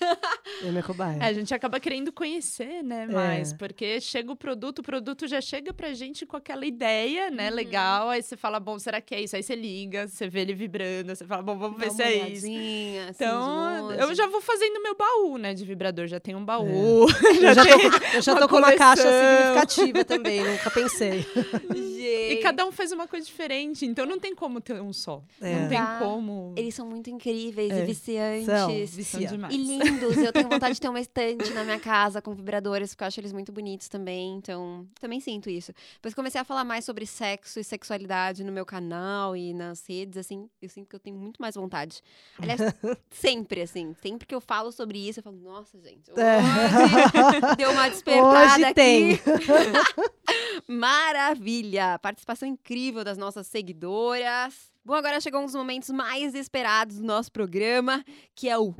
Ele 0.60 0.68
é 0.68 0.70
minha 0.70 0.82
cobaia. 0.82 1.18
É, 1.20 1.24
a 1.26 1.32
gente 1.32 1.52
acaba 1.54 1.78
querendo 1.80 2.12
conhecer, 2.12 2.82
né, 2.82 3.06
mais, 3.06 3.52
porque 3.52 4.00
chega 4.00 4.32
o 4.32 4.36
produto, 4.36 4.80
o 4.80 4.82
produto 4.82 5.26
já 5.26 5.40
chega 5.40 5.72
pra 5.72 5.92
gente 5.94 6.24
com 6.26 6.36
aquela 6.36 6.66
ideia, 6.66 7.30
né, 7.30 7.48
Uhum. 7.50 7.54
legal, 7.56 8.08
aí 8.10 8.22
você 8.22 8.36
fala, 8.36 8.58
bom, 8.58 8.78
será 8.78 9.00
que 9.00 9.14
é 9.14 9.20
isso? 9.20 9.36
Aí 9.36 9.42
você 9.42 9.54
liga, 9.54 10.06
você 10.08 10.28
vê 10.28 10.40
ele 10.40 10.54
vibrando, 10.54 11.14
você 11.14 11.24
fala, 11.24 11.42
bom, 11.42 11.56
vamos 11.58 11.78
Dá 11.78 11.84
ver 11.84 11.90
se 11.92 12.02
é 12.02 12.28
isso. 12.28 12.46
assim, 12.46 12.96
Então, 13.10 13.90
eu 13.92 14.00
longe. 14.06 14.14
já 14.14 14.26
vou 14.26 14.40
fazendo 14.40 14.82
meu 14.82 14.96
baú, 14.96 15.38
né, 15.38 15.54
de 15.54 15.64
vibrador, 15.64 16.06
já 16.06 16.18
tem 16.20 16.34
um 16.34 16.44
baú, 16.44 17.06
Eu 17.08 17.08
já 17.54 17.64
tem 17.64 17.90
tô, 17.90 17.96
eu 18.16 18.22
já 18.22 18.32
uma 18.32 18.40
tô 18.40 18.48
com 18.48 18.56
uma 18.56 18.72
caixa 18.72 19.02
significativa 19.02 20.04
também, 20.04 20.42
nunca 20.44 20.70
pensei. 20.70 21.24
E 21.70 22.36
cada 22.42 22.64
um 22.66 22.72
faz 22.72 22.92
uma 22.92 23.06
coisa 23.06 23.24
diferente, 23.26 23.86
então 23.86 24.04
não 24.06 24.18
tem 24.18 24.34
como 24.34 24.60
ter 24.60 24.80
um 24.80 24.92
só. 24.92 25.22
É. 25.40 25.54
Não 25.54 25.68
tem 25.68 25.78
Dá. 25.78 25.96
como. 25.98 26.54
Eles 26.56 26.74
são 26.74 26.86
muito 26.86 27.10
incríveis 27.10 27.70
É. 27.72 27.82
e 27.82 27.86
viciantes. 27.86 28.46
São, 28.46 28.68
vicia. 28.70 29.26
demais. 29.28 29.54
E 29.54 29.56
lindos. 29.56 30.16
Eu 30.16 30.32
tenho 30.32 30.47
vontade 30.48 30.74
de 30.74 30.80
ter 30.80 30.88
uma 30.88 31.00
estante 31.00 31.50
na 31.50 31.64
minha 31.64 31.78
casa 31.78 32.20
com 32.22 32.34
vibradores, 32.34 32.90
porque 32.90 33.04
eu 33.04 33.08
acho 33.08 33.20
eles 33.20 33.32
muito 33.32 33.52
bonitos 33.52 33.88
também. 33.88 34.36
Então, 34.36 34.86
também 35.00 35.20
sinto 35.20 35.48
isso. 35.50 35.72
Depois 35.94 36.14
comecei 36.14 36.40
a 36.40 36.44
falar 36.44 36.64
mais 36.64 36.84
sobre 36.84 37.06
sexo 37.06 37.60
e 37.60 37.64
sexualidade 37.64 38.42
no 38.44 38.52
meu 38.52 38.66
canal 38.66 39.36
e 39.36 39.52
nas 39.54 39.86
redes, 39.88 40.16
assim, 40.18 40.48
eu 40.60 40.68
sinto 40.68 40.88
que 40.88 40.96
eu 40.96 41.00
tenho 41.00 41.16
muito 41.16 41.40
mais 41.40 41.54
vontade. 41.54 42.00
Aliás, 42.38 42.60
sempre, 43.10 43.62
assim. 43.62 43.94
Sempre 44.02 44.26
que 44.26 44.34
eu 44.34 44.40
falo 44.40 44.72
sobre 44.72 44.98
isso, 45.08 45.20
eu 45.20 45.24
falo, 45.24 45.36
nossa, 45.36 45.78
gente, 45.80 46.10
hoje 46.10 46.20
É. 46.20 47.56
deu 47.56 47.70
uma 47.70 47.88
despertada 47.88 48.54
Hoje 48.54 48.64
aqui. 48.64 48.74
tem. 48.74 49.20
Maravilha! 50.66 51.98
Participação 52.00 52.48
incrível 52.48 53.04
das 53.04 53.16
nossas 53.18 53.46
seguidoras. 53.46 54.70
Bom, 54.84 54.94
agora 54.94 55.20
chegou 55.20 55.40
um 55.40 55.44
dos 55.46 55.54
momentos 55.54 55.90
mais 55.90 56.34
esperados 56.34 56.96
do 56.98 57.04
nosso 57.04 57.30
programa, 57.30 58.04
que 58.34 58.48
é 58.48 58.58
o. 58.58 58.74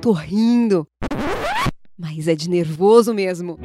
Tô 0.00 0.12
rindo! 0.12 0.86
Mas 1.98 2.28
é 2.28 2.34
de 2.34 2.48
nervoso 2.48 3.14
mesmo. 3.14 3.58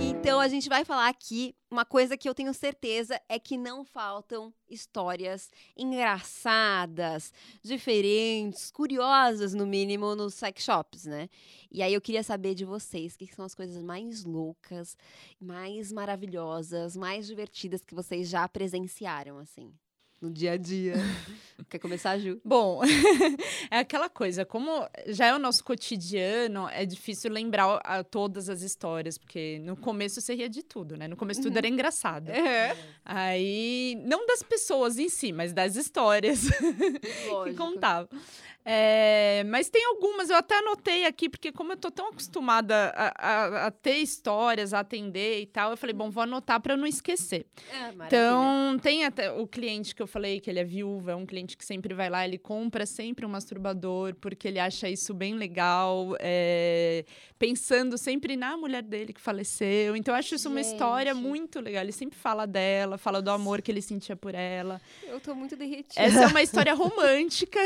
Então 0.00 0.40
a 0.40 0.48
gente 0.48 0.68
vai 0.68 0.84
falar 0.84 1.08
aqui 1.08 1.54
uma 1.70 1.84
coisa 1.84 2.16
que 2.16 2.28
eu 2.28 2.34
tenho 2.34 2.52
certeza 2.54 3.20
é 3.28 3.38
que 3.38 3.56
não 3.56 3.84
faltam 3.84 4.52
histórias 4.68 5.50
engraçadas, 5.76 7.32
diferentes, 7.62 8.70
curiosas 8.70 9.54
no 9.54 9.66
mínimo 9.66 10.14
nos 10.14 10.34
sex 10.34 10.64
shops, 10.64 11.04
né? 11.04 11.28
E 11.70 11.82
aí 11.82 11.92
eu 11.92 12.00
queria 12.00 12.22
saber 12.22 12.54
de 12.54 12.64
vocês 12.64 13.14
o 13.14 13.18
que 13.18 13.34
são 13.34 13.44
as 13.44 13.54
coisas 13.54 13.82
mais 13.82 14.24
loucas, 14.24 14.96
mais 15.40 15.92
maravilhosas, 15.92 16.96
mais 16.96 17.26
divertidas 17.26 17.82
que 17.82 17.94
vocês 17.94 18.28
já 18.28 18.48
presenciaram 18.48 19.38
assim 19.38 19.72
no 20.20 20.30
dia 20.30 20.52
a 20.52 20.56
dia. 20.56 20.94
Quer 21.68 21.78
começar, 21.78 22.18
Ju? 22.18 22.40
Bom, 22.44 22.80
é 23.70 23.78
aquela 23.78 24.08
coisa, 24.08 24.44
como 24.44 24.88
já 25.08 25.26
é 25.26 25.34
o 25.34 25.38
nosso 25.38 25.62
cotidiano, 25.64 26.68
é 26.68 26.86
difícil 26.86 27.30
lembrar 27.30 27.80
a- 27.84 28.02
todas 28.04 28.48
as 28.48 28.62
histórias, 28.62 29.18
porque 29.18 29.58
no 29.62 29.76
começo 29.76 30.20
você 30.20 30.34
ria 30.34 30.48
de 30.48 30.62
tudo, 30.62 30.96
né? 30.96 31.06
No 31.08 31.16
começo 31.16 31.42
tudo 31.42 31.56
era 31.56 31.66
engraçado. 31.68 32.30
Aí, 33.04 34.00
não 34.06 34.26
das 34.26 34.42
pessoas 34.42 34.98
em 34.98 35.08
si, 35.08 35.32
mas 35.32 35.52
das 35.52 35.76
histórias 35.76 36.42
que 37.44 37.54
contavam. 37.54 38.08
É, 38.70 39.44
mas 39.46 39.70
tem 39.70 39.82
algumas, 39.86 40.28
eu 40.28 40.36
até 40.36 40.58
anotei 40.58 41.06
aqui, 41.06 41.26
porque 41.26 41.50
como 41.50 41.72
eu 41.72 41.76
tô 41.78 41.90
tão 41.90 42.08
acostumada 42.08 42.92
a, 42.94 43.14
a- 43.16 43.66
a 43.68 43.70
ter 43.70 43.96
histórias, 43.96 44.74
a 44.74 44.80
atender 44.80 45.40
e 45.40 45.46
tal, 45.46 45.70
eu 45.70 45.76
falei, 45.76 45.94
bom, 45.94 46.10
vou 46.10 46.22
anotar 46.22 46.60
para 46.60 46.76
não 46.76 46.86
esquecer. 46.86 47.46
É. 47.72 48.04
Então, 48.06 48.78
tem 48.82 49.06
até 49.06 49.32
o 49.32 49.46
cliente 49.46 49.94
que 49.94 50.02
eu 50.02 50.06
falei 50.06 50.38
que 50.38 50.50
ele 50.50 50.58
é 50.58 50.64
viúvo, 50.64 51.10
é 51.10 51.16
um 51.16 51.24
cliente 51.24 51.56
que 51.56 51.64
sempre 51.64 51.94
vai 51.94 52.10
lá, 52.10 52.26
ele 52.26 52.36
compra 52.36 52.84
sempre 52.84 53.24
um 53.24 53.28
masturbador, 53.30 54.14
porque 54.20 54.46
ele 54.46 54.58
acha 54.58 54.86
isso 54.86 55.14
bem 55.14 55.34
legal, 55.34 56.14
é, 56.20 57.06
pensando 57.38 57.96
sempre 57.96 58.36
na 58.36 58.54
mulher 58.58 58.82
dele 58.82 59.14
que 59.14 59.20
faleceu. 59.20 59.96
Então, 59.96 60.12
eu 60.14 60.18
acho 60.18 60.34
isso 60.34 60.48
uma 60.50 60.60
história 60.60 61.14
Gente. 61.14 61.22
muito 61.24 61.58
legal. 61.60 61.82
Ele 61.82 61.92
sempre 61.92 62.18
fala 62.18 62.46
dela, 62.46 62.98
fala 62.98 63.22
do 63.22 63.30
amor 63.30 63.62
que 63.62 63.70
ele 63.70 63.80
sentia 63.80 64.14
por 64.14 64.34
ela. 64.34 64.78
Eu 65.06 65.18
tô 65.20 65.34
muito 65.34 65.56
derretida. 65.56 66.02
Essa 66.02 66.24
é 66.24 66.26
uma 66.26 66.42
história 66.44 66.74
romântica 66.74 67.58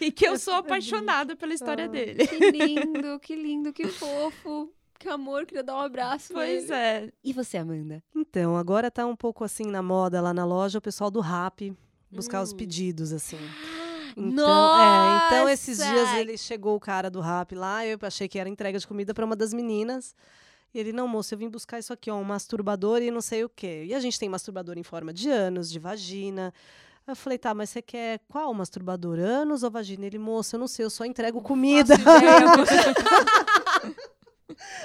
e 0.00 0.10
que 0.12 0.26
eu 0.26 0.38
sou 0.38 0.54
apaixonada 0.54 1.36
pela 1.36 1.54
história 1.54 1.88
dele. 1.88 2.26
Que 2.26 2.50
lindo, 2.50 3.18
que 3.20 3.34
lindo, 3.36 3.72
que 3.72 3.86
fofo. 3.88 4.72
Que 4.98 5.08
amor, 5.10 5.44
queria 5.44 5.62
dar 5.62 5.76
um 5.76 5.80
abraço. 5.80 6.32
Pois 6.32 6.70
é. 6.70 7.10
E 7.22 7.32
você, 7.32 7.58
Amanda? 7.58 8.02
Então, 8.14 8.56
agora 8.56 8.90
tá 8.90 9.04
um 9.04 9.14
pouco 9.14 9.44
assim 9.44 9.66
na 9.66 9.82
moda 9.82 10.20
lá 10.22 10.32
na 10.32 10.44
loja, 10.44 10.78
o 10.78 10.82
pessoal 10.82 11.10
do 11.10 11.20
rap 11.20 11.74
buscar 12.10 12.40
os 12.42 12.52
Hum. 12.52 12.56
pedidos, 12.56 13.12
assim. 13.12 13.36
Então, 14.18 14.46
Nossa! 14.46 14.82
é, 14.82 15.26
então 15.26 15.48
esses 15.50 15.76
dias 15.76 16.14
ele 16.14 16.38
chegou 16.38 16.74
o 16.74 16.80
cara 16.80 17.10
do 17.10 17.20
rap 17.20 17.54
lá, 17.54 17.84
eu 17.86 17.98
achei 18.00 18.26
que 18.26 18.38
era 18.38 18.48
entrega 18.48 18.78
de 18.78 18.86
comida 18.88 19.12
para 19.12 19.26
uma 19.26 19.36
das 19.36 19.52
meninas. 19.52 20.14
E 20.72 20.78
ele, 20.78 20.90
não, 20.90 21.06
moço, 21.06 21.34
eu 21.34 21.38
vim 21.38 21.50
buscar 21.50 21.78
isso 21.78 21.92
aqui, 21.92 22.10
ó, 22.10 22.16
um 22.16 22.24
masturbador 22.24 23.02
e 23.02 23.10
não 23.10 23.20
sei 23.20 23.44
o 23.44 23.48
quê. 23.50 23.84
E 23.86 23.92
a 23.92 24.00
gente 24.00 24.18
tem 24.18 24.26
masturbador 24.26 24.78
em 24.78 24.82
forma 24.82 25.12
de 25.12 25.28
ânus, 25.28 25.70
de 25.70 25.78
vagina. 25.78 26.50
Eu 27.06 27.14
falei, 27.14 27.38
tá, 27.38 27.54
mas 27.54 27.70
você 27.70 27.80
quer 27.80 28.20
qual 28.28 28.52
masturbador? 28.52 29.18
Ânus 29.20 29.62
ou 29.62 29.70
vagina? 29.70 30.04
Ele, 30.06 30.18
moço, 30.18 30.56
eu 30.56 30.60
não 30.60 30.66
sei, 30.66 30.84
eu 30.84 30.90
só 30.90 31.04
entrego 31.04 31.40
comida. 31.40 31.94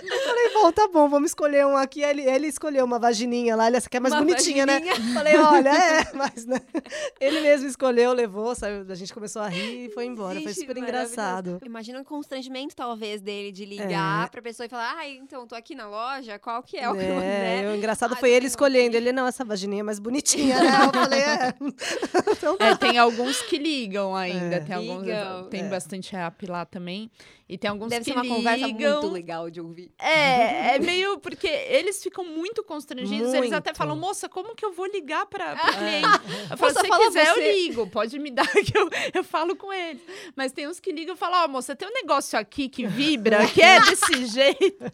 Eu 0.03 0.19
falei, 0.21 0.49
bom, 0.53 0.71
tá 0.71 0.87
bom, 0.91 1.07
vamos 1.09 1.31
escolher 1.31 1.65
um 1.65 1.77
aqui. 1.77 2.01
Ele, 2.01 2.21
ele 2.23 2.47
escolheu 2.47 2.83
uma 2.85 2.99
vagininha 2.99 3.55
lá, 3.55 3.67
ele, 3.67 3.77
essa 3.77 3.87
aqui 3.87 3.97
é 3.97 3.99
mais 3.99 4.13
Uma 4.13 4.21
bonitinha, 4.21 4.65
né? 4.65 4.79
vagininha. 4.79 5.13
Falei, 5.13 5.37
olha, 5.37 5.69
é, 5.69 6.13
mas 6.13 6.45
né? 6.45 6.59
Ele 7.19 7.41
mesmo 7.41 7.67
escolheu, 7.67 8.13
levou, 8.13 8.53
saiu, 8.55 8.85
a 8.89 8.95
gente 8.95 9.13
começou 9.13 9.41
a 9.41 9.47
rir 9.47 9.85
e 9.85 9.89
foi 9.93 10.05
embora. 10.05 10.35
foi 10.41 10.53
Gente, 10.53 10.59
super 10.61 10.75
maravilhoso. 10.75 11.13
engraçado. 11.13 11.59
Imagina 11.63 12.01
o 12.01 12.05
constrangimento, 12.05 12.75
talvez, 12.75 13.21
dele 13.21 13.51
de 13.51 13.65
ligar 13.65 14.29
pra 14.29 14.41
pessoa 14.41 14.65
e 14.65 14.69
falar: 14.69 14.95
Ah, 14.97 15.07
então, 15.07 15.47
tô 15.47 15.55
aqui 15.55 15.73
na 15.75 15.87
loja, 15.87 16.37
qual 16.39 16.61
que 16.63 16.77
é 16.77 16.89
o 16.89 16.93
que 16.93 16.99
eu, 16.99 17.21
É, 17.21 17.61
né? 17.63 17.69
o 17.71 17.75
engraçado 17.75 18.13
Ai, 18.15 18.19
foi 18.19 18.31
ele 18.31 18.47
escolhendo. 18.47 18.95
Ele, 18.97 19.11
não, 19.11 19.27
essa 19.27 19.45
vagininha 19.45 19.81
é 19.81 19.83
mais 19.83 19.99
bonitinha, 19.99 20.59
né? 20.61 20.69
Eu 20.85 20.91
falei, 20.93 21.19
é. 21.19 21.53
Então 22.31 22.57
tá. 22.57 22.65
É, 22.67 22.75
tem 22.75 22.97
alguns 22.97 23.41
que 23.41 23.57
ligam 23.57 24.15
ainda. 24.15 24.55
É. 24.55 24.59
Tem, 24.59 24.75
alguns, 24.75 25.03
Ligam. 25.03 25.43
tem 25.49 25.61
É. 25.61 25.69
bastante 25.69 26.15
app 26.15 26.45
lá 26.45 26.65
também. 26.65 27.09
E 27.51 27.57
tem 27.57 27.69
alguns 27.69 27.89
Deve 27.89 28.05
que 28.05 28.11
ser 28.11 28.15
uma 28.15 28.21
ligam. 28.23 28.37
conversa 28.37 28.67
muito 28.69 29.07
legal 29.09 29.49
de 29.51 29.59
ouvir. 29.59 29.91
É, 29.99 30.75
é 30.75 30.79
meio 30.79 31.19
porque 31.19 31.47
eles 31.47 32.01
ficam 32.01 32.23
muito 32.23 32.63
constrangidos. 32.63 33.33
Eles 33.33 33.51
até 33.51 33.71
Muito. 33.71 33.77
falam, 33.77 33.95
moça, 33.97 34.29
como 34.29 34.55
que 34.55 34.63
eu 34.63 34.71
vou 34.71 34.85
ligar 34.85 35.25
para 35.25 35.53
o 35.53 35.57
cliente? 35.77 36.47
Eu 36.49 36.57
falo, 36.57 36.71
se 36.73 36.89
quiser, 36.89 37.25
você." 37.25 37.39
eu 37.39 37.51
ligo. 37.53 37.87
Pode 37.87 38.17
me 38.19 38.31
dar 38.31 38.47
que 38.47 38.71
eu, 38.77 38.89
eu 39.13 39.21
falo 39.23 39.53
com 39.57 39.73
eles. 39.73 40.01
Mas 40.33 40.53
tem 40.53 40.65
uns 40.65 40.79
que 40.79 40.93
ligam 40.93 41.13
e 41.13 41.17
falam, 41.17 41.43
ó, 41.43 41.47
moça, 41.49 41.75
tem 41.75 41.89
um 41.89 41.93
negócio 41.93 42.39
aqui 42.39 42.69
que 42.69 42.87
vibra, 42.87 43.45
que 43.47 43.61
é 43.61 43.81
desse 43.81 44.25
jeito. 44.31 44.85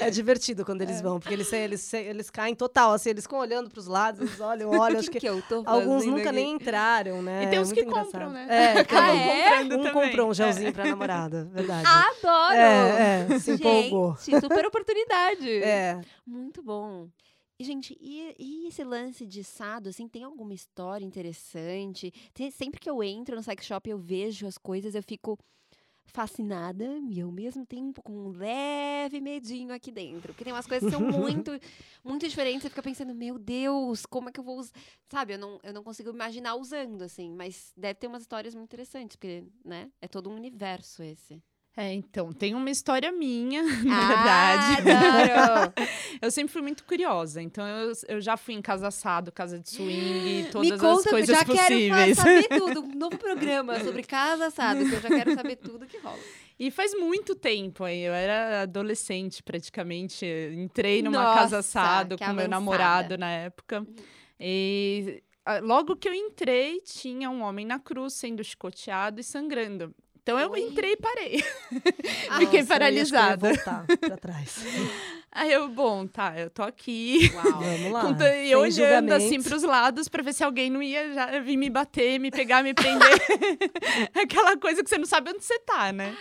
É 0.00 0.08
divertido 0.10 0.64
quando 0.64 0.82
eles 0.82 1.00
vão, 1.00 1.18
porque 1.18 1.34
eles, 1.34 1.52
eles, 1.52 1.92
eles 1.94 2.30
caem 2.30 2.54
total, 2.54 2.92
assim, 2.92 3.10
eles 3.10 3.24
ficam 3.24 3.40
olhando 3.40 3.68
pros 3.70 3.88
lados, 3.88 4.20
eles 4.20 4.40
olham, 4.40 4.70
olham, 4.78 5.00
que, 5.00 5.10
que 5.10 5.18
que 5.20 5.28
eu 5.28 5.42
tô 5.48 5.64
alguns 5.66 6.04
nunca 6.06 6.28
aqui? 6.28 6.32
nem 6.32 6.52
entraram, 6.52 7.22
né? 7.22 7.42
E 7.42 7.46
tem 7.48 7.58
É 7.58 7.60
uns 7.60 7.72
muito 7.72 7.84
que 7.84 7.90
compram, 7.90 8.28
engraçado. 8.30 8.32
né? 8.32 8.46
É, 8.48 8.84
tem. 8.84 8.84
comprando 8.84 9.72
um 9.72 9.82
também. 9.84 9.92
comprou 9.92 10.28
um 10.28 10.30
É. 10.30 10.34
gelzinho 10.34 10.72
pra 10.72 10.84
namorada, 10.84 11.50
verdade. 11.56 11.88
Adoro! 11.88 12.54
É, 12.54 13.26
é, 13.32 13.38
se 13.38 13.52
empolgou. 13.52 14.16
Gente, 14.18 14.40
super 14.40 14.66
oportunidade. 14.66 15.48
É. 15.64 16.00
Muito 16.26 16.62
bom. 16.62 17.08
E, 17.58 17.64
gente, 17.64 17.96
e, 18.00 18.34
e 18.38 18.68
esse 18.68 18.84
lance 18.84 19.26
de 19.26 19.42
sado, 19.42 19.88
assim, 19.88 20.06
tem 20.06 20.22
alguma 20.22 20.52
história 20.52 21.04
interessante? 21.04 22.12
Tem- 22.34 22.50
sempre 22.50 22.78
que 22.78 22.88
eu 22.88 23.02
entro 23.02 23.34
no 23.34 23.42
sex 23.42 23.64
shop, 23.64 23.88
eu 23.88 23.98
vejo 23.98 24.46
as 24.46 24.58
coisas, 24.58 24.94
eu 24.94 25.02
fico 25.02 25.38
fascinada 26.06 26.84
e 27.10 27.20
ao 27.20 27.30
mesmo 27.30 27.66
tempo 27.66 28.02
com 28.02 28.12
um 28.12 28.28
leve 28.30 29.20
medinho 29.20 29.74
aqui 29.74 29.90
dentro. 29.90 30.32
Porque 30.32 30.44
tem 30.44 30.52
umas 30.52 30.66
coisas 30.66 30.90
que 30.90 30.96
são 30.96 31.06
muito, 31.06 31.50
muito 32.04 32.28
diferentes. 32.28 32.62
Você 32.62 32.70
fica 32.70 32.82
pensando, 32.82 33.14
meu 33.14 33.38
Deus, 33.38 34.06
como 34.06 34.28
é 34.28 34.32
que 34.32 34.40
eu 34.40 34.44
vou 34.44 34.58
usar? 34.58 34.72
Sabe, 35.08 35.34
eu 35.34 35.38
não, 35.38 35.60
eu 35.62 35.72
não 35.72 35.82
consigo 35.82 36.10
imaginar 36.10 36.54
usando, 36.56 37.02
assim. 37.02 37.34
Mas 37.34 37.72
deve 37.76 37.94
ter 37.94 38.06
umas 38.06 38.22
histórias 38.22 38.54
muito 38.54 38.68
interessantes, 38.72 39.16
porque, 39.16 39.44
né, 39.64 39.90
é 40.00 40.08
todo 40.08 40.30
um 40.30 40.34
universo 40.34 41.02
esse. 41.02 41.42
É, 41.78 41.92
então, 41.92 42.32
tem 42.32 42.54
uma 42.54 42.70
história 42.70 43.12
minha, 43.12 43.62
na 43.84 43.98
Ah, 43.98 44.76
verdade. 44.76 45.72
Eu 46.22 46.30
sempre 46.30 46.50
fui 46.52 46.62
muito 46.62 46.82
curiosa, 46.84 47.42
então 47.42 47.66
eu, 47.66 47.92
eu 48.08 48.20
já 48.22 48.38
fui 48.38 48.54
em 48.54 48.62
casa 48.62 48.88
assado, 48.88 49.30
casa 49.30 49.58
de 49.60 49.68
swing, 49.68 50.44
Me 50.44 50.50
todas 50.50 50.80
conta, 50.80 51.00
as 51.00 51.04
coisas 51.10 51.36
já 51.36 51.44
quero 51.44 51.74
possíveis. 51.74 52.16
fa- 52.16 52.22
saber 52.22 52.48
tudo. 52.58 52.80
Um 52.80 52.94
novo 52.94 53.18
programa 53.18 53.78
sobre 53.84 54.02
casa 54.02 54.46
assada, 54.46 54.82
que 54.82 54.94
eu 54.94 55.00
já 55.02 55.08
quero 55.10 55.34
saber 55.34 55.56
tudo 55.56 55.84
que 55.86 55.98
rola. 55.98 56.18
E 56.58 56.70
faz 56.70 56.94
muito 56.98 57.34
tempo 57.34 57.84
aí, 57.84 58.00
eu 58.00 58.14
era 58.14 58.62
adolescente 58.62 59.42
praticamente, 59.42 60.24
entrei 60.56 61.02
numa 61.02 61.22
Nossa, 61.22 61.40
casa 61.40 61.58
assado 61.58 62.16
com 62.16 62.24
meu 62.24 62.30
avançada. 62.32 62.48
namorado 62.48 63.18
na 63.18 63.30
época. 63.30 63.86
E 64.40 65.22
ah, 65.44 65.58
logo 65.58 65.94
que 65.96 66.08
eu 66.08 66.14
entrei, 66.14 66.80
tinha 66.80 67.28
um 67.28 67.42
homem 67.42 67.66
na 67.66 67.78
cruz 67.78 68.14
sendo 68.14 68.42
chicoteado 68.42 69.20
e 69.20 69.24
sangrando. 69.24 69.94
Então 70.26 70.40
eu 70.40 70.50
Oi. 70.50 70.60
entrei 70.60 70.94
e 70.94 70.96
parei. 70.96 71.44
Ah, 72.28 72.40
Fiquei 72.42 72.46
Nossa, 72.46 72.56
eu 72.56 72.60
eu 72.62 72.66
paralisada. 72.66 73.54
voltar 73.54 73.86
pra 73.86 74.16
trás. 74.16 74.56
Aí 75.30 75.52
eu, 75.52 75.68
bom, 75.68 76.04
tá, 76.04 76.34
eu 76.36 76.50
tô 76.50 76.64
aqui. 76.64 77.30
Uau. 77.32 77.60
Vamos 77.60 77.92
lá. 77.92 78.18
Sem 78.18 78.48
e 78.48 78.56
olhando 78.56 79.12
assim 79.12 79.40
pros 79.40 79.62
lados 79.62 80.08
pra 80.08 80.24
ver 80.24 80.32
se 80.32 80.42
alguém 80.42 80.68
não 80.68 80.82
ia 80.82 81.12
já 81.12 81.38
vir 81.38 81.56
me 81.56 81.70
bater, 81.70 82.18
me 82.18 82.32
pegar, 82.32 82.64
me 82.64 82.74
prender. 82.74 83.20
Aquela 84.20 84.56
coisa 84.56 84.82
que 84.82 84.90
você 84.90 84.98
não 84.98 85.06
sabe 85.06 85.30
onde 85.30 85.44
você 85.44 85.60
tá, 85.60 85.92
né? 85.92 86.16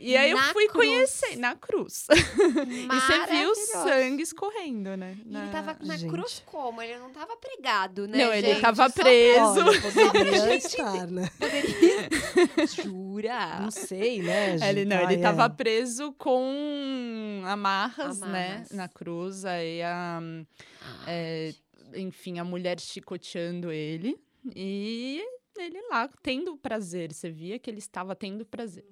E 0.00 0.16
aí 0.16 0.32
Na 0.32 0.48
eu 0.48 0.52
fui 0.52 0.68
cruz. 0.68 0.86
conhecer 0.86 1.36
na 1.36 1.54
cruz. 1.56 2.06
E 2.10 2.14
você 2.14 2.66
viu 2.68 2.86
Maravilhoso. 2.86 3.66
sangue 3.72 4.22
escorrendo, 4.22 4.96
né? 4.96 5.16
Na- 5.26 5.42
ele 5.44 5.52
tava 5.52 5.76
na 5.82 5.96
Gente. 5.96 6.10
cruz 6.10 6.42
como? 6.46 6.80
Ele 6.82 6.98
não 6.98 7.10
tava 7.10 7.36
pregado, 7.36 8.06
né, 8.08 8.18
Não, 8.18 8.32
ele 8.32 8.48
gente? 8.48 8.60
tava 8.60 8.88
Só 8.88 9.02
preso. 9.02 9.60
Olha, 9.60 9.80
poderia 10.12 10.54
estar, 10.56 11.06
né? 11.08 11.28
poderia- 11.38 12.08
Jura? 12.82 13.60
Não 13.60 13.70
sei, 13.70 14.22
né? 14.22 14.56
É, 14.60 14.70
Ele 14.70 14.84
não, 14.84 14.96
Ai, 14.98 15.14
ele 15.14 15.22
tava 15.22 15.44
é. 15.44 15.48
preso 15.48 16.12
com 16.12 17.42
amarras, 17.46 18.20
né? 18.20 18.46
Amarras. 18.48 18.70
Na 18.70 18.88
cruz. 18.88 19.44
Aí 19.44 19.82
a. 19.82 20.20
é, 21.06 21.52
enfim, 21.94 22.38
a 22.38 22.44
mulher 22.44 22.78
chicoteando 22.80 23.70
ele. 23.72 24.16
E 24.54 25.22
ele 25.56 25.80
lá 25.90 26.08
tendo 26.22 26.56
prazer. 26.56 27.12
Você 27.12 27.30
via 27.30 27.58
que 27.58 27.68
ele 27.70 27.78
estava 27.78 28.14
tendo 28.14 28.44
prazer. 28.44 28.84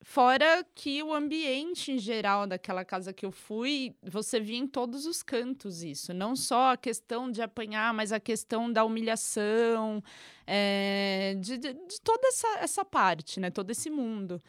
Fora 0.00 0.64
que 0.74 1.02
o 1.02 1.12
ambiente 1.12 1.90
em 1.92 1.98
geral 1.98 2.46
daquela 2.46 2.84
casa 2.84 3.12
que 3.12 3.26
eu 3.26 3.32
fui, 3.32 3.94
você 4.02 4.38
via 4.40 4.56
em 4.56 4.66
todos 4.66 5.06
os 5.06 5.22
cantos 5.22 5.82
isso. 5.82 6.14
Não 6.14 6.36
só 6.36 6.72
a 6.72 6.76
questão 6.76 7.30
de 7.30 7.42
apanhar, 7.42 7.92
mas 7.92 8.12
a 8.12 8.20
questão 8.20 8.72
da 8.72 8.84
humilhação, 8.84 10.02
é, 10.46 11.34
de, 11.40 11.58
de- 11.58 11.74
de 11.74 12.00
toda 12.00 12.26
essa, 12.28 12.48
essa 12.60 12.84
parte, 12.84 13.40
né? 13.40 13.50
Todo 13.50 13.70
esse 13.70 13.90
mundo. 13.90 14.40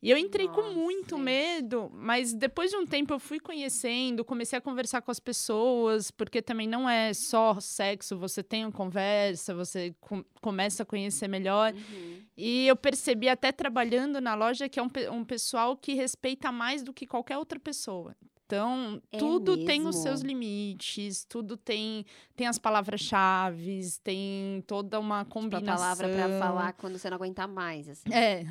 E 0.00 0.10
eu 0.10 0.16
entrei 0.16 0.46
com 0.46 0.62
Nossa, 0.62 0.74
muito 0.76 1.16
gente. 1.16 1.24
medo, 1.24 1.90
mas 1.92 2.32
depois 2.32 2.70
de 2.70 2.76
um 2.76 2.86
tempo 2.86 3.12
eu 3.12 3.18
fui 3.18 3.40
conhecendo, 3.40 4.24
comecei 4.24 4.56
a 4.56 4.62
conversar 4.62 5.02
com 5.02 5.10
as 5.10 5.18
pessoas, 5.18 6.10
porque 6.12 6.40
também 6.40 6.68
não 6.68 6.88
é 6.88 7.12
só 7.12 7.58
sexo, 7.58 8.16
você 8.16 8.40
tem 8.42 8.64
uma 8.64 8.70
conversa, 8.70 9.52
você 9.54 9.92
com- 10.00 10.24
começa 10.40 10.84
a 10.84 10.86
conhecer 10.86 11.26
melhor. 11.26 11.72
Uhum. 11.74 12.22
E 12.36 12.68
eu 12.68 12.76
percebi 12.76 13.28
até 13.28 13.50
trabalhando 13.50 14.20
na 14.20 14.36
loja 14.36 14.68
que 14.68 14.78
é 14.78 14.82
um, 14.82 14.90
um 15.12 15.24
pessoal 15.24 15.76
que 15.76 15.94
respeita 15.94 16.52
mais 16.52 16.84
do 16.84 16.92
que 16.94 17.04
qualquer 17.04 17.36
outra 17.36 17.58
pessoa. 17.58 18.14
Então, 18.46 19.02
É 19.12 19.18
tudo 19.18 19.62
tem 19.66 19.86
os 19.86 19.96
seus 19.96 20.22
mesmo? 20.22 20.28
limites, 20.28 21.22
tudo 21.24 21.54
tem, 21.56 22.06
tem 22.34 22.46
as 22.46 22.56
palavras-chave, 22.58 23.80
tem 24.02 24.62
toda 24.66 24.98
uma 25.00 25.24
Tipo, 25.24 25.30
a 25.38 25.42
combinação. 25.42 25.76
palavra 25.76 26.08
pra 26.08 26.38
falar 26.38 26.72
quando 26.74 26.96
você 26.98 27.10
não 27.10 27.16
aguentar 27.16 27.46
mais, 27.48 27.88
assim. 27.90 28.10
É, 28.10 28.46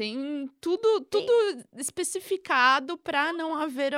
tem 0.00 0.48
tudo, 0.62 1.02
tudo 1.02 1.30
especificado 1.76 2.96
para 2.96 3.34
não 3.34 3.54
haver 3.54 3.92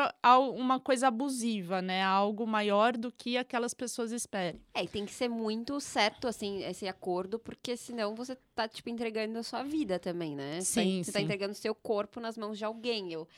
uma 0.53 0.81
coisa 0.81 1.07
abusiva, 1.07 1.81
né? 1.81 2.03
Algo 2.03 2.45
maior 2.45 2.97
do 2.97 3.13
que 3.13 3.37
aquelas 3.37 3.73
pessoas 3.73 4.11
esperem. 4.11 4.61
É, 4.75 4.83
e 4.83 4.89
tem 4.89 5.07
que 5.07 5.13
ser 5.13 5.29
muito 5.29 5.79
certo, 5.81 6.27
assim, 6.27 6.65
esse 6.65 6.89
acordo, 6.89 7.39
porque 7.39 7.77
senão 7.77 8.17
você 8.17 8.37
tá, 8.53 8.67
tipo, 8.67 8.91
entregando 8.91 9.39
a 9.39 9.45
sua 9.45 9.63
vida 9.63 9.97
também, 9.97 10.35
né? 10.35 10.61
Você 10.61 10.81
tá- 10.81 10.85
Sim, 10.85 11.03
Você 11.05 11.13
tá 11.13 11.19
sim. 11.21 11.25
entregando 11.25 11.53
o 11.53 11.55
seu 11.55 11.73
corpo 11.73 12.19
nas 12.19 12.37
mãos 12.37 12.59
de 12.59 12.65
alguém. 12.65 13.13
Eu, 13.13 13.29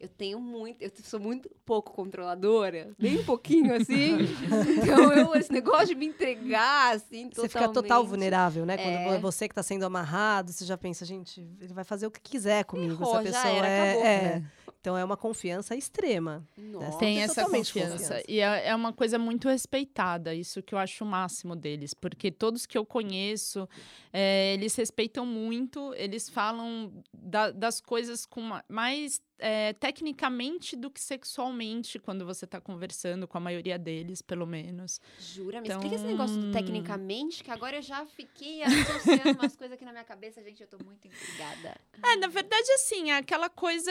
eu 0.00 0.08
tenho 0.08 0.40
muito, 0.40 0.80
eu 0.82 0.90
sou 1.04 1.20
muito 1.20 1.50
pouco 1.64 1.92
controladora, 1.92 2.90
bem 2.98 3.18
um 3.20 3.24
pouquinho, 3.24 3.74
assim. 3.74 4.16
então, 4.82 5.12
eu, 5.12 5.34
esse 5.34 5.52
negócio 5.52 5.88
de 5.88 5.94
me 5.94 6.06
entregar, 6.06 6.96
assim, 6.96 7.28
Você 7.32 7.48
fica 7.48 7.60
total 7.68 7.82
totalmente- 7.82 8.08
vulnerável, 8.08 8.64
né? 8.66 8.76
Quando 8.76 8.88
É. 8.88 9.16
é 9.16 9.18
você 9.18 9.48
que 9.48 9.54
tá 9.54 9.62
sendo 9.62 9.84
amarrado, 9.84 10.52
você 10.52 10.64
já 10.64 10.78
pensa, 10.78 11.04
gente, 11.04 11.46
ele 11.60 11.72
vai 11.74 11.84
fazer 11.84 12.06
o 12.06 12.10
que 12.10 12.20
quiser 12.20 12.64
comigo. 12.64 12.94
Errou, 12.94 13.18
Essa 13.20 13.30
já 13.30 13.42
pessoa 13.42 13.58
era, 13.58 13.68
é, 13.68 13.90
acabou. 13.90 14.06
é. 14.06 14.42
Então 14.80 14.96
é 14.96 15.04
uma 15.04 15.16
confiança 15.16 15.76
extrema. 15.76 16.42
Nossa. 16.56 16.96
Tem 16.98 17.20
essa 17.20 17.34
totalmente 17.34 17.66
confiança. 17.70 17.98
confiança. 17.98 18.22
E 18.26 18.40
é, 18.40 18.68
é 18.68 18.74
uma 18.74 18.94
coisa 18.94 19.18
muito 19.18 19.46
respeitada, 19.46 20.34
isso 20.34 20.62
que 20.62 20.74
eu 20.74 20.78
acho 20.78 21.04
o 21.04 21.06
máximo 21.06 21.54
deles. 21.54 21.92
Porque 21.92 22.30
todos 22.30 22.64
que 22.64 22.78
eu 22.78 22.86
conheço, 22.86 23.68
é, 24.10 24.54
eles 24.54 24.74
respeitam 24.74 25.26
muito, 25.26 25.92
eles 25.96 26.30
falam 26.30 26.90
da- 27.12 27.50
das 27.50 27.78
coisas 27.78 28.24
com 28.24 28.40
ma- 28.40 28.64
mais 28.70 29.20
é, 29.40 29.72
tecnicamente 29.72 30.76
do 30.76 30.90
que 30.90 31.00
sexualmente 31.00 31.98
quando 31.98 32.24
você 32.26 32.46
tá 32.46 32.60
conversando 32.60 33.26
com 33.26 33.38
a 33.38 33.40
maioria 33.40 33.78
deles, 33.78 34.20
pelo 34.22 34.46
menos. 34.46 35.00
Jura? 35.18 35.60
Me 35.60 35.68
explica 35.68 35.94
esse 35.94 36.04
Então- 36.04 36.10
negócio 36.16 36.36
do 36.36 36.52
tecnicamente, 36.52 37.42
que 37.42 37.50
agora 37.50 37.76
eu 37.78 37.82
já 37.82 38.04
fiquei 38.06 38.62
associando 38.62 39.38
umas 39.38 39.56
coisas 39.56 39.74
aqui 39.74 39.84
na 39.84 39.92
minha 39.92 40.04
cabeça. 40.04 40.42
Gente, 40.42 40.60
eu 40.62 40.66
tô 40.68 40.78
muito 40.84 41.06
intrigada. 41.08 41.76
É, 42.02 42.16
na 42.16 42.28
verdade, 42.28 42.70
assim, 42.72 43.10
é 43.10 43.16
aquela 43.16 43.48
coisa. 43.48 43.90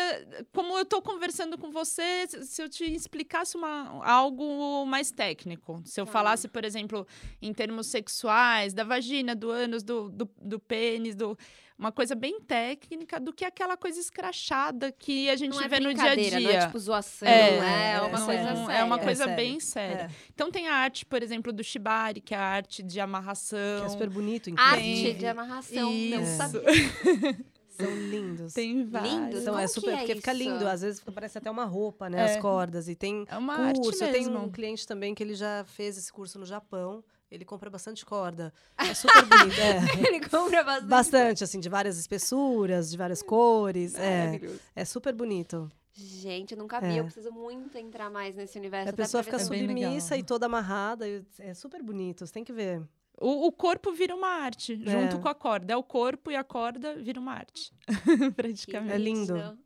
Como 0.54 0.78
eu 0.78 0.86
tô 0.86 1.02
conversando 1.02 1.58
com 1.58 1.72
você, 1.72 2.28
se- 2.28 2.46
se 2.46 2.62
eu 2.62 2.70
te 2.70 2.84
explicasse 2.86 3.58
uma, 3.58 4.04
algo 4.06 4.86
mais 4.86 5.12
técnico. 5.12 5.82
Se 5.86 6.00
eu 6.00 6.06
Tá. 6.06 6.12
falasse, 6.12 6.48
por 6.48 6.64
exemplo, 6.64 7.08
em 7.42 7.54
termos 7.54 7.88
sexuais, 7.88 8.74
da 8.74 8.84
vagina, 8.84 9.36
do 9.36 9.50
ânus, 9.50 9.84
do, 9.84 10.10
do, 10.10 10.30
do 10.42 10.60
pênis, 10.60 11.16
do. 11.16 11.38
Uma 11.80 11.94
coisa 11.94 12.14
bem 12.14 12.42
técnica 12.42 13.22
do 13.22 13.32
que 13.32 13.46
aquela 13.46 13.78
coisa 13.78 13.98
escrachada 14.02 14.92
que 14.92 15.30
a 15.30 15.38
gente 15.38 15.54
Não 15.56 15.62
é 15.62 15.68
vê 15.70 15.80
no 15.80 15.94
dia 15.94 16.12
a 16.12 16.16
dia. 16.16 16.40
não 16.42 16.50
é 16.50 16.66
tipo 16.66 16.78
zoação, 16.78 17.26
É, 17.26 17.52
é, 17.52 17.94
é, 17.94 18.02
uma 18.02 18.20
não 18.20 18.26
coisa 18.26 18.42
é. 18.42 18.56
séria. 18.56 18.74
É 18.74 18.84
uma 18.84 18.96
É 19.00 19.04
coisa 19.04 19.24
sério. 19.24 19.36
bem 19.38 19.60
séria. 19.62 20.02
É, 20.02 20.10
Então 20.34 20.52
tem 20.52 20.68
a 20.68 20.74
arte, 20.76 21.06
por 21.06 21.24
exemplo, 21.24 21.54
do 21.54 21.64
shibari, 21.64 22.20
que 22.20 22.36
é 22.36 22.38
a 22.38 22.44
arte 22.44 22.84
de 22.84 22.96
que 22.96 23.00
amarração. 23.00 23.86
é 23.86 23.88
super 23.90 24.10
bonito, 24.10 24.52
Arte 24.58 24.84
inclusive. 24.84 25.14
de 25.20 25.26
amarração, 25.26 25.90
não 25.90 26.22
Isso. 26.22 26.36
sabia. 26.38 26.62
São 27.70 27.96
lindos. 27.96 28.54
Tem 28.54 28.86
vários. 28.86 29.14
Lindos? 29.14 29.44
São, 29.44 29.54
é 29.58 29.62
Como 29.62 29.68
que 29.68 29.74
super, 29.74 29.94
é 29.94 29.98
porque 30.00 30.16
fica 30.16 30.34
isso? 30.34 30.44
lindo. 30.44 30.68
Às 30.68 30.82
vezes 30.82 31.00
fica- 31.00 31.14
parece 31.14 31.38
até 31.38 31.50
uma 31.50 31.64
roupa, 31.64 32.10
né? 32.10 32.20
É. 32.20 32.24
As 32.26 32.36
cordas. 32.42 32.90
E 32.90 32.96
tem 32.96 33.24
É 33.30 33.38
uma 33.38 33.56
curso. 33.74 34.04
Eu 34.04 34.08
arte 34.10 34.18
tenho 34.20 34.38
um 34.38 34.50
cliente 34.52 34.86
também 34.86 35.16
que 35.16 35.24
ele 35.24 35.34
já 35.34 35.64
fez 35.66 35.98
esse 35.98 36.12
curso 36.12 36.38
no 36.38 36.46
Japão. 36.46 37.02
Ele 37.32 37.46
compra 37.46 37.70
bastante 37.70 38.06
corda. 38.06 38.52
É 38.78 38.94
super 38.94 39.24
bonito. 39.26 39.60
é. 39.60 39.80
Ele 40.08 40.20
compra 40.28 40.64
bastante. 40.64 40.90
Bastante, 40.90 41.44
assim, 41.44 41.60
de 41.60 41.70
várias 41.70 42.00
espessuras, 42.00 42.90
de 42.90 42.98
várias 42.98 43.22
cores. 43.22 43.94
É, 43.96 44.40
é 44.76 44.84
super 44.86 45.14
bonito. 45.14 45.72
Gente, 45.94 46.54
eu 46.54 46.58
nunca 46.58 46.80
vi. 46.80 46.88
É. 46.96 47.00
Eu 47.00 47.04
preciso 47.04 47.32
muito 47.32 47.78
entrar 47.78 48.10
mais 48.10 48.36
nesse 48.36 48.58
universo. 48.58 48.90
A 48.90 48.94
pessoa 48.94 49.22
fica 49.22 49.38
submissa 49.38 50.18
e 50.18 50.24
toda 50.24 50.46
amarrada. 50.46 51.06
É 51.38 51.54
super 51.54 51.84
bonito, 51.84 52.26
você 52.26 52.34
tem 52.34 52.44
que 52.44 52.54
ver. 52.54 52.82
O, 53.22 53.48
o 53.48 53.52
corpo 53.52 53.92
vira 53.92 54.16
uma 54.16 54.30
arte, 54.30 54.78
junto 54.78 55.18
É. 55.18 55.20
com 55.20 55.28
a 55.28 55.36
corda. 55.36 55.74
É 55.74 55.76
o 55.78 55.84
corpo 55.84 56.32
e 56.32 56.36
a 56.38 56.44
corda 56.44 56.96
vira 56.96 57.20
uma 57.20 57.34
arte. 57.34 57.72
Praticamente. 58.36 58.94
É 58.94 58.98
lindo. 58.98 59.58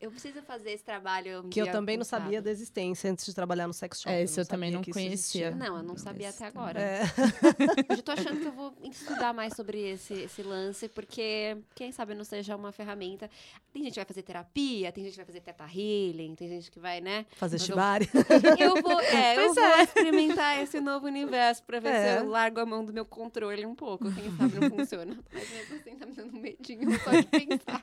Eu 0.00 0.10
preciso 0.10 0.40
fazer 0.40 0.70
esse 0.70 0.82
trabalho. 0.82 1.42
um 1.44 1.50
Que 1.50 1.60
eu 1.60 1.70
também 1.70 1.98
não 1.98 2.04
sabia 2.04 2.40
da 2.40 2.50
existência 2.50 3.10
antes 3.10 3.26
de 3.26 3.34
trabalhar 3.34 3.66
no 3.66 3.74
sex 3.74 4.00
shop. 4.00 4.10
É, 4.14 4.22
isso 4.22 4.40
eu 4.40 4.44
sabia 4.44 4.50
também 4.56 4.70
não 4.70 4.82
conhecia. 4.82 5.50
Não, 5.50 5.76
eu 5.76 5.82
não 5.82 5.96
sabia 5.98 6.30
até 6.30 6.46
agora. 6.46 6.80
É. 6.80 7.02
Eu 7.90 7.96
já 7.96 8.02
tô 8.02 8.12
achando 8.12 8.40
que 8.40 8.46
eu 8.46 8.52
vou 8.52 8.72
estudar 8.84 9.34
mais 9.34 9.54
sobre 9.54 9.78
esse, 9.90 10.14
esse 10.14 10.42
lance, 10.42 10.88
porque 10.88 11.56
quem 11.74 11.92
sabe 11.92 12.14
não 12.14 12.24
seja 12.24 12.56
uma 12.56 12.72
ferramenta. 12.72 13.28
Tem 13.72 13.82
gente 13.82 13.92
que 13.94 13.98
vai 14.00 14.04
fazer 14.06 14.22
terapia, 14.22 14.90
tem 14.90 15.04
gente 15.04 15.12
que 15.12 15.16
vai 15.18 15.26
fazer 15.26 15.40
teta 15.40 15.64
healing, 15.64 16.34
tem 16.34 16.48
gente 16.48 16.70
que 16.70 16.78
vai, 16.80 17.00
né? 17.00 17.26
Fazer 17.36 17.56
Mas 17.56 17.62
eu- 17.62 17.66
shibari. 17.66 18.08
Eu 18.58 18.80
vou, 18.82 19.00
é, 19.00 19.36
eu 19.36 19.54
vou 19.54 19.64
é. 19.64 19.82
experimentar 19.82 20.60
esse 20.62 20.80
novo 20.80 21.06
universo 21.06 21.62
pra 21.64 21.78
ver 21.80 21.88
É. 21.90 22.16
se 22.18 22.22
eu 22.24 22.28
largo 22.28 22.60
a 22.60 22.66
mão 22.66 22.84
do 22.84 22.92
meu 22.92 23.04
controle 23.04 23.66
um 23.66 23.74
pouco. 23.74 24.10
Quem 24.12 24.36
sabe 24.36 24.60
não 24.60 24.70
funciona. 24.70 25.18
Mas 25.32 25.50
mesmo 25.50 25.76
assim 25.76 25.96
tá 25.96 26.06
me 26.06 26.12
dando 26.12 26.36
um 26.36 26.40
medinho 26.40 27.00
só 27.00 27.10
de 27.10 27.24
pensar. 27.26 27.82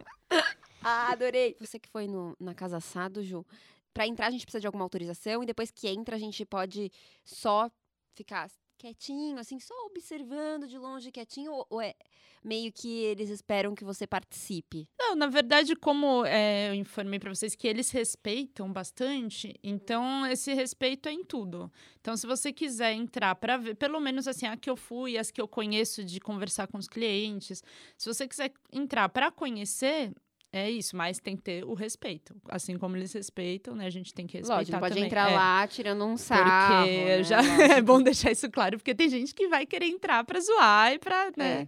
Ah, 0.88 1.12
adorei. 1.12 1.56
Você 1.60 1.80
que 1.80 1.90
foi 1.90 2.08
no, 2.08 2.36
na 2.40 2.54
Casa 2.54 2.78
Assado, 2.78 3.24
Ju, 3.24 3.46
pra 3.94 4.08
entrar 4.08 4.28
a 4.28 4.32
gente 4.32 4.46
precisa 4.46 4.62
de 4.62 4.68
alguma 4.68 4.86
autorização 4.86 5.44
e 5.44 5.46
depois 5.46 5.72
que 5.72 5.88
entra 5.88 6.16
a 6.16 6.20
gente 6.20 6.46
pode 6.46 6.92
só 7.24 7.70
ficar 8.16 8.50
quietinho, 8.78 9.38
assim, 9.40 9.60
só 9.60 9.74
observando 9.88 10.68
de 10.68 10.78
longe 10.78 11.12
quietinho 11.12 11.52
ou, 11.52 11.68
ou 11.70 11.82
é 11.82 11.96
meio 12.44 12.72
que 12.72 12.88
eles 13.04 13.30
esperam 13.30 13.76
que 13.76 13.84
você 13.84 14.06
participe? 14.06 14.88
Não, 14.98 15.16
na 15.16 15.28
verdade, 15.28 15.76
como 15.76 16.24
é, 16.26 16.70
eu 16.70 16.76
informei 16.76 17.20
para 17.20 17.34
vocês 17.34 17.56
que 17.56 17.68
eles 17.68 17.90
respeitam 17.90 18.72
bastante, 18.72 19.56
então 19.64 20.26
esse 20.28 20.54
respeito 20.54 21.10
é 21.10 21.12
em 21.12 21.26
tudo. 21.26 21.72
Então, 22.00 22.16
se 22.16 22.28
você 22.28 22.54
quiser 22.54 22.94
entrar 22.94 23.36
para 23.36 23.58
ver, 23.58 23.76
pelo 23.76 24.00
menos 24.00 24.28
assim, 24.28 24.46
a 24.46 24.56
que 24.56 24.70
eu 24.70 24.78
fui, 24.78 25.18
as 25.18 25.32
que 25.32 25.42
eu 25.42 25.48
conheço 25.48 26.04
de 26.04 26.20
conversar 26.20 26.68
com 26.68 26.78
os 26.78 26.88
clientes, 26.88 27.64
se 27.98 28.08
você 28.08 28.28
quiser 28.28 28.54
entrar 28.72 29.10
para 29.10 29.32
conhecer, 29.32 30.14
é 30.58 30.72
isso, 30.72 30.96
mas 30.96 31.20
tem 31.20 31.36
que 31.36 31.42
ter 31.44 31.64
o 31.66 31.74
respeito. 31.74 32.36
Assim 32.50 32.78
como 32.78 32.96
eles 32.98 33.14
respeitam, 33.14 33.76
né? 33.76 33.86
A 33.86 33.90
gente 33.90 34.14
tem 34.14 34.26
que 34.28 34.38
respeitar 34.38 34.58
Lógico, 34.60 34.80
pode 34.80 34.94
também. 34.96 35.06
entrar 35.08 35.32
É. 35.32 35.36
lá 35.36 35.68
tirando 35.68 36.04
um 36.06 36.18
sarro, 36.18 36.86
Porque 36.88 37.06
né? 37.06 37.24
já 37.24 37.40
é 37.78 37.82
bom 37.82 38.02
deixar 38.02 38.32
isso 38.32 38.50
claro, 38.50 38.78
porque 38.78 38.94
tem 38.96 39.10
gente 39.10 39.34
que 39.34 39.48
vai 39.48 39.66
querer 39.66 39.86
entrar 39.88 40.24
pra 40.24 40.40
zoar 40.40 40.94
e 40.94 41.00
pra, 41.00 41.32
né? 41.38 41.62
É. 41.62 41.68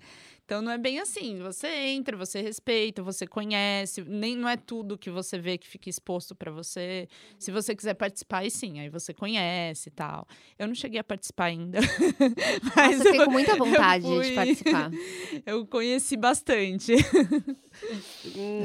Então 0.49 0.63
não 0.63 0.71
é 0.71 0.79
bem 0.79 0.99
assim. 0.99 1.37
Você 1.43 1.67
entra, 1.67 2.17
você 2.17 2.41
respeita, 2.41 3.03
você 3.03 3.27
conhece, 3.27 4.01
nem 4.01 4.35
não 4.35 4.49
é 4.49 4.57
tudo 4.57 4.97
que 4.97 5.11
você 5.11 5.37
vê 5.37 5.59
que 5.59 5.67
fica 5.67 5.87
exposto 5.91 6.33
pra 6.33 6.49
você. 6.51 7.07
Se 7.37 7.51
você 7.51 7.75
quiser 7.75 7.93
participar, 7.93 8.39
aí 8.39 8.49
sim, 8.49 8.79
aí 8.79 8.89
você 8.89 9.13
conhece 9.13 9.89
e 9.89 9.91
tal. 9.91 10.27
Eu 10.57 10.67
não 10.67 10.73
cheguei 10.73 10.99
a 10.99 11.03
participar 11.03 11.45
ainda. 11.45 11.77
mas 12.75 12.97
Nossa, 12.97 13.03
eu 13.03 13.05
fiquei 13.05 13.21
eu- 13.21 13.25
com 13.25 13.31
muita 13.31 13.55
vontade 13.55 14.03
fui- 14.05 14.27
de 14.29 14.33
participar. 14.33 14.91
eu 15.45 15.67
conheci 15.67 16.17
bastante. 16.17 16.93
Hum, 18.35 18.63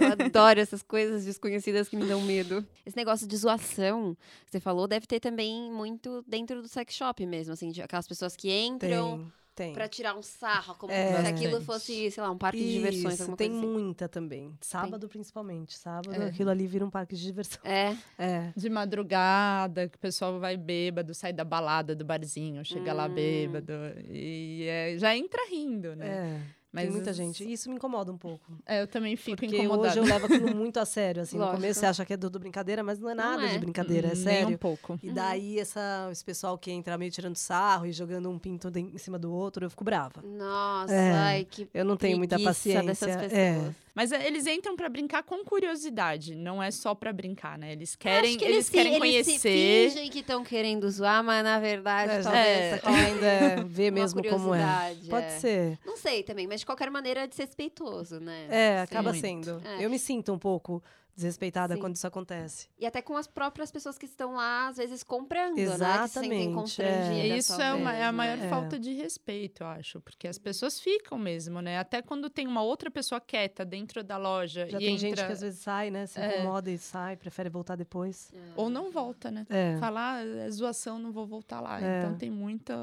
eu 0.00 0.26
adoro 0.26 0.58
essas 0.58 0.82
coisas 0.82 1.24
desconhecidas 1.24 1.88
que 1.88 1.94
me 1.96 2.04
dão 2.04 2.20
medo. 2.20 2.66
Esse 2.84 2.96
negócio 2.96 3.28
de 3.28 3.36
zoação 3.36 4.16
que 4.44 4.50
você 4.50 4.58
falou 4.58 4.88
deve 4.88 5.06
ter 5.06 5.20
também 5.20 5.70
muito 5.70 6.24
dentro 6.26 6.60
do 6.60 6.66
sex 6.66 6.92
shop 6.94 7.24
mesmo, 7.24 7.52
assim, 7.52 7.70
aquelas 7.80 8.08
pessoas 8.08 8.34
que 8.34 8.50
entram 8.50 9.18
Tem, 9.18 9.32
tem. 9.56 9.72
pra 9.72 9.88
tirar 9.88 10.14
um 10.14 10.22
sarro, 10.22 10.74
como 10.76 10.92
É. 10.92 11.20
se 11.22 11.26
aquilo 11.28 11.60
fosse, 11.62 12.10
sei 12.10 12.22
lá, 12.22 12.30
um 12.30 12.38
parque 12.38 12.58
de 12.62 12.72
diversões, 12.74 13.14
Isso, 13.14 13.22
alguma 13.22 13.36
tem 13.36 13.50
coisa 13.50 13.64
assim. 13.66 13.72
muita 13.72 14.08
também. 14.08 14.56
Sábado, 14.60 15.08
principalmente. 15.08 15.76
Sábado, 15.76 16.14
É. 16.14 16.26
aquilo 16.28 16.50
ali 16.50 16.66
vira 16.66 16.84
um 16.84 16.90
parque 16.90 17.16
de 17.16 17.22
diversão. 17.22 17.60
É, 17.64 17.96
É. 18.18 18.52
De 18.56 18.68
madrugada, 18.68 19.88
que 19.88 19.96
o 19.96 20.00
pessoal 20.00 20.38
vai 20.38 20.56
bêbado, 20.56 21.14
sai 21.14 21.32
da 21.32 21.44
balada 21.44 21.94
do 21.96 22.04
barzinho, 22.04 22.64
chega 22.64 22.92
lá 22.92 23.06
Hum. 23.06 23.14
bêbado. 23.14 23.72
E 24.10 24.64
é, 24.68 24.98
já 24.98 25.16
entra 25.16 25.40
rindo, 25.50 25.96
né? 25.96 26.06
É. 26.06 26.55
Mas 26.76 26.84
tem 26.84 26.92
muita 26.92 27.12
gente. 27.12 27.42
E 27.42 27.52
isso 27.52 27.68
me 27.68 27.74
incomoda 27.76 28.12
um 28.12 28.18
pouco. 28.18 28.44
É, 28.66 28.82
eu 28.82 28.86
também 28.86 29.16
fico 29.16 29.36
Porque 29.38 29.56
incomodada. 29.56 29.88
hoje 29.88 29.98
eu 29.98 30.04
levo 30.04 30.26
aquilo 30.26 30.54
muito 30.54 30.78
a 30.78 30.84
sério. 30.84 31.22
Assim, 31.22 31.36
Lógico. 31.38 31.54
no 31.56 31.60
começo 31.60 31.80
você 31.80 31.86
acha 31.86 32.04
que 32.04 32.12
é 32.12 32.16
tudo 32.16 32.38
brincadeira, 32.38 32.82
mas 32.84 32.98
não 32.98 33.08
é 33.10 33.14
Não 33.14 33.24
nada 33.24 33.44
é. 33.46 33.48
de 33.52 33.58
brincadeira, 33.58 34.08
é 34.08 34.14
Nem 34.14 34.22
sério. 34.22 34.54
um 34.54 34.58
pouco. 34.58 34.98
E 35.02 35.10
daí 35.10 35.58
essa, 35.58 36.08
esse 36.12 36.24
pessoal 36.24 36.56
que 36.58 36.70
entra 36.70 36.96
meio 36.98 37.10
tirando 37.10 37.36
sarro 37.36 37.86
e 37.86 37.92
jogando 37.92 38.30
um 38.30 38.38
pinto 38.38 38.70
em 38.78 38.98
cima 38.98 39.18
do 39.18 39.32
outro, 39.32 39.64
eu 39.64 39.70
fico 39.70 39.82
brava. 39.84 40.22
nossa, 40.22 40.92
É. 40.92 41.12
ai, 41.12 41.44
que 41.44 41.68
Eu 41.72 41.84
não 41.84 41.96
tenho 41.96 42.18
muita 42.18 42.38
paciência. 42.38 42.82
dessas 42.82 43.32
É. 43.32 43.74
Mas 43.96 44.12
é, 44.12 44.26
eles 44.26 44.46
entram 44.46 44.76
pra 44.76 44.90
brincar 44.90 45.22
com 45.22 45.42
curiosidade, 45.42 46.34
não 46.36 46.62
é 46.62 46.70
só 46.70 46.94
pra 46.94 47.14
brincar, 47.14 47.56
né? 47.58 47.72
Eles 47.72 47.96
querem, 47.96 48.30
acho 48.30 48.38
que 48.38 48.44
eles, 48.44 48.66
se- 48.66 48.72
querem 48.72 48.94
eles 48.94 49.26
se 49.26 49.32
conhecer. 49.40 49.90
fingem 49.90 50.10
que 50.10 50.18
estão 50.18 50.44
querendo 50.44 50.88
zoar, 50.90 51.24
mas 51.24 51.42
na 51.42 51.58
verdade, 51.58 52.12
É, 52.28 52.76
talvez 52.78 53.22
é, 53.22 53.44
ainda 53.46 53.64
ver 53.66 53.90
mesmo 53.90 54.22
como 54.22 54.54
é. 54.54 54.94
Pode 55.08 55.24
é. 55.26 55.30
ser. 55.38 55.78
Não 55.86 55.96
sei 55.96 56.22
também, 56.22 56.46
mas 56.46 56.60
de 56.60 56.66
qualquer 56.66 56.90
maneira 56.90 57.22
é 57.22 57.26
desrespeitoso, 57.26 58.20
né? 58.20 58.46
É, 58.50 58.76
Sim. 58.76 58.82
acaba 58.82 59.12
Muito. 59.12 59.20
sendo. 59.22 59.62
É. 59.64 59.82
Eu 59.84 59.88
me 59.88 59.98
sinto 59.98 60.30
um 60.30 60.38
pouco 60.38 60.82
desrespeitada 61.16 61.74
Sim. 61.74 61.80
quando 61.80 61.96
isso 61.96 62.06
acontece. 62.06 62.68
E 62.78 62.84
até 62.86 63.00
com 63.00 63.16
as 63.16 63.26
próprias 63.26 63.70
pessoas 63.72 63.96
que 63.96 64.04
estão 64.04 64.34
lá, 64.34 64.68
às 64.68 64.76
vezes, 64.76 65.02
comprando, 65.02 65.56
né? 65.56 65.62
Que 65.64 65.68
se 65.68 65.74
Exatamente, 65.74 66.82
é. 66.82 67.36
Isso 67.38 67.60
é, 67.60 67.72
uma- 67.72 67.94
é 67.94 68.04
a 68.04 68.12
maior 68.12 68.36
né? 68.36 68.46
É. 68.46 68.50
falta 68.50 68.78
de 68.78 68.92
respeito, 68.92 69.62
eu 69.62 69.66
acho. 69.66 70.00
Porque 70.02 70.28
as 70.28 70.38
pessoas 70.38 70.78
ficam 70.78 71.18
mesmo, 71.18 71.60
né? 71.62 71.78
Até 71.78 72.02
quando 72.02 72.28
tem 72.28 72.46
uma 72.46 72.62
outra 72.62 72.90
pessoa 72.90 73.20
quieta 73.20 73.64
dentro 73.64 74.04
da 74.04 74.18
loja 74.18 74.68
Já 74.68 74.76
e 74.76 74.80
tem 74.80 74.88
entra... 74.94 74.98
gente 74.98 75.24
que 75.26 75.32
às 75.32 75.40
vezes 75.40 75.58
sai, 75.60 75.90
né? 75.90 76.06
Se 76.06 76.20
É. 76.20 76.40
incomoda 76.40 76.70
e 76.70 76.76
sai, 76.78 77.16
prefere 77.16 77.48
voltar 77.48 77.76
depois. 77.76 78.30
Ou 78.54 78.68
não 78.68 78.90
volta, 78.90 79.30
né? 79.30 79.46
É. 79.48 79.76
Falar, 79.78 80.18
ah, 80.18 80.22
é 80.24 80.50
zoação, 80.50 80.98
não 80.98 81.12
vou 81.12 81.26
voltar 81.26 81.60
lá. 81.60 81.80
É. 81.80 82.00
Então 82.00 82.14
tem 82.18 82.30
muita... 82.30 82.74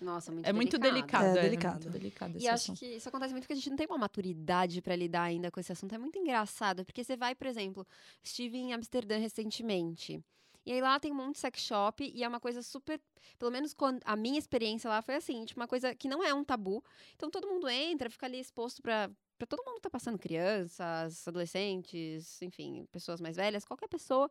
Nossa, 0.00 0.32
muito 0.32 0.46
é 0.46 0.52
muito 0.52 0.78
delicado. 0.78 1.24
É 1.36 1.38
É, 1.38 1.42
delicado. 1.42 1.72
muito 1.74 1.90
delicado 1.90 2.38
E 2.38 2.48
acho 2.48 2.72
assunto. 2.72 2.78
que 2.78 2.86
isso 2.86 3.08
acontece 3.08 3.32
muito 3.34 3.42
porque 3.44 3.52
a 3.52 3.56
gente 3.56 3.68
não 3.70 3.76
tem 3.76 3.86
uma 3.86 3.98
maturidade 3.98 4.80
pra 4.80 4.96
lidar 4.96 5.24
ainda 5.24 5.50
com 5.50 5.60
esse 5.60 5.70
assunto. 5.70 5.94
É 5.94 5.98
muito 5.98 6.18
engraçado, 6.18 6.84
porque 6.84 7.04
você 7.04 7.16
vai, 7.16 7.34
por 7.34 7.46
exemplo, 7.46 7.86
estive 8.22 8.56
em 8.56 8.72
Amsterdã 8.72 9.18
recentemente. 9.18 10.24
E 10.64 10.72
aí 10.72 10.80
lá 10.80 10.98
tem 11.00 11.10
um 11.10 11.14
monte 11.14 11.34
de 11.34 11.40
sex 11.40 11.60
shop 11.60 12.10
e 12.14 12.22
é 12.22 12.28
uma 12.28 12.40
coisa 12.40 12.62
super. 12.62 13.00
Pelo 13.38 13.50
menos 13.50 13.74
quando, 13.74 14.00
a 14.04 14.16
minha 14.16 14.38
experiência 14.38 14.88
lá 14.88 15.02
foi 15.02 15.16
assim, 15.16 15.44
tipo, 15.44 15.60
uma 15.60 15.68
coisa 15.68 15.94
que 15.94 16.08
não 16.08 16.22
é 16.24 16.32
um 16.32 16.44
tabu. 16.44 16.82
Então 17.16 17.30
todo 17.30 17.46
mundo 17.48 17.68
entra, 17.68 18.08
fica 18.10 18.26
ali 18.26 18.38
exposto 18.38 18.80
pra 18.82 19.10
para 19.40 19.46
todo 19.46 19.64
mundo 19.64 19.76
que 19.76 19.80
tá 19.80 19.88
passando, 19.90 20.18
crianças, 20.18 21.26
adolescentes, 21.26 22.40
enfim, 22.42 22.86
pessoas 22.92 23.20
mais 23.22 23.36
velhas, 23.36 23.64
qualquer 23.64 23.88
pessoa. 23.88 24.30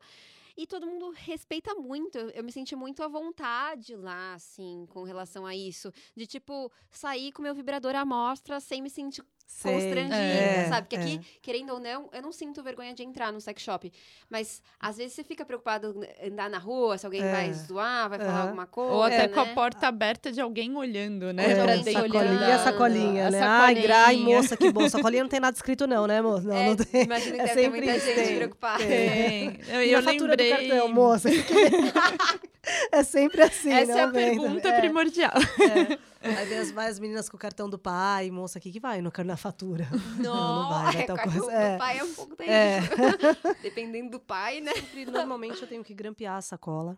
E 0.55 0.67
todo 0.67 0.85
mundo 0.85 1.11
respeita 1.15 1.73
muito. 1.73 2.17
Eu, 2.17 2.29
eu 2.31 2.43
me 2.43 2.51
senti 2.51 2.75
muito 2.75 3.01
à 3.01 3.07
vontade 3.07 3.95
lá, 3.95 4.33
assim, 4.33 4.85
com 4.89 5.03
relação 5.03 5.45
a 5.45 5.55
isso. 5.55 5.91
De, 6.15 6.27
tipo, 6.27 6.71
sair 6.91 7.31
com 7.31 7.41
meu 7.41 7.55
vibrador 7.55 7.95
à 7.95 8.03
mostra 8.05 8.59
sem 8.59 8.81
me 8.81 8.89
sentir 8.89 9.23
Sei. 9.47 9.71
constrangida, 9.73 10.13
É, 10.15 10.67
sabe? 10.69 10.81
Porque 10.87 10.95
é. 10.97 10.99
aqui, 10.99 11.19
querendo 11.41 11.73
ou 11.73 11.79
não, 11.79 12.09
eu 12.11 12.21
não 12.21 12.31
sinto 12.31 12.61
vergonha 12.61 12.93
de 12.93 13.03
entrar 13.03 13.31
no 13.31 13.39
sex 13.39 13.61
shop. 13.63 13.91
Mas, 14.29 14.61
às 14.79 14.97
vezes, 14.97 15.13
você 15.13 15.23
fica 15.23 15.43
preocupado 15.45 15.95
em 16.21 16.29
andar 16.29 16.49
na 16.49 16.59
rua, 16.59 16.97
se 16.97 17.05
alguém 17.05 17.23
É. 17.23 17.31
vai 17.31 17.53
zoar, 17.53 18.09
vai 18.09 18.19
falar 18.19 18.41
alguma 18.43 18.67
coisa, 18.67 18.93
Ou 18.93 19.01
até 19.03 19.27
com 19.29 19.39
a 19.39 19.45
né? 19.45 19.53
porta 19.55 19.87
aberta 19.87 20.31
de 20.31 20.39
alguém 20.41 20.75
olhando, 20.75 21.31
né? 21.33 21.51
É, 21.51 21.53
Pra 21.55 21.63
alguém 21.73 21.83
dentro. 21.83 22.01
olhando. 22.03 22.13
sacolinha, 22.13 22.47
e 22.49 22.51
a 22.51 22.59
sacolinha, 22.59 23.27
A 23.27 23.31
né? 23.31 23.41
Ai, 23.41 23.75
gra, 23.75 23.95
ai, 23.97 24.15
sacolinha. 24.17 24.35
moça, 24.37 24.57
que 24.57 24.71
bom. 24.71 24.89
Sacolinha 24.99 25.23
não 25.23 25.29
tem 25.29 25.39
nada 25.39 25.55
escrito 25.55 25.87
não, 25.87 26.05
né, 26.07 26.21
moça? 26.21 26.47
Não, 26.47 26.55
É, 26.55 26.65
não 26.67 26.75
tem. 26.75 27.03
imagino 27.03 27.35
que 27.35 27.41
É 27.41 27.43
deve 27.45 27.53
ter 27.55 27.61
sempre 27.63 27.79
muita 27.81 27.97
isso, 27.97 28.05
gente 28.05 28.15
tem. 28.27 28.35
preocupada. 28.37 28.83
Tem. 28.85 29.59
Eu, 29.69 29.83
E 29.83 29.91
eu 29.91 29.99
a 29.99 30.01
fatura 30.03 30.29
lembrei. 30.29 30.51
do 30.51 30.57
cartão, 30.69 30.87
moça? 30.93 31.29
é 32.91 33.03
sempre 33.03 33.41
assim, 33.41 33.71
Essa 33.71 33.91
é 33.91 34.01
a 34.01 34.05
não 34.07 34.13
vem, 34.13 34.37
pergunta 34.37 34.67
é, 34.67 34.79
primordial. 34.79 35.31
é. 35.31 36.09
Aí 36.21 36.45
vem 36.47 36.57
as, 36.57 36.71
vai 36.71 36.87
as 36.89 36.99
meninas 36.99 37.29
com 37.29 37.37
o 37.37 37.39
cartão 37.39 37.69
do 37.69 37.79
pai, 37.79 38.29
moça, 38.29 38.59
o 38.59 38.61
que 38.61 38.71
que 38.71 38.79
vai 38.79 39.01
no, 39.01 39.11
na 39.25 39.37
fatura? 39.37 39.87
Não, 40.19 40.63
não 40.63 40.69
vai, 40.69 40.93
vai 40.93 41.01
é, 41.01 41.05
tal 41.05 41.15
cartão 41.15 41.33
coisa. 41.41 41.47
do 41.47 41.51
É. 41.57 41.77
pai 41.77 41.97
é 41.99 42.03
um 42.03 42.13
pouco 42.13 42.35
terrível. 42.35 42.55
É. 42.57 43.55
Dependendo 43.63 44.11
do 44.11 44.19
pai, 44.19 44.59
né? 44.59 44.73
Sempre, 44.73 45.05
normalmente 45.05 45.61
eu 45.61 45.67
tenho 45.67 45.83
que 45.83 45.93
grampear 45.93 46.35
a 46.35 46.41
sacola, 46.41 46.97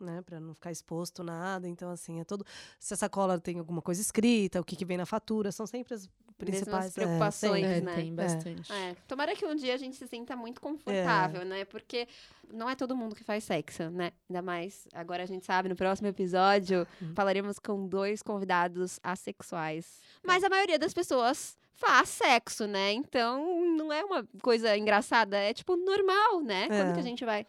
né, 0.00 0.22
Pra 0.22 0.38
não 0.40 0.54
ficar 0.54 0.70
exposto 0.70 1.22
nada. 1.22 1.68
Então, 1.68 1.90
assim, 1.90 2.20
é 2.20 2.24
todo. 2.24 2.44
Se 2.78 2.94
a 2.94 2.96
sacola 2.96 3.38
tem 3.40 3.58
alguma 3.58 3.82
coisa 3.82 4.00
escrita, 4.00 4.60
o 4.60 4.64
que, 4.64 4.76
que 4.76 4.84
vem 4.84 4.96
na 4.96 5.06
fatura, 5.06 5.50
são 5.52 5.66
sempre 5.66 5.94
as 5.94 6.08
principais 6.36 6.84
Mesmas 6.84 6.94
preocupações, 6.94 7.64
é, 7.64 7.70
É, 7.70 7.74
sempre. 7.76 7.84
né? 7.90 7.94
tem 7.96 8.14
bastante. 8.14 8.72
É, 8.72 8.94
tomara 9.08 9.34
que 9.34 9.44
um 9.44 9.56
dia 9.56 9.74
a 9.74 9.76
gente 9.76 9.96
se 9.96 10.06
sinta 10.06 10.36
muito 10.36 10.60
confortável, 10.60 11.44
né? 11.44 11.64
Porque 11.64 12.06
não 12.52 12.70
é 12.70 12.76
todo 12.76 12.96
mundo 12.96 13.16
que 13.16 13.24
faz 13.24 13.42
sexo, 13.42 13.90
né? 13.90 14.12
Ainda 14.30 14.40
mais, 14.40 14.86
agora 14.94 15.24
a 15.24 15.26
gente 15.26 15.44
sabe, 15.44 15.68
no 15.68 15.74
próximo 15.74 16.06
episódio 16.08 16.86
Uhum. 17.02 17.12
falaremos 17.14 17.58
com 17.58 17.88
dois 17.88 18.22
convidados 18.22 19.00
assexuais. 19.02 20.00
Mas 20.24 20.44
a 20.44 20.48
maioria 20.48 20.78
das 20.78 20.94
pessoas 20.94 21.58
faz 21.74 22.08
sexo, 22.08 22.66
né? 22.68 22.92
Então 22.92 23.66
não 23.76 23.92
é 23.92 24.04
uma 24.04 24.24
coisa 24.40 24.76
engraçada, 24.76 25.36
é 25.36 25.52
tipo 25.52 25.76
normal, 25.76 26.40
né? 26.42 26.68
Quando 26.68 26.90
É. 26.90 26.92
que 26.92 27.00
a 27.00 27.02
gente 27.04 27.24
vai 27.24 27.44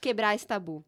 quebrar 0.00 0.34
esse 0.36 0.46
tabu? 0.46 0.84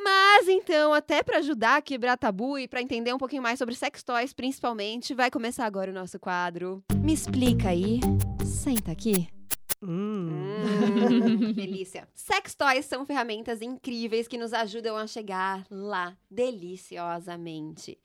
Mas 0.00 0.48
então, 0.48 0.92
até 0.92 1.22
para 1.22 1.38
ajudar 1.38 1.76
a 1.76 1.82
quebrar 1.82 2.16
tabu 2.16 2.58
e 2.58 2.68
para 2.68 2.80
entender 2.80 3.12
um 3.12 3.18
pouquinho 3.18 3.42
mais 3.42 3.58
sobre 3.58 3.74
sex 3.74 4.02
toys, 4.02 4.32
principalmente, 4.32 5.14
vai 5.14 5.30
começar 5.30 5.66
agora 5.66 5.90
o 5.90 5.94
nosso 5.94 6.18
quadro. 6.18 6.82
Me 7.02 7.12
explica 7.12 7.70
aí. 7.70 8.00
Senta 8.44 8.92
aqui. 8.92 9.28
Hum. 9.82 10.28
Delícia. 11.54 12.08
Sex 12.14 12.54
toys 12.54 12.84
são 12.86 13.06
ferramentas 13.06 13.62
incríveis 13.62 14.26
que 14.28 14.38
nos 14.38 14.52
ajudam 14.52 14.96
a 14.96 15.06
chegar 15.06 15.66
lá 15.70 16.16
deliciosamente. 16.30 17.98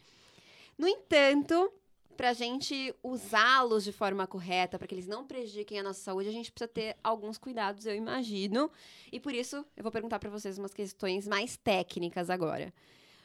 No 0.78 0.88
entanto, 0.88 1.72
para 2.14 2.30
a 2.30 2.34
gente 2.34 2.94
usá-los 3.04 3.84
de 3.84 3.92
forma 3.92 4.26
correta, 4.26 4.78
para 4.78 4.88
que 4.88 4.96
eles 4.96 5.08
não 5.08 5.26
prejudiquem 5.26 5.80
a 5.80 5.84
nossa 5.84 6.00
saúde, 6.00 6.30
a 6.30 6.32
gente 6.32 6.52
precisa 6.52 6.68
ter 6.68 6.96
alguns 7.04 7.38
cuidados, 7.38 7.86
eu 7.86 7.96
imagino. 7.96 8.72
E 9.12 9.20
por 9.20 9.34
isso, 9.34 9.66
eu 9.76 9.84
vou 9.84 9.92
perguntar 9.92 10.20
para 10.20 10.30
vocês 10.30 10.58
umas 10.58 10.74
questões 10.74 11.28
mais 11.28 11.58
técnicas 11.58 12.30
agora. 12.30 12.74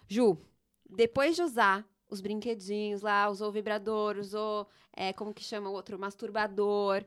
Ju, 0.09 0.39
depois 0.89 1.37
de 1.37 1.43
usar 1.43 1.87
os 2.11 2.21
brinquedinhos 2.21 3.03
lá, 3.03 3.29
usou 3.29 3.49
o 3.49 3.53
vibrador, 3.53 4.17
usou, 4.17 4.67
é, 4.97 5.13
como 5.13 5.35
que 5.35 5.45
chama 5.45 5.69
o 5.69 5.73
outro, 5.73 5.99
masturbador, 5.99 7.05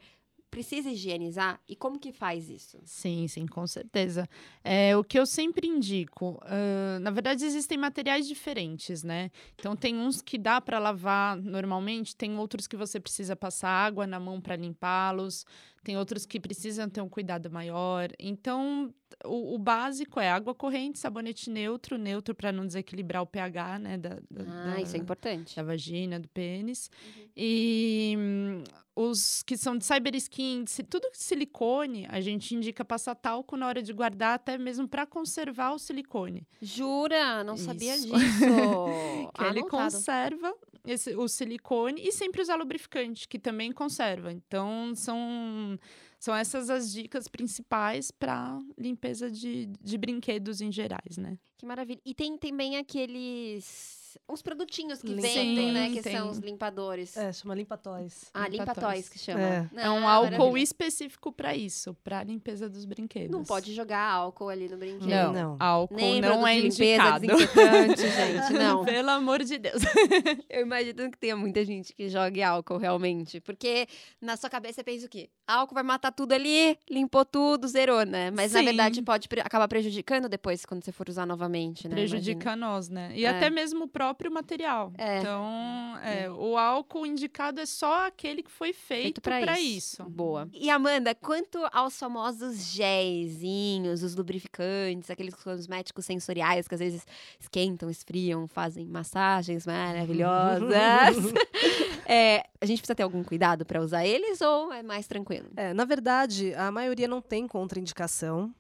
precisa 0.51 0.91
higienizar? 0.91 1.59
E 1.67 1.75
como 1.75 1.97
que 1.97 2.11
faz 2.11 2.49
isso? 2.49 2.77
Sim, 2.83 3.25
sim, 3.27 3.47
com 3.47 3.65
certeza. 3.65 4.29
É, 4.63 4.95
o 4.97 5.03
que 5.03 5.17
eu 5.17 5.25
sempre 5.25 5.65
indico, 5.65 6.37
ah, 6.43 6.99
na 6.99 7.09
verdade, 7.09 7.45
existem 7.45 7.77
materiais 7.77 8.27
diferentes, 8.27 9.01
né? 9.01 9.31
Então, 9.55 9.75
tem 9.75 9.95
uns 9.95 10.21
que 10.21 10.37
dá 10.37 10.59
para 10.59 10.77
lavar 10.77 11.37
normalmente, 11.37 12.15
tem 12.15 12.37
outros 12.37 12.67
que 12.67 12.75
você 12.75 12.99
precisa 12.99 13.35
passar 13.35 13.69
água 13.69 14.05
na 14.05 14.19
mão 14.19 14.41
para 14.41 14.57
limpá-los, 14.57 15.45
tem 15.83 15.97
outros 15.97 16.25
que 16.25 16.39
precisam 16.39 16.87
ter 16.89 17.01
um 17.01 17.09
cuidado 17.09 17.49
maior. 17.51 18.09
Então, 18.19 18.93
o, 19.25 19.55
o 19.55 19.57
básico 19.57 20.19
é 20.19 20.29
água 20.29 20.53
corrente, 20.53 20.99
sabonete 20.99 21.49
neutro, 21.49 21.97
neutro 21.97 22.35
para 22.35 22.51
não 22.51 22.65
desequilibrar 22.65 23.21
o 23.23 23.25
pH, 23.27 23.79
né? 23.79 23.97
Da, 23.97 24.09
da- 24.29 24.43
Ah, 24.47 24.73
da- 24.75 24.81
isso 24.81 24.95
é 24.95 24.99
importante. 24.99 25.55
da 25.55 25.63
vagina, 25.63 26.19
do 26.19 26.27
pênis. 26.29 26.89
Uhum. 27.17 27.23
E 27.35 28.15
hum, 28.17 28.63
os 28.95 29.41
que 29.43 29.57
são 29.57 29.77
de 29.77 29.85
cyber 29.85 30.15
skin, 30.15 30.65
si- 30.67 30.83
tudo 30.83 31.09
de 31.11 31.17
silicone, 31.17 32.05
a 32.09 32.21
gente 32.21 32.53
indica 32.55 32.85
passar 32.85 33.15
talco 33.15 33.57
na 33.57 33.67
hora 33.67 33.81
de 33.81 33.91
guardar, 33.91 34.35
até 34.35 34.57
mesmo 34.57 34.87
para 34.87 35.05
conservar 35.05 35.71
o 35.73 35.79
silicone. 35.79 36.45
Jura? 36.61 37.43
Não 37.43 37.57
sabia 37.57 37.95
Isso. 37.95 38.05
disso. 38.07 38.13
que 39.33 39.43
ele 39.43 39.59
Anotado. 39.61 39.67
conserva 39.69 40.53
esse- 40.85 41.15
o 41.15 41.27
silicone 41.27 42.01
e 42.05 42.11
sempre 42.11 42.41
usar 42.41 42.55
lubrificante, 42.55 43.27
que 43.27 43.37
também 43.39 43.71
conserva. 43.71 44.31
Então, 44.31 44.93
são, 44.95 45.77
são 46.19 46.35
essas 46.35 46.69
as 46.69 46.91
dicas 46.91 47.27
principais 47.27 48.11
para 48.11 48.59
limpeza 48.77 49.29
de, 49.29 49.67
de 49.81 49.97
brinquedos 49.97 50.61
em 50.61 50.71
gerais, 50.71 51.17
né? 51.17 51.37
Que 51.57 51.65
maravilha. 51.65 52.01
E 52.05 52.13
tem 52.15 52.37
também 52.37 52.77
aqueles. 52.77 54.00
Uns 54.29 54.41
produtinhos 54.41 55.01
que 55.01 55.13
vendem, 55.13 55.71
né? 55.71 55.89
Que 55.91 56.01
tem. 56.01 56.15
são 56.17 56.29
os 56.29 56.37
limpadores. 56.39 57.15
É, 57.17 57.31
chama 57.33 57.53
limpa 57.55 57.77
toys. 57.77 58.25
Ah, 58.33 58.47
Limpa 58.47 58.63
limpa 58.63 58.75
toys. 58.75 58.85
toys 58.93 59.09
que 59.09 59.19
chama. 59.19 59.41
É. 59.41 59.69
É 59.75 59.89
um 59.89 60.07
Ah, 60.07 60.13
álcool 60.13 60.57
específico 60.57 61.31
para 61.31 61.55
isso, 61.55 61.93
para 62.03 62.23
limpeza 62.23 62.69
dos 62.69 62.85
brinquedos. 62.85 63.31
Não 63.31 63.43
pode 63.43 63.73
jogar 63.73 64.01
álcool 64.11 64.49
ali 64.49 64.67
no 64.69 64.77
brinquedo. 64.77 65.07
Não, 65.09 65.33
Não. 65.33 65.57
álcool 65.59 65.95
Nem 65.95 66.21
não 66.21 66.45
é 66.47 66.59
indicado. 66.59 67.25
desinfetante, 67.27 68.01
gente. 68.09 68.53
Não. 68.53 68.83
Pelo 68.85 69.09
amor 69.09 69.43
de 69.43 69.57
Deus. 69.57 69.81
Eu 70.49 70.61
imagino 70.61 71.09
que 71.11 71.17
tenha 71.17 71.35
muita 71.35 71.63
gente 71.65 71.93
que 71.93 72.09
jogue 72.09 72.41
álcool 72.41 72.77
realmente. 72.77 73.39
Porque 73.39 73.87
na 74.21 74.37
sua 74.37 74.49
cabeça 74.49 74.75
você 74.75 74.83
pensa 74.83 75.05
o 75.05 75.09
quê? 75.09 75.29
Álcool 75.47 75.73
vai 75.75 75.83
matar 75.83 76.11
tudo 76.11 76.31
ali, 76.33 76.77
limpou 76.89 77.25
tudo, 77.25 77.67
zerou, 77.67 78.05
né? 78.05 78.31
Mas 78.31 78.53
na 78.53 78.59
Sim. 78.59 78.65
verdade 78.65 79.01
pode 79.01 79.27
pre- 79.27 79.41
acabar 79.41 79.67
prejudicando 79.67 80.29
depois 80.29 80.65
quando 80.65 80.83
você 80.83 80.91
for 80.91 81.09
usar 81.09 81.25
novamente, 81.25 81.87
né? 81.87 81.95
Prejudica 81.95 82.55
nós, 82.55 82.89
né? 82.89 83.11
E 83.15 83.25
É. 83.25 83.29
até 83.29 83.49
mesmo 83.49 83.83
o 83.85 83.87
próprio 84.01 84.31
material. 84.31 84.91
É. 84.97 85.19
Então, 85.19 85.97
é, 86.03 86.27
o 86.31 86.57
álcool 86.57 87.05
indicado 87.05 87.61
é 87.61 87.67
só 87.67 88.07
aquele 88.07 88.41
que 88.41 88.49
foi 88.49 88.73
feito, 88.73 89.21
pra 89.21 89.39
para 89.39 89.59
isso. 89.59 90.01
isso. 90.01 90.03
Boa. 90.05 90.49
E 90.51 90.71
Amanda, 90.71 91.13
quanto 91.13 91.59
aos 91.71 91.99
famosos 91.99 92.73
géisinhos, 92.73 94.01
os 94.01 94.15
lubrificantes, 94.15 95.11
aqueles 95.11 95.35
cosméticos 95.35 96.03
sensoriais 96.03 96.67
que 96.67 96.73
às 96.73 96.79
vezes 96.79 97.05
esquentam, 97.39 97.91
esfriam, 97.91 98.47
fazem 98.47 98.87
massagens 98.87 99.67
maravilhosas. 99.67 100.71
É, 102.13 102.43
a 102.59 102.65
gente 102.65 102.79
precisa 102.79 102.95
ter 102.95 103.03
algum 103.03 103.23
cuidado 103.23 103.65
para 103.65 103.79
usar 103.79 104.05
eles 104.05 104.41
ou 104.41 104.73
é 104.73 104.83
mais 104.83 105.07
tranquilo? 105.07 105.47
É, 105.55 105.73
na 105.73 105.85
verdade, 105.85 106.53
a 106.55 106.69
maioria 106.69 107.07
não 107.07 107.21
tem 107.21 107.47
contraindicação. 107.47 108.53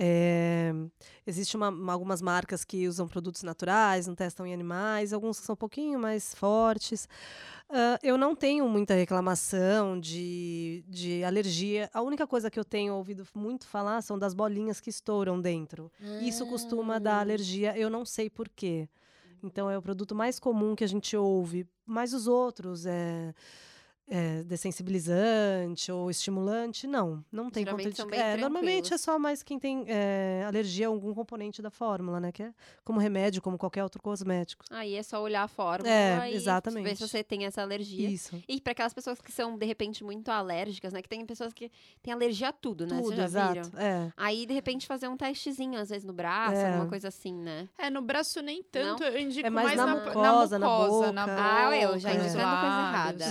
É, 0.00 0.72
uma- 1.56 1.68
uma- 1.70 1.92
algumas 1.92 2.22
marcas 2.22 2.64
que 2.64 2.86
usam 2.86 3.08
produtos 3.08 3.42
naturais, 3.42 4.06
não 4.06 4.14
testam 4.14 4.46
em 4.46 4.54
animais, 4.54 5.12
alguns 5.12 5.40
que 5.40 5.46
são 5.46 5.54
um 5.54 5.56
pouquinho 5.56 5.98
mais 5.98 6.34
fortes. 6.34 7.08
Ah, 7.68 7.98
eu 8.02 8.16
não 8.16 8.34
tenho 8.36 8.68
muita 8.68 8.94
reclamação 8.94 9.98
de, 9.98 10.84
de 10.88 11.24
alergia. 11.24 11.90
A 11.92 12.00
única 12.00 12.26
coisa 12.26 12.50
que 12.50 12.58
eu 12.58 12.64
tenho 12.64 12.94
ouvido 12.94 13.26
muito 13.34 13.66
falar 13.66 14.00
são 14.02 14.18
das 14.18 14.32
bolinhas 14.34 14.80
que 14.80 14.88
estouram 14.88 15.40
dentro. 15.40 15.90
Isso 16.22 16.46
costuma 16.46 16.96
Ah. 16.96 16.98
dar 17.00 17.20
alergia, 17.20 17.76
eu 17.76 17.90
não 17.90 18.04
sei 18.04 18.30
por 18.30 18.48
quê. 18.48 18.88
Então 19.42 19.70
é 19.70 19.76
o 19.76 19.82
produto 19.82 20.14
mais 20.14 20.38
comum 20.40 20.74
que 20.74 20.82
a 20.84 20.88
gente 20.88 21.16
ouve, 21.16 21.66
mas 21.86 22.12
os 22.12 22.26
outros 22.26 22.86
é, 22.86 23.32
é 24.10 24.42
dessensibilizante 24.44 25.92
ou 25.92 26.10
estimulante, 26.10 26.86
não, 26.86 27.24
não 27.30 27.50
tem 27.50 27.64
contraindicação. 27.64 28.10
É, 28.12 28.36
normalmente 28.36 28.92
é 28.94 28.98
só 28.98 29.18
mais 29.18 29.42
quem 29.42 29.58
tem 29.58 29.84
é, 29.86 30.44
alergia 30.46 30.86
a 30.86 30.88
algum 30.90 31.12
componente 31.14 31.60
da 31.62 31.70
fórmula, 31.70 32.18
né? 32.20 32.32
Que 32.32 32.44
é 32.44 32.52
como 32.84 32.98
remédio, 32.98 33.42
como 33.42 33.58
qualquer 33.58 33.82
outro 33.82 34.02
cosmético. 34.02 34.64
Aí 34.70 34.94
é 34.94 35.02
só 35.02 35.22
olhar 35.22 35.42
a 35.42 35.48
fórmula 35.48 35.90
É, 35.92 36.30
e 36.30 36.34
exatamente. 36.34 36.84
ver 36.84 36.96
se 36.96 37.06
você 37.06 37.22
tem 37.22 37.44
essa 37.44 37.62
alergia. 37.62 38.08
Isso. 38.08 38.42
E 38.48 38.60
para 38.60 38.72
aquelas 38.72 38.94
pessoas 38.94 39.20
que 39.20 39.30
são, 39.30 39.56
de 39.58 39.66
repente, 39.66 40.02
muito 40.02 40.30
alérgicas, 40.30 40.92
né? 40.92 41.02
Que 41.02 41.08
tem 41.08 41.24
pessoas 41.26 41.52
que 41.52 41.70
têm 42.02 42.12
alergia 42.12 42.48
a 42.48 42.52
tudo, 42.52 42.86
né? 42.86 43.00
Tudo, 43.00 43.20
exato. 43.20 43.52
viram? 43.70 43.70
É. 43.78 44.12
Aí, 44.16 44.46
de 44.46 44.54
repente, 44.54 44.86
fazer 44.86 45.08
um 45.08 45.16
testezinho, 45.16 45.78
às 45.78 45.90
vezes, 45.90 46.04
no 46.04 46.12
braço, 46.12 46.56
É. 46.56 46.68
alguma 46.70 46.86
coisa 46.88 47.08
assim, 47.08 47.34
né? 47.34 47.68
É, 47.78 47.90
no 47.90 48.00
braço 48.02 48.40
nem 48.40 48.62
tanto, 48.62 49.04
eu 49.04 49.18
indico 49.18 49.46
É 49.46 49.50
mais 49.50 49.68
mais, 49.68 49.76
na 49.76 49.86
na, 49.86 49.94
mucosa, 49.96 50.58
na 50.58 50.66
mucosa, 50.68 51.12
na 51.12 51.26
boca. 51.26 51.36
boca. 51.36 51.68
Ah, 51.68 51.76
eu 51.76 51.98
já 51.98 52.10
indicando 52.14 52.32
coisa 52.32 52.38
errada. 52.46 53.24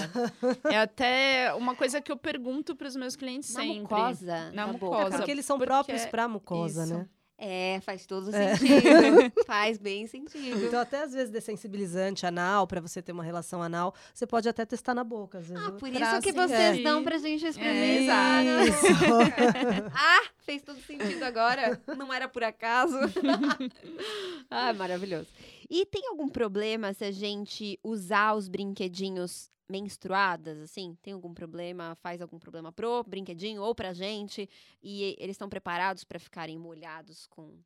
É 0.72 0.78
até 0.80 1.53
uma 1.55 1.76
coisa 1.76 2.01
que 2.01 2.11
eu 2.11 2.18
pergunto 2.18 2.76
para 2.76 2.88
os 2.88 2.95
meus 2.95 3.15
clientes 3.15 3.53
Na 3.53 3.61
sempre. 3.61 3.80
mucosa 3.82 4.51
Na 4.51 4.68
mucosa. 4.68 4.95
boca. 5.03 5.15
É 5.15 5.18
porque 5.18 5.32
eles 5.32 5.45
são 5.45 5.57
porque 5.57 5.68
próprios 5.68 6.05
para 6.05 6.28
mucosa, 6.28 6.84
isso. 6.84 6.93
né? 6.93 7.07
É, 7.39 7.80
faz 7.82 8.03
todo 8.07 8.36
É. 8.36 8.55
sentido. 8.55 9.32
faz 9.45 9.78
bem 9.78 10.07
sentido. 10.07 10.65
Então, 10.65 10.80
até 10.80 11.03
às 11.03 11.13
vezes, 11.13 11.30
dessensibilizante 11.30 12.26
anal, 12.26 12.65
pra 12.65 12.82
você 12.82 12.99
ter 12.99 13.11
uma 13.11 13.24
relação 13.24 13.61
anal, 13.61 13.93
você 14.11 14.26
pode 14.26 14.49
até 14.49 14.65
testar 14.65 14.95
na 14.95 15.03
boca. 15.03 15.38
Às 15.38 15.47
vezes, 15.47 15.63
Ah, 15.63 15.72
por 15.74 15.88
Pra 15.88 16.13
isso 16.13 16.22
que 16.24 16.32
vocês 16.32 16.82
dão 16.84 17.03
pra 17.03 17.20
gente 17.20 17.45
É, 17.45 17.49
experimentar. 17.49 18.43
né? 18.43 18.65
Isso. 18.65 18.88
ah, 19.93 20.30
fez 20.39 20.63
todo 20.63 20.80
sentido 20.82 21.22
agora. 21.22 21.80
Não 21.95 22.11
era 22.11 22.28
por 22.28 22.43
acaso. 22.43 22.97
ah, 24.49 24.74
maravilhoso. 24.74 25.28
E 25.70 25.86
tem 25.86 26.07
algum 26.07 26.30
problema 26.30 26.91
se 26.93 27.03
a 27.05 27.11
gente 27.11 27.80
usar 27.84 28.34
os 28.36 28.47
brinquedinhos 28.47 29.49
menstruadas, 29.70 30.59
assim? 30.59 30.97
Tem 31.01 31.13
algum 31.13 31.34
problema? 31.34 31.95
Faz 31.95 32.22
algum 32.22 32.39
problema 32.39 32.72
pro 32.72 33.03
brinquedinho 33.03 33.61
ou 33.61 33.76
pra 33.76 33.93
gente? 33.93 34.49
E 34.82 35.15
eles 35.20 35.36
estão 35.36 35.49
preparados 35.49 36.03
pra 36.03 36.20
ficarem 36.20 36.57
molhados 36.57 37.28
com. 37.28 37.57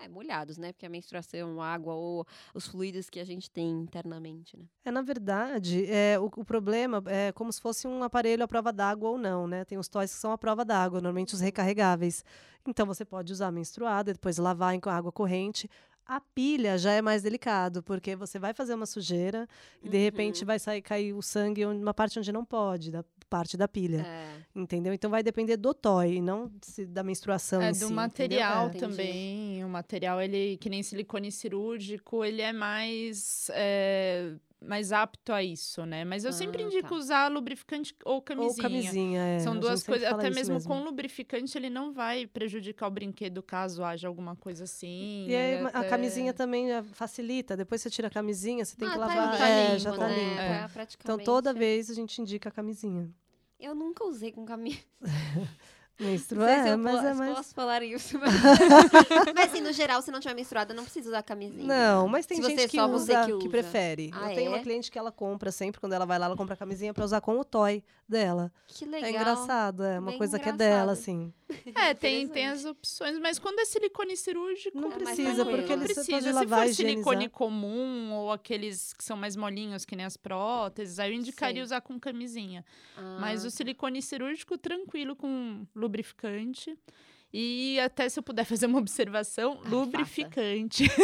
É, 0.00 0.08
molhados, 0.08 0.56
né? 0.56 0.72
Porque 0.72 0.86
a 0.86 0.88
menstruação, 0.88 1.60
a 1.60 1.66
água 1.66 1.92
ou 1.92 2.24
os 2.54 2.66
fluidos 2.66 3.10
que 3.10 3.20
a 3.20 3.24
gente 3.24 3.50
tem 3.50 3.68
internamente, 3.68 4.56
né? 4.56 4.64
É, 4.84 4.90
na 4.90 5.02
verdade, 5.02 5.84
é, 5.92 6.18
o, 6.18 6.24
o 6.24 6.44
problema 6.44 7.02
é 7.06 7.32
como 7.32 7.52
se 7.52 7.60
fosse 7.60 7.86
um 7.86 8.02
aparelho 8.02 8.42
à 8.42 8.48
prova 8.48 8.72
d'água 8.72 9.10
ou 9.10 9.18
não, 9.18 9.46
né? 9.46 9.62
Tem 9.64 9.76
os 9.76 9.88
toys 9.88 10.14
que 10.14 10.18
são 10.18 10.32
à 10.32 10.38
prova 10.38 10.64
d'água, 10.64 11.00
normalmente 11.00 11.34
os 11.34 11.40
recarregáveis. 11.40 12.24
Então, 12.66 12.86
você 12.86 13.04
pode 13.04 13.32
usar 13.32 13.50
menstruada, 13.50 14.12
depois 14.12 14.38
lavar 14.38 14.74
em 14.74 14.80
água 14.86 15.12
corrente. 15.12 15.68
A 16.12 16.20
pilha 16.20 16.76
já 16.76 16.90
é 16.92 17.00
mais 17.00 17.22
delicado, 17.22 17.84
porque 17.84 18.16
você 18.16 18.36
vai 18.36 18.52
fazer 18.52 18.74
uma 18.74 18.84
sujeira 18.84 19.46
e, 19.80 19.88
de 19.88 19.96
repente, 19.96 20.40
Uhum. 20.40 20.46
vai 20.46 20.58
sair 20.58 20.82
cair 20.82 21.12
o 21.12 21.22
sangue 21.22 21.62
em 21.62 21.66
uma 21.66 21.94
parte 21.94 22.18
onde 22.18 22.32
não 22.32 22.44
pode, 22.44 22.90
da 22.90 23.04
parte 23.28 23.56
da 23.56 23.68
pilha. 23.68 24.04
É. 24.04 24.28
Entendeu? 24.52 24.92
Então, 24.92 25.08
vai 25.08 25.22
depender 25.22 25.56
do 25.56 25.72
toy, 25.72 26.20
não 26.20 26.50
se- 26.62 26.84
da 26.84 27.04
menstruação 27.04 27.62
É 27.62 27.68
em 27.68 27.72
do 27.74 27.86
si, 27.86 27.92
material 27.92 28.64
É. 28.64 28.68
Entendi. 28.70 28.80
também. 28.80 29.64
O 29.64 29.68
material, 29.68 30.20
ele, 30.20 30.56
que 30.56 30.68
nem 30.68 30.82
silicone 30.82 31.30
cirúrgico, 31.30 32.24
ele 32.24 32.42
é 32.42 32.52
mais, 32.52 33.48
é, 33.54 34.32
mais 34.62 34.92
apto 34.92 35.32
a 35.32 35.42
isso, 35.42 35.86
né? 35.86 36.04
Mas 36.04 36.24
eu 36.24 36.32
sempre 36.32 36.62
Ah, 36.62 36.66
indico 36.66 36.88
tá. 36.90 36.94
usar 36.94 37.28
lubrificante 37.30 37.94
ou 38.04 38.20
camisinha. 38.20 38.50
Ou 38.56 38.62
camisinha, 38.62 39.20
é. 39.20 39.36
a 39.36 39.40
São 39.40 39.58
duas 39.58 39.82
coisas, 39.82 40.06
até 40.06 40.28
mesmo, 40.30 40.54
mesmo. 40.54 40.68
com 40.68 40.82
lubrificante, 40.84 41.56
ele 41.56 41.70
não 41.70 41.92
vai 41.92 42.26
prejudicar 42.26 42.86
o 42.88 42.90
brinquedo 42.90 43.42
caso 43.42 43.82
haja 43.82 44.06
alguma 44.06 44.36
coisa 44.36 44.64
assim. 44.64 45.26
E 45.28 45.34
aí, 45.34 45.60
a 45.64 45.68
até- 45.68 45.88
camisinha 45.88 46.34
também 46.34 46.70
eh, 46.70 46.82
facilita. 46.82 47.56
Depois 47.56 47.80
você 47.80 47.88
tira 47.88 48.08
a 48.08 48.10
camisinha, 48.10 48.64
você 48.64 48.76
tem 48.76 48.86
Ah, 48.86 48.90
que 48.92 48.98
tá 48.98 49.06
lavar. 49.06 49.30
limpo, 49.32 49.42
é, 49.44 49.66
limpo, 49.68 49.78
já 49.78 49.92
tá 49.96 50.08
né? 50.08 50.16
limpo. 50.18 50.40
É. 50.40 50.68
Tá 50.68 50.86
Então, 51.00 51.18
toda 51.18 51.52
vez 51.54 51.88
a 51.90 51.94
gente 51.94 52.20
indica 52.20 52.48
a 52.50 52.52
camisinha. 52.52 53.10
Eu 53.58 53.74
nunca 53.74 54.04
usei 54.04 54.30
com 54.32 54.44
camisa. 54.44 54.78
Menstrua, 56.00 56.46
Não 56.46 56.54
sei 56.54 56.62
se 56.62 56.68
é, 56.68 56.72
eu 56.72 56.78
mas 56.78 57.04
é 57.04 57.12
se 57.12 57.18
mais. 57.18 57.36
posso 57.36 57.54
falar 57.54 57.82
isso. 57.82 58.18
Mas... 58.18 58.32
mas 59.36 59.50
assim, 59.50 59.60
no 59.60 59.72
geral, 59.72 60.00
se 60.00 60.10
não 60.10 60.18
tiver 60.18 60.34
menstruada, 60.34 60.72
não 60.72 60.82
precisa 60.84 61.08
usar 61.10 61.22
camisinha. 61.22 61.66
Não, 61.66 62.08
mas 62.08 62.24
tem 62.26 62.38
Se 62.38 62.42
gente 62.48 62.60
você- 62.60 62.68
que 62.68 62.76
só 62.78 62.86
usa, 62.88 63.20
que 63.20 63.26
que, 63.26 63.32
usa. 63.34 63.48
prefere. 63.50 64.10
Ah, 64.14 64.30
eu 64.30 64.34
tenho 64.34 64.50
é? 64.52 64.54
uma 64.56 64.62
cliente 64.62 64.90
que 64.90 64.98
ela 64.98 65.12
compra 65.12 65.52
sempre, 65.52 65.78
quando 65.80 65.92
ela 65.92 66.06
vai 66.06 66.18
lá, 66.18 66.26
ela 66.26 66.36
compra 66.36 66.54
a 66.54 66.56
camisinha 66.56 66.94
pra 66.94 67.04
usar 67.04 67.20
com 67.20 67.38
o 67.38 67.44
toy 67.44 67.84
dela. 68.08 68.50
Que 68.66 68.84
legal. 68.86 69.08
É 69.08 69.10
engraçado, 69.10 69.84
é 69.84 69.98
uma 69.98 70.10
Bem 70.10 70.18
coisa 70.18 70.38
que 70.38 70.48
é 70.48 70.52
engraçado. 70.52 70.58
dela, 70.78 70.92
assim. 70.92 71.32
É, 71.74 71.94
tem, 71.94 72.28
tem 72.28 72.46
as 72.48 72.64
opções, 72.64 73.18
mas 73.18 73.38
quando 73.38 73.58
é 73.60 73.64
silicone 73.64 74.16
cirúrgico. 74.16 74.78
Não 74.80 74.92
É 74.92 74.94
precisa, 74.96 75.44
porque 75.44 75.76
não 75.76 75.82
precisa. 75.84 76.32
Se 76.32 76.46
for 76.46 76.68
silicone 76.68 76.70
higienizar. 76.70 77.30
comum 77.30 78.12
ou 78.12 78.32
aqueles 78.32 78.92
que 78.92 79.04
são 79.04 79.16
mais 79.16 79.36
molinhos, 79.36 79.84
que 79.84 79.96
nem 79.96 80.06
as 80.06 80.16
próteses, 80.16 80.98
aí 80.98 81.10
eu 81.10 81.14
indicaria 81.14 81.56
Sei. 81.56 81.62
usar 81.64 81.80
com 81.80 81.98
camisinha. 81.98 82.64
Ah, 82.96 83.18
Mas 83.20 83.44
o 83.44 83.50
silicone 83.50 84.00
cirúrgico, 84.02 84.56
tranquilo, 84.58 85.16
com 85.16 85.66
lubrificante. 85.74 86.76
E 87.32 87.78
até 87.78 88.08
se 88.08 88.18
eu 88.18 88.24
puder 88.24 88.44
fazer 88.44 88.66
uma 88.66 88.78
observação, 88.78 89.58
Ai, 89.64 89.70
lubrificante. 89.70 90.90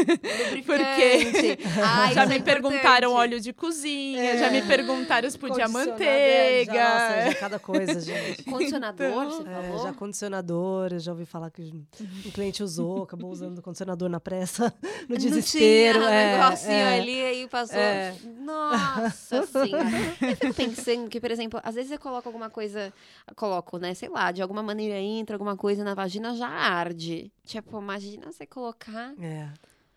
lubrificante. 0.56 1.58
Ah, 1.80 2.12
já 2.12 2.26
me 2.26 2.36
é 2.36 2.40
perguntaram 2.40 3.12
óleo 3.12 3.38
de 3.40 3.52
cozinha, 3.52 4.36
já 4.36 4.50
me 4.50 4.58
É. 4.58 4.66
perguntaram 4.66 5.30
se 5.30 5.38
podia 5.38 5.64
é, 5.64 5.68
manteiga. 5.68 6.72
já, 6.74 6.88
nossa, 7.16 7.30
já 7.30 7.38
cada 7.38 7.58
coisa, 7.60 8.00
gente. 8.00 8.42
Condicionador, 8.50 9.24
você 9.26 9.48
É, 9.48 9.62
falou? 9.62 9.82
já 9.84 9.92
condicionador, 9.92 10.98
já 10.98 11.12
ouvi 11.12 11.24
falar 11.26 11.50
que 11.50 11.62
um 12.26 12.30
cliente 12.32 12.60
usou, 12.62 13.04
acabou 13.04 13.30
usando 13.30 13.58
o 13.58 13.62
condicionador 13.62 14.08
na 14.08 14.18
pressa, 14.18 14.74
no 15.08 15.16
desespero. 15.16 16.00
Não 16.00 16.06
tinha 16.08 16.18
é, 16.20 16.34
um 16.36 16.38
negocinho 16.42 16.72
é. 16.72 16.98
ali, 16.98 17.22
aí 17.22 17.48
passou. 17.48 17.78
É. 17.78 18.14
Nossa 18.38 19.46
senhora. 19.46 19.84
Eu 20.20 20.36
fico 20.36 20.54
pensando 20.54 21.08
que, 21.08 21.20
por 21.20 21.30
exemplo, 21.30 21.60
às 21.62 21.74
vezes 21.74 21.92
eu 21.92 21.98
coloco 22.00 22.28
alguma 22.28 22.50
coisa, 22.50 22.92
coloco, 23.36 23.78
né, 23.78 23.94
sei 23.94 24.08
lá, 24.08 24.32
de 24.32 24.42
alguma 24.42 24.62
maneira 24.62 24.98
entra 24.98 25.36
alguma 25.36 25.56
coisa 25.56 25.84
na 25.84 25.94
vagina, 25.94 26.15
já 26.36 26.48
arde. 26.48 27.32
Tipo, 27.44 27.80
imagina 27.80 28.30
você 28.32 28.46
colocar 28.46 29.14
É, 29.20 29.48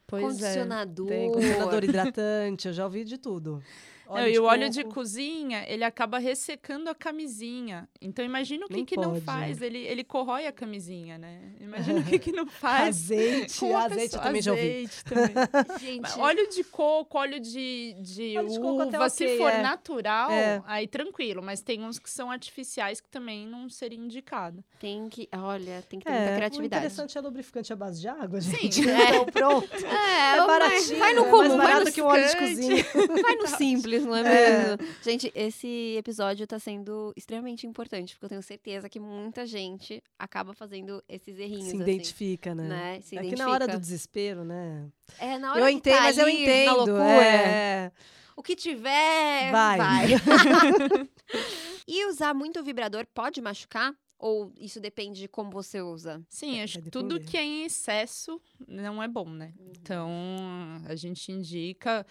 Pois 0.07 0.23
é. 0.23 0.27
condicionador. 0.27 1.07
tem 1.07 1.31
condicionador 1.31 1.83
hidratante, 1.83 2.67
eu 2.67 2.73
já 2.73 2.83
ouvi 2.85 3.03
de 3.03 3.17
tudo. 3.17 3.61
Não, 4.09 4.27
e 4.27 4.39
o 4.39 4.43
óleo 4.45 4.69
de 4.69 4.83
cozinha, 4.83 5.63
ele 5.67 5.83
acaba 5.83 6.17
ressecando 6.17 6.89
a 6.89 6.95
camisinha. 6.95 7.87
Então, 8.01 8.23
imagina 8.25 8.65
o 8.65 8.67
que, 8.67 8.75
Nem 8.75 8.85
que 8.85 8.95
não 8.97 9.11
pode. 9.13 9.21
faz. 9.21 9.61
Ele, 9.61 9.77
ele 9.79 10.03
corrói 10.03 10.47
a 10.47 10.51
camisinha, 10.51 11.17
né? 11.17 11.53
Imagina 11.59 11.99
o 11.99 12.03
que, 12.05 12.17
que 12.19 12.31
não 12.31 12.45
faz. 12.47 12.89
Azeite, 13.11 13.59
com 13.59 13.77
azeite 13.77 14.01
pessoa- 14.03 14.23
também 14.23 14.41
já 14.41 14.51
ouvi. 14.51 14.63
azeite 14.63 15.03
também. 15.05 15.33
Gente, 15.79 16.19
óleo 16.19 16.49
de 16.49 16.63
coco, 16.63 17.17
óleo 17.17 17.39
de, 17.39 17.95
de 18.01 18.37
Óleo 18.37 18.49
de 18.49 18.59
coco 18.59 18.81
até 18.81 18.97
uva, 18.97 19.09
se 19.09 19.25
ok, 19.25 19.37
for 19.37 19.49
é. 19.51 19.61
natural, 19.61 20.31
É. 20.31 20.61
aí 20.65 20.87
tranquilo. 20.87 21.41
Mas 21.43 21.61
tem 21.61 21.83
uns 21.83 21.99
que 21.99 22.09
são 22.09 22.31
artificiais 22.31 22.99
que 23.01 23.09
também 23.09 23.45
não 23.47 23.69
seria 23.69 23.97
indicado. 23.99 24.63
tem 24.79 25.07
que, 25.09 25.27
olha, 25.35 25.83
tem 25.89 25.99
que 25.99 26.05
ter 26.05 26.11
É, 26.11 26.15
muita 26.17 26.31
o 26.31 26.35
criatividade. 26.35 26.85
interessante 26.85 27.17
é 27.17 27.21
lubrificante 27.21 27.71
à 27.71 27.75
base 27.75 28.01
de 28.01 28.07
água, 28.07 28.41
Sim, 28.41 28.51
gente. 28.71 28.89
é. 28.89 29.09
Então, 29.09 29.25
pronto. 29.25 29.69
É, 29.85 30.37
É 30.37 30.47
baratinho. 30.47 30.99
Vai 30.99 31.13
no 31.13 31.25
é 31.25 31.29
comum, 31.29 31.37
mais 31.39 31.55
vai 31.55 31.67
barato 31.67 31.85
no 31.85 31.91
que 31.91 32.01
um 32.01 32.05
óleo 32.05 32.27
de 32.27 32.37
cozinha. 32.37 32.85
Vai 33.21 33.35
no 33.35 33.47
simples, 33.47 33.98
não 34.05 34.15
é 34.15 34.21
É. 34.21 34.57
mesmo? 34.77 34.77
Gente, 35.01 35.31
esse 35.35 35.95
episódio 35.97 36.45
tá 36.47 36.59
sendo 36.59 37.13
extremamente 37.15 37.65
importante, 37.67 38.13
porque 38.13 38.25
eu 38.25 38.29
tenho 38.29 38.43
certeza 38.43 38.89
que 38.89 38.99
muita 38.99 39.45
gente 39.45 40.01
acaba 40.17 40.53
fazendo 40.53 41.03
esses 41.07 41.37
errinhos. 41.39 41.65
Se 41.65 41.75
assim, 41.75 41.81
identifica, 41.81 42.53
né? 42.55 42.67
né? 42.67 43.01
Se 43.01 43.17
é 43.17 43.21
que 43.21 43.35
na 43.35 43.49
hora 43.49 43.67
do 43.67 43.79
desespero, 43.79 44.43
né? 44.43 44.87
É, 45.17 45.37
na 45.37 45.51
hora 45.51 45.61
Eu 45.61 45.69
entendo, 45.69 45.95
tá 45.95 46.01
mas 46.01 46.17
eu 46.17 46.29
entendo. 46.29 46.65
Na 46.65 46.73
loucura. 46.73 47.03
é. 47.03 47.91
O 48.35 48.41
que 48.41 48.55
tiver, 48.55 49.51
Vai. 49.51 50.07
e 51.85 52.05
usar 52.09 52.33
muito 52.33 52.63
vibrador 52.63 53.05
pode 53.13 53.41
machucar? 53.41 53.93
Ou 54.17 54.51
isso 54.59 54.81
depende 54.81 55.21
de 55.21 55.27
como 55.29 55.49
você 55.49 55.81
usa? 55.81 56.21
Sim, 56.29 56.61
acho 56.61 56.75
vai 56.75 56.83
que 56.83 56.89
tudo 56.89 57.21
que 57.21 57.37
é 57.37 57.43
em 57.43 57.63
excesso 57.63 58.41
não 58.67 59.01
é 59.01 59.07
bom, 59.07 59.29
né? 59.29 59.53
Então, 59.57 60.09
a 60.85 60.95
gente 60.95 61.31
indica. 61.31 62.05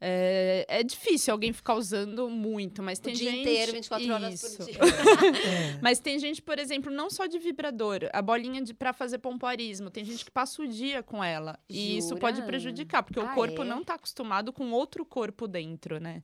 É, 0.00 0.66
é 0.68 0.82
difícil 0.82 1.32
alguém 1.32 1.52
ficar 1.52 1.74
usando 1.74 2.28
muito, 2.28 2.82
mas 2.82 2.98
tem 2.98 3.14
o 3.14 3.16
dia 3.16 3.30
gente. 3.30 3.40
inteiro, 3.40 3.72
24 3.72 4.12
horas 4.12 4.34
Isso. 4.34 4.56
por 4.58 4.66
dia. 4.66 4.76
É. 5.46 5.78
Mas 5.80 5.98
tem 5.98 6.18
gente, 6.18 6.42
por 6.42 6.58
exemplo, 6.58 6.92
não 6.92 7.08
só 7.08 7.26
de 7.26 7.38
vibrador, 7.38 8.00
a 8.12 8.20
bolinha 8.20 8.60
de 8.62 8.74
para 8.74 8.92
fazer 8.92 9.18
pompoarismo, 9.18 9.90
tem 9.90 10.04
gente 10.04 10.24
que 10.24 10.30
passa 10.30 10.62
o 10.62 10.68
dia 10.68 11.02
com 11.02 11.22
ela. 11.24 11.58
E 11.68 11.96
isso 11.96 12.14
pode 12.16 12.36
Jura? 12.36 12.46
prejudicar, 12.46 13.02
porque 13.02 13.18
Ah, 13.20 13.24
o 13.24 13.34
corpo 13.34 13.62
é? 13.62 13.64
não 13.64 13.82
tá 13.82 13.94
acostumado 13.94 14.52
com 14.52 14.70
outro 14.70 15.04
corpo 15.04 15.48
dentro, 15.48 15.98
né? 15.98 16.22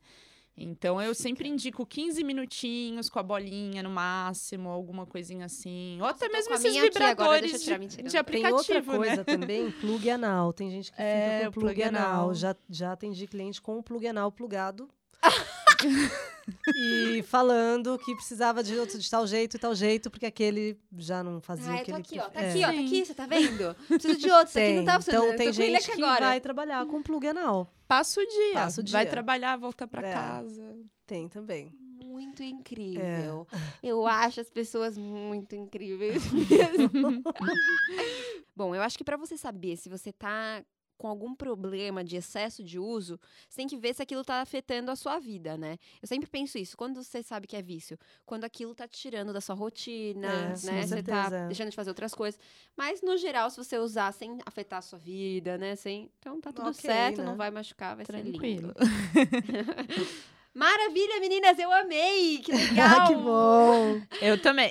Então 0.57 1.01
eu 1.01 1.15
sempre 1.15 1.49
indico 1.49 1.87
15 1.87 2.23
minutinhos 2.23 3.09
com 3.09 3.19
a 3.19 3.23
bolinha 3.23 3.83
no 3.83 3.89
máximo, 3.91 4.69
alguma 4.69 5.07
coisinha 5.07 5.47
assim. 5.47 5.99
Ou 6.01 6.07
até 6.07 6.29
mesmo 6.29 6.53
esses 6.55 6.77
agora, 6.77 6.91
vibradores 6.91 7.53
mentira, 7.53 7.79
de, 7.79 7.97
não 7.99 8.05
de 8.05 8.11
Tem 8.11 8.21
aplicativo, 8.21 8.57
outra 8.57 8.83
coisa 8.83 9.17
né? 9.17 9.25
também, 9.25 9.71
plug 9.71 10.11
anal. 10.11 10.53
Tem 10.53 10.71
gente 10.71 10.93
que 10.93 11.01
É, 11.01 11.39
fica 11.39 11.49
o 11.49 11.53
com 11.53 11.61
plug, 11.61 11.75
plug 11.75 11.83
anal. 11.89 12.11
anal. 12.11 12.35
Já, 12.35 12.55
já 12.69 12.93
atendi 12.93 13.27
cliente 13.27 13.61
com 13.63 13.79
o 13.79 13.83
plug 13.83 14.07
anal 14.07 14.31
plugado. 14.31 14.89
e 16.77 17.23
falando 17.25 17.99
que 17.99 18.15
precisava 18.15 18.63
de 18.63 18.77
outro 18.77 18.99
de 18.99 19.09
tal 19.11 19.27
jeito 19.27 19.57
e 19.57 19.61
tal 19.61 19.75
jeito, 19.75 20.11
porque 20.11 20.27
aquele 20.27 20.79
já 20.99 21.23
não 21.23 21.41
fazia 21.41 21.73
Ah, 21.73 21.79
eu 21.79 21.85
que 21.85 21.91
tô 21.93 21.97
ele 21.99 22.03
aqui, 22.07 22.19
ó. 22.19 22.29
Tá 22.31 22.41
é. 22.43 22.51
aqui, 22.51 22.59
ó. 22.65 22.67
Tá 22.67 22.73
aqui, 22.81 23.05
você 23.07 23.15
tá 23.15 23.27
vendo? 23.27 23.75
Preciso 23.89 24.19
de 24.19 24.31
outro. 24.31 24.49
Isso 24.49 24.59
aqui 24.59 24.67
Tem. 24.69 24.77
não 24.77 24.85
tá 24.85 24.95
funcionando. 25.01 25.25
Então 25.27 25.37
tem 25.37 25.53
gente 25.53 25.85
que 25.91 26.03
agora. 26.03 26.27
vai 26.27 26.41
trabalhar 26.41 26.87
com 26.87 27.03
plug 27.03 27.27
anal. 27.29 27.73
Passa 27.87 28.21
o 28.21 28.27
dia. 28.27 28.55
Passa 28.55 28.81
o 28.81 28.85
Vai 28.89 29.05
dia. 29.05 29.11
trabalhar, 29.13 29.57
volta 29.57 29.87
pra 29.87 30.07
É. 30.09 30.13
casa. 30.13 30.77
Tem 31.07 31.29
também. 31.29 31.73
Muito 32.05 32.43
É. 32.43 32.47
incrível. 32.47 33.47
Eu 33.83 34.07
acho 34.07 34.41
as 34.41 34.51
pessoas 34.51 34.97
muito 34.99 35.55
incríveis 35.55 36.23
mesmo. 36.33 37.23
Bom, 38.55 38.75
eu 38.75 38.83
acho 38.83 38.99
que 38.99 39.05
pra 39.05 39.17
você 39.17 39.37
saber 39.37 39.77
se 39.77 39.89
você 39.89 40.13
tá 40.13 40.63
com 41.03 41.09
algum 41.09 41.35
problema 41.35 42.05
de 42.05 42.15
excesso 42.15 42.63
de 42.63 42.79
uso, 42.79 43.19
você 43.49 43.57
tem 43.57 43.67
que 43.67 43.77
ver 43.77 43.93
se 43.93 44.01
aquilo 44.01 44.25
tá 44.25 44.41
afetando 44.41 44.89
a 44.89 44.95
sua 44.95 45.19
vida, 45.19 45.59
né? 45.59 45.77
Eu 46.01 46.07
sempre 46.07 46.31
penso 46.31 46.59
isso. 46.59 46.77
Quando 46.77 47.03
você 47.03 47.25
sabe 47.25 47.49
que 47.49 47.57
é 47.57 47.61
vício? 47.61 47.99
Quando 48.25 48.45
aquilo 48.45 48.73
tá 48.73 48.87
te 48.87 49.01
tirando 49.01 49.33
da 49.33 49.41
sua 49.41 49.57
rotina, 49.57 50.29
É, 50.29 50.49
né? 50.65 50.87
Você 50.87 51.03
tá 51.03 51.29
deixando 51.49 51.71
de 51.71 51.75
fazer 51.75 51.91
outras 51.91 52.15
coisas. 52.15 52.39
Mas, 52.77 53.03
no 53.03 53.17
geral, 53.17 53.51
se 53.51 53.57
você 53.57 53.79
usar 53.79 54.13
sem 54.13 54.39
afetar 54.47 54.79
a 54.79 54.83
sua 54.83 54.97
vida, 55.01 55.59
né? 55.59 55.75
Sem... 55.75 56.09
Então 56.21 56.41
tá 56.41 56.53
tudo 56.53 56.69
Ok, 56.69 56.81
certo, 56.81 57.19
né? 57.19 57.25
não 57.25 57.37
vai 57.37 57.51
machucar, 57.51 57.97
vai 57.97 58.05
ser 58.05 58.23
lindo. 58.23 58.73
Maravilha, 60.55 61.19
meninas, 61.19 61.59
eu 61.59 61.73
amei! 61.73 62.39
Que 62.39 62.53
legal! 62.53 63.07
que 63.09 63.15
bom! 63.15 64.01
Eu 64.21 64.41
também. 64.41 64.71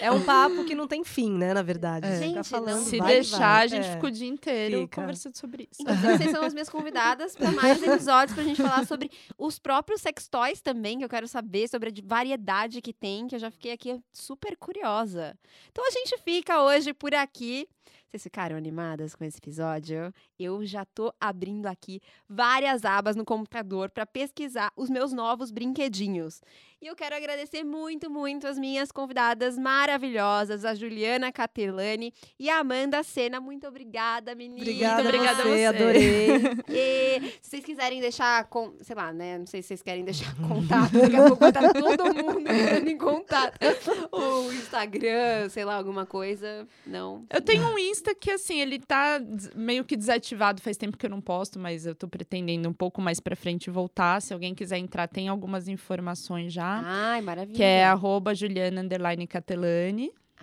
É 0.00 0.10
um 0.10 0.22
papo 0.22 0.64
que 0.64 0.74
não 0.74 0.86
tem 0.86 1.02
fim, 1.04 1.30
né, 1.32 1.54
na 1.54 1.62
verdade. 1.62 2.06
É. 2.06 2.18
Gente, 2.18 2.46
falando, 2.48 2.82
Se 2.84 2.98
vai, 2.98 3.14
deixar, 3.14 3.38
vai. 3.38 3.64
a 3.64 3.66
gente 3.66 3.86
É. 3.88 3.94
fica 3.94 4.06
o 4.06 4.10
dia 4.10 4.28
inteiro 4.28 4.80
Fica. 4.82 5.00
conversando 5.00 5.36
sobre 5.38 5.68
isso. 5.70 5.80
Inclusive, 5.80 6.18
vocês 6.18 6.30
são 6.30 6.44
as 6.44 6.52
minhas 6.52 6.68
convidadas 6.68 7.34
para 7.34 7.50
mais 7.50 7.82
episódios 7.82 8.34
pra 8.34 8.44
gente 8.44 8.60
falar 8.60 8.86
sobre 8.86 9.10
os 9.38 9.58
próprios 9.58 10.02
sex 10.02 10.28
toys 10.28 10.60
também, 10.60 10.98
que 10.98 11.04
eu 11.04 11.08
quero 11.08 11.26
saber 11.26 11.66
sobre 11.68 11.88
a 11.88 11.92
de- 11.92 12.02
variedade 12.02 12.82
que 12.82 12.92
tem, 12.92 13.26
que 13.26 13.34
eu 13.34 13.38
já 13.38 13.50
fiquei 13.50 13.72
aqui 13.72 13.98
super 14.12 14.54
curiosa. 14.56 15.34
Então 15.70 15.86
a 15.86 15.90
gente 15.90 16.18
fica 16.18 16.62
hoje 16.62 16.92
por 16.92 17.14
aqui. 17.14 17.66
Vocês 18.12 18.24
ficaram 18.24 18.58
animadas 18.58 19.14
com 19.14 19.24
esse 19.24 19.38
episódio? 19.38 20.12
Eu 20.38 20.66
já 20.66 20.84
tô 20.84 21.14
abrindo 21.18 21.64
aqui 21.64 21.98
várias 22.28 22.84
abas 22.84 23.16
no 23.16 23.24
computador 23.24 23.88
para 23.88 24.04
pesquisar 24.04 24.70
os 24.76 24.90
meus 24.90 25.14
novos 25.14 25.50
brinquedinhos. 25.50 26.42
E 26.78 26.88
eu 26.88 26.96
quero 26.96 27.14
agradecer 27.14 27.62
muito, 27.62 28.10
muito 28.10 28.46
as 28.46 28.58
minhas 28.58 28.92
convidadas 28.92 29.56
maravilhosas, 29.56 30.64
a 30.64 30.74
Juliana 30.74 31.32
Catelani 31.32 32.12
e 32.38 32.50
a 32.50 32.58
Amanda 32.58 33.02
Sena. 33.02 33.40
Muito 33.40 33.66
obrigada, 33.66 34.34
meninas. 34.34 34.62
Obrigada, 34.68 35.02
obrigada 35.02 35.42
a 35.42 35.44
você, 35.44 35.48
você. 35.48 35.64
adorei. 35.64 36.28
E 36.68 37.20
se 37.40 37.50
vocês 37.50 37.64
quiserem 37.64 38.00
deixar, 38.00 38.44
com, 38.48 38.74
sei 38.80 38.96
lá, 38.96 39.12
né? 39.12 39.38
Não 39.38 39.46
sei 39.46 39.62
se 39.62 39.68
vocês 39.68 39.82
querem 39.82 40.04
deixar 40.04 40.34
contato. 40.36 40.92
Daqui 40.92 41.16
a 41.16 41.24
pouco 41.28 41.52
tá 41.52 41.72
todo 41.72 42.14
mundo 42.14 42.40
entrando 42.40 42.88
em 42.88 42.98
contato. 42.98 43.58
O 44.12 44.52
Instagram, 44.52 45.48
sei 45.48 45.64
lá, 45.64 45.76
alguma 45.76 46.04
coisa. 46.04 46.66
Não. 46.84 47.24
Eu 47.30 47.40
tenho 47.40 47.64
um 47.66 47.78
Insta 47.78 48.01
que, 48.14 48.30
assim, 48.30 48.60
ele 48.60 48.78
tá 48.78 49.20
meio 49.54 49.84
que 49.84 49.96
desativado. 49.96 50.60
Faz 50.60 50.76
tempo 50.76 50.96
que 50.96 51.06
eu 51.06 51.10
não 51.10 51.20
posto, 51.20 51.58
mas 51.58 51.86
eu 51.86 51.94
tô 51.94 52.08
pretendendo 52.08 52.68
um 52.68 52.72
pouco 52.72 53.00
mais 53.00 53.20
pra 53.20 53.36
frente 53.36 53.70
voltar. 53.70 54.20
Se 54.20 54.32
alguém 54.32 54.54
quiser 54.54 54.78
entrar, 54.78 55.08
tem 55.08 55.28
algumas 55.28 55.68
informações 55.68 56.52
já. 56.52 56.82
Ai, 56.84 57.20
maravilha. 57.20 57.56
Que 57.56 57.62
é 57.62 57.84
arroba 57.84 58.34
Juliana. 58.34 58.82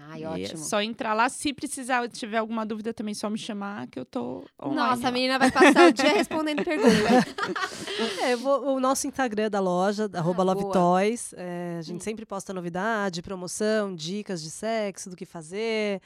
Ai, 0.10 0.24
é 0.24 0.30
ótimo. 0.30 0.58
só 0.64 0.82
entrar 0.82 1.14
lá. 1.14 1.28
Se 1.30 1.54
precisar, 1.54 2.04
se 2.04 2.10
tiver 2.20 2.38
alguma 2.38 2.66
dúvida, 2.66 2.94
também 2.94 3.14
só 3.14 3.30
me 3.30 3.38
chamar, 3.38 3.88
que 3.88 4.00
eu 4.00 4.06
tô 4.06 4.44
online. 4.62 4.76
Nossa, 4.90 5.08
a 5.08 5.12
menina 5.12 5.38
vai 5.38 5.52
passar 5.52 5.90
o 5.90 5.94
dia 5.94 6.10
respondendo 6.14 6.64
perguntas. 6.64 6.90
É, 8.22 8.36
vou- 8.36 8.76
o 8.76 8.80
nosso 8.80 9.08
Instagram 9.08 9.50
da 9.50 9.60
loja, 9.60 10.10
arroba 10.14 10.44
Love 10.44 10.60
Ah, 10.60 10.64
boa. 10.64 10.74
Toys. 10.74 11.34
é, 11.36 11.78
a 11.80 11.82
gente 11.82 11.98
Hum. 11.98 12.04
sempre 12.04 12.26
posta 12.26 12.54
novidade, 12.54 13.22
promoção, 13.22 13.94
dicas 13.94 14.42
de 14.42 14.50
sexo, 14.50 15.10
do 15.10 15.16
que 15.16 15.26
fazer. 15.26 16.02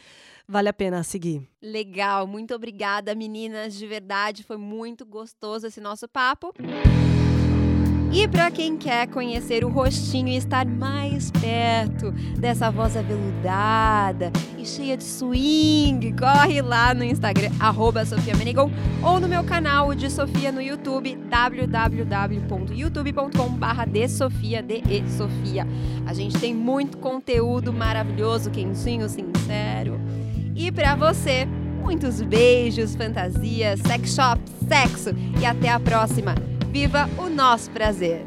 Vale 0.47 0.69
a 0.69 0.73
pena 0.73 1.03
seguir. 1.03 1.47
Legal, 1.61 2.25
muito 2.27 2.53
obrigada, 2.53 3.13
meninas, 3.15 3.73
de 3.75 3.85
verdade, 3.87 4.43
foi 4.43 4.57
muito 4.57 5.05
gostoso 5.05 5.67
esse 5.67 5.79
nosso 5.81 6.07
papo. 6.07 6.53
E 8.13 8.27
para 8.27 8.51
quem 8.51 8.77
quer 8.77 9.07
conhecer 9.07 9.65
o 9.65 9.69
rostinho 9.69 10.27
e 10.27 10.37
estar 10.37 10.67
mais 10.67 11.31
perto 11.31 12.11
dessa 12.37 12.69
voz 12.69 12.95
aveludada 12.95 14.31
e 14.55 14.67
cheia 14.67 14.95
de 14.95 15.03
swing, 15.03 16.13
corre 16.13 16.61
lá 16.61 16.93
no 16.93 17.03
Instagram, 17.03 17.49
arroba 17.59 18.05
Sofia 18.05 18.35
Menegon, 18.35 18.69
ou 19.01 19.19
no 19.19 19.27
meu 19.27 19.43
canal 19.43 19.95
de 19.95 20.11
Sofia 20.11 20.51
no 20.51 20.61
YouTube, 20.61 21.17
www.youtube.com.br 21.27 23.89
de 23.91 24.07
Sofia, 24.07 24.61
de 24.61 24.83
e 24.87 25.09
Sofia. 25.09 25.67
A 26.05 26.13
gente 26.13 26.37
tem 26.37 26.53
muito 26.53 26.99
conteúdo 26.99 27.73
maravilhoso, 27.73 28.51
quentinho, 28.51 29.09
sincero. 29.09 29.99
E 30.55 30.71
para 30.71 30.95
você, 30.95 31.47
muitos 31.81 32.21
beijos, 32.21 32.95
fantasias, 32.95 33.79
sex 33.79 34.13
shop, 34.13 34.39
sexo 34.67 35.09
e 35.41 35.45
até 35.47 35.69
a 35.69 35.79
próxima. 35.79 36.52
Viva 36.73 37.07
o 37.19 37.29
nosso 37.29 37.69
prazer! 37.69 38.25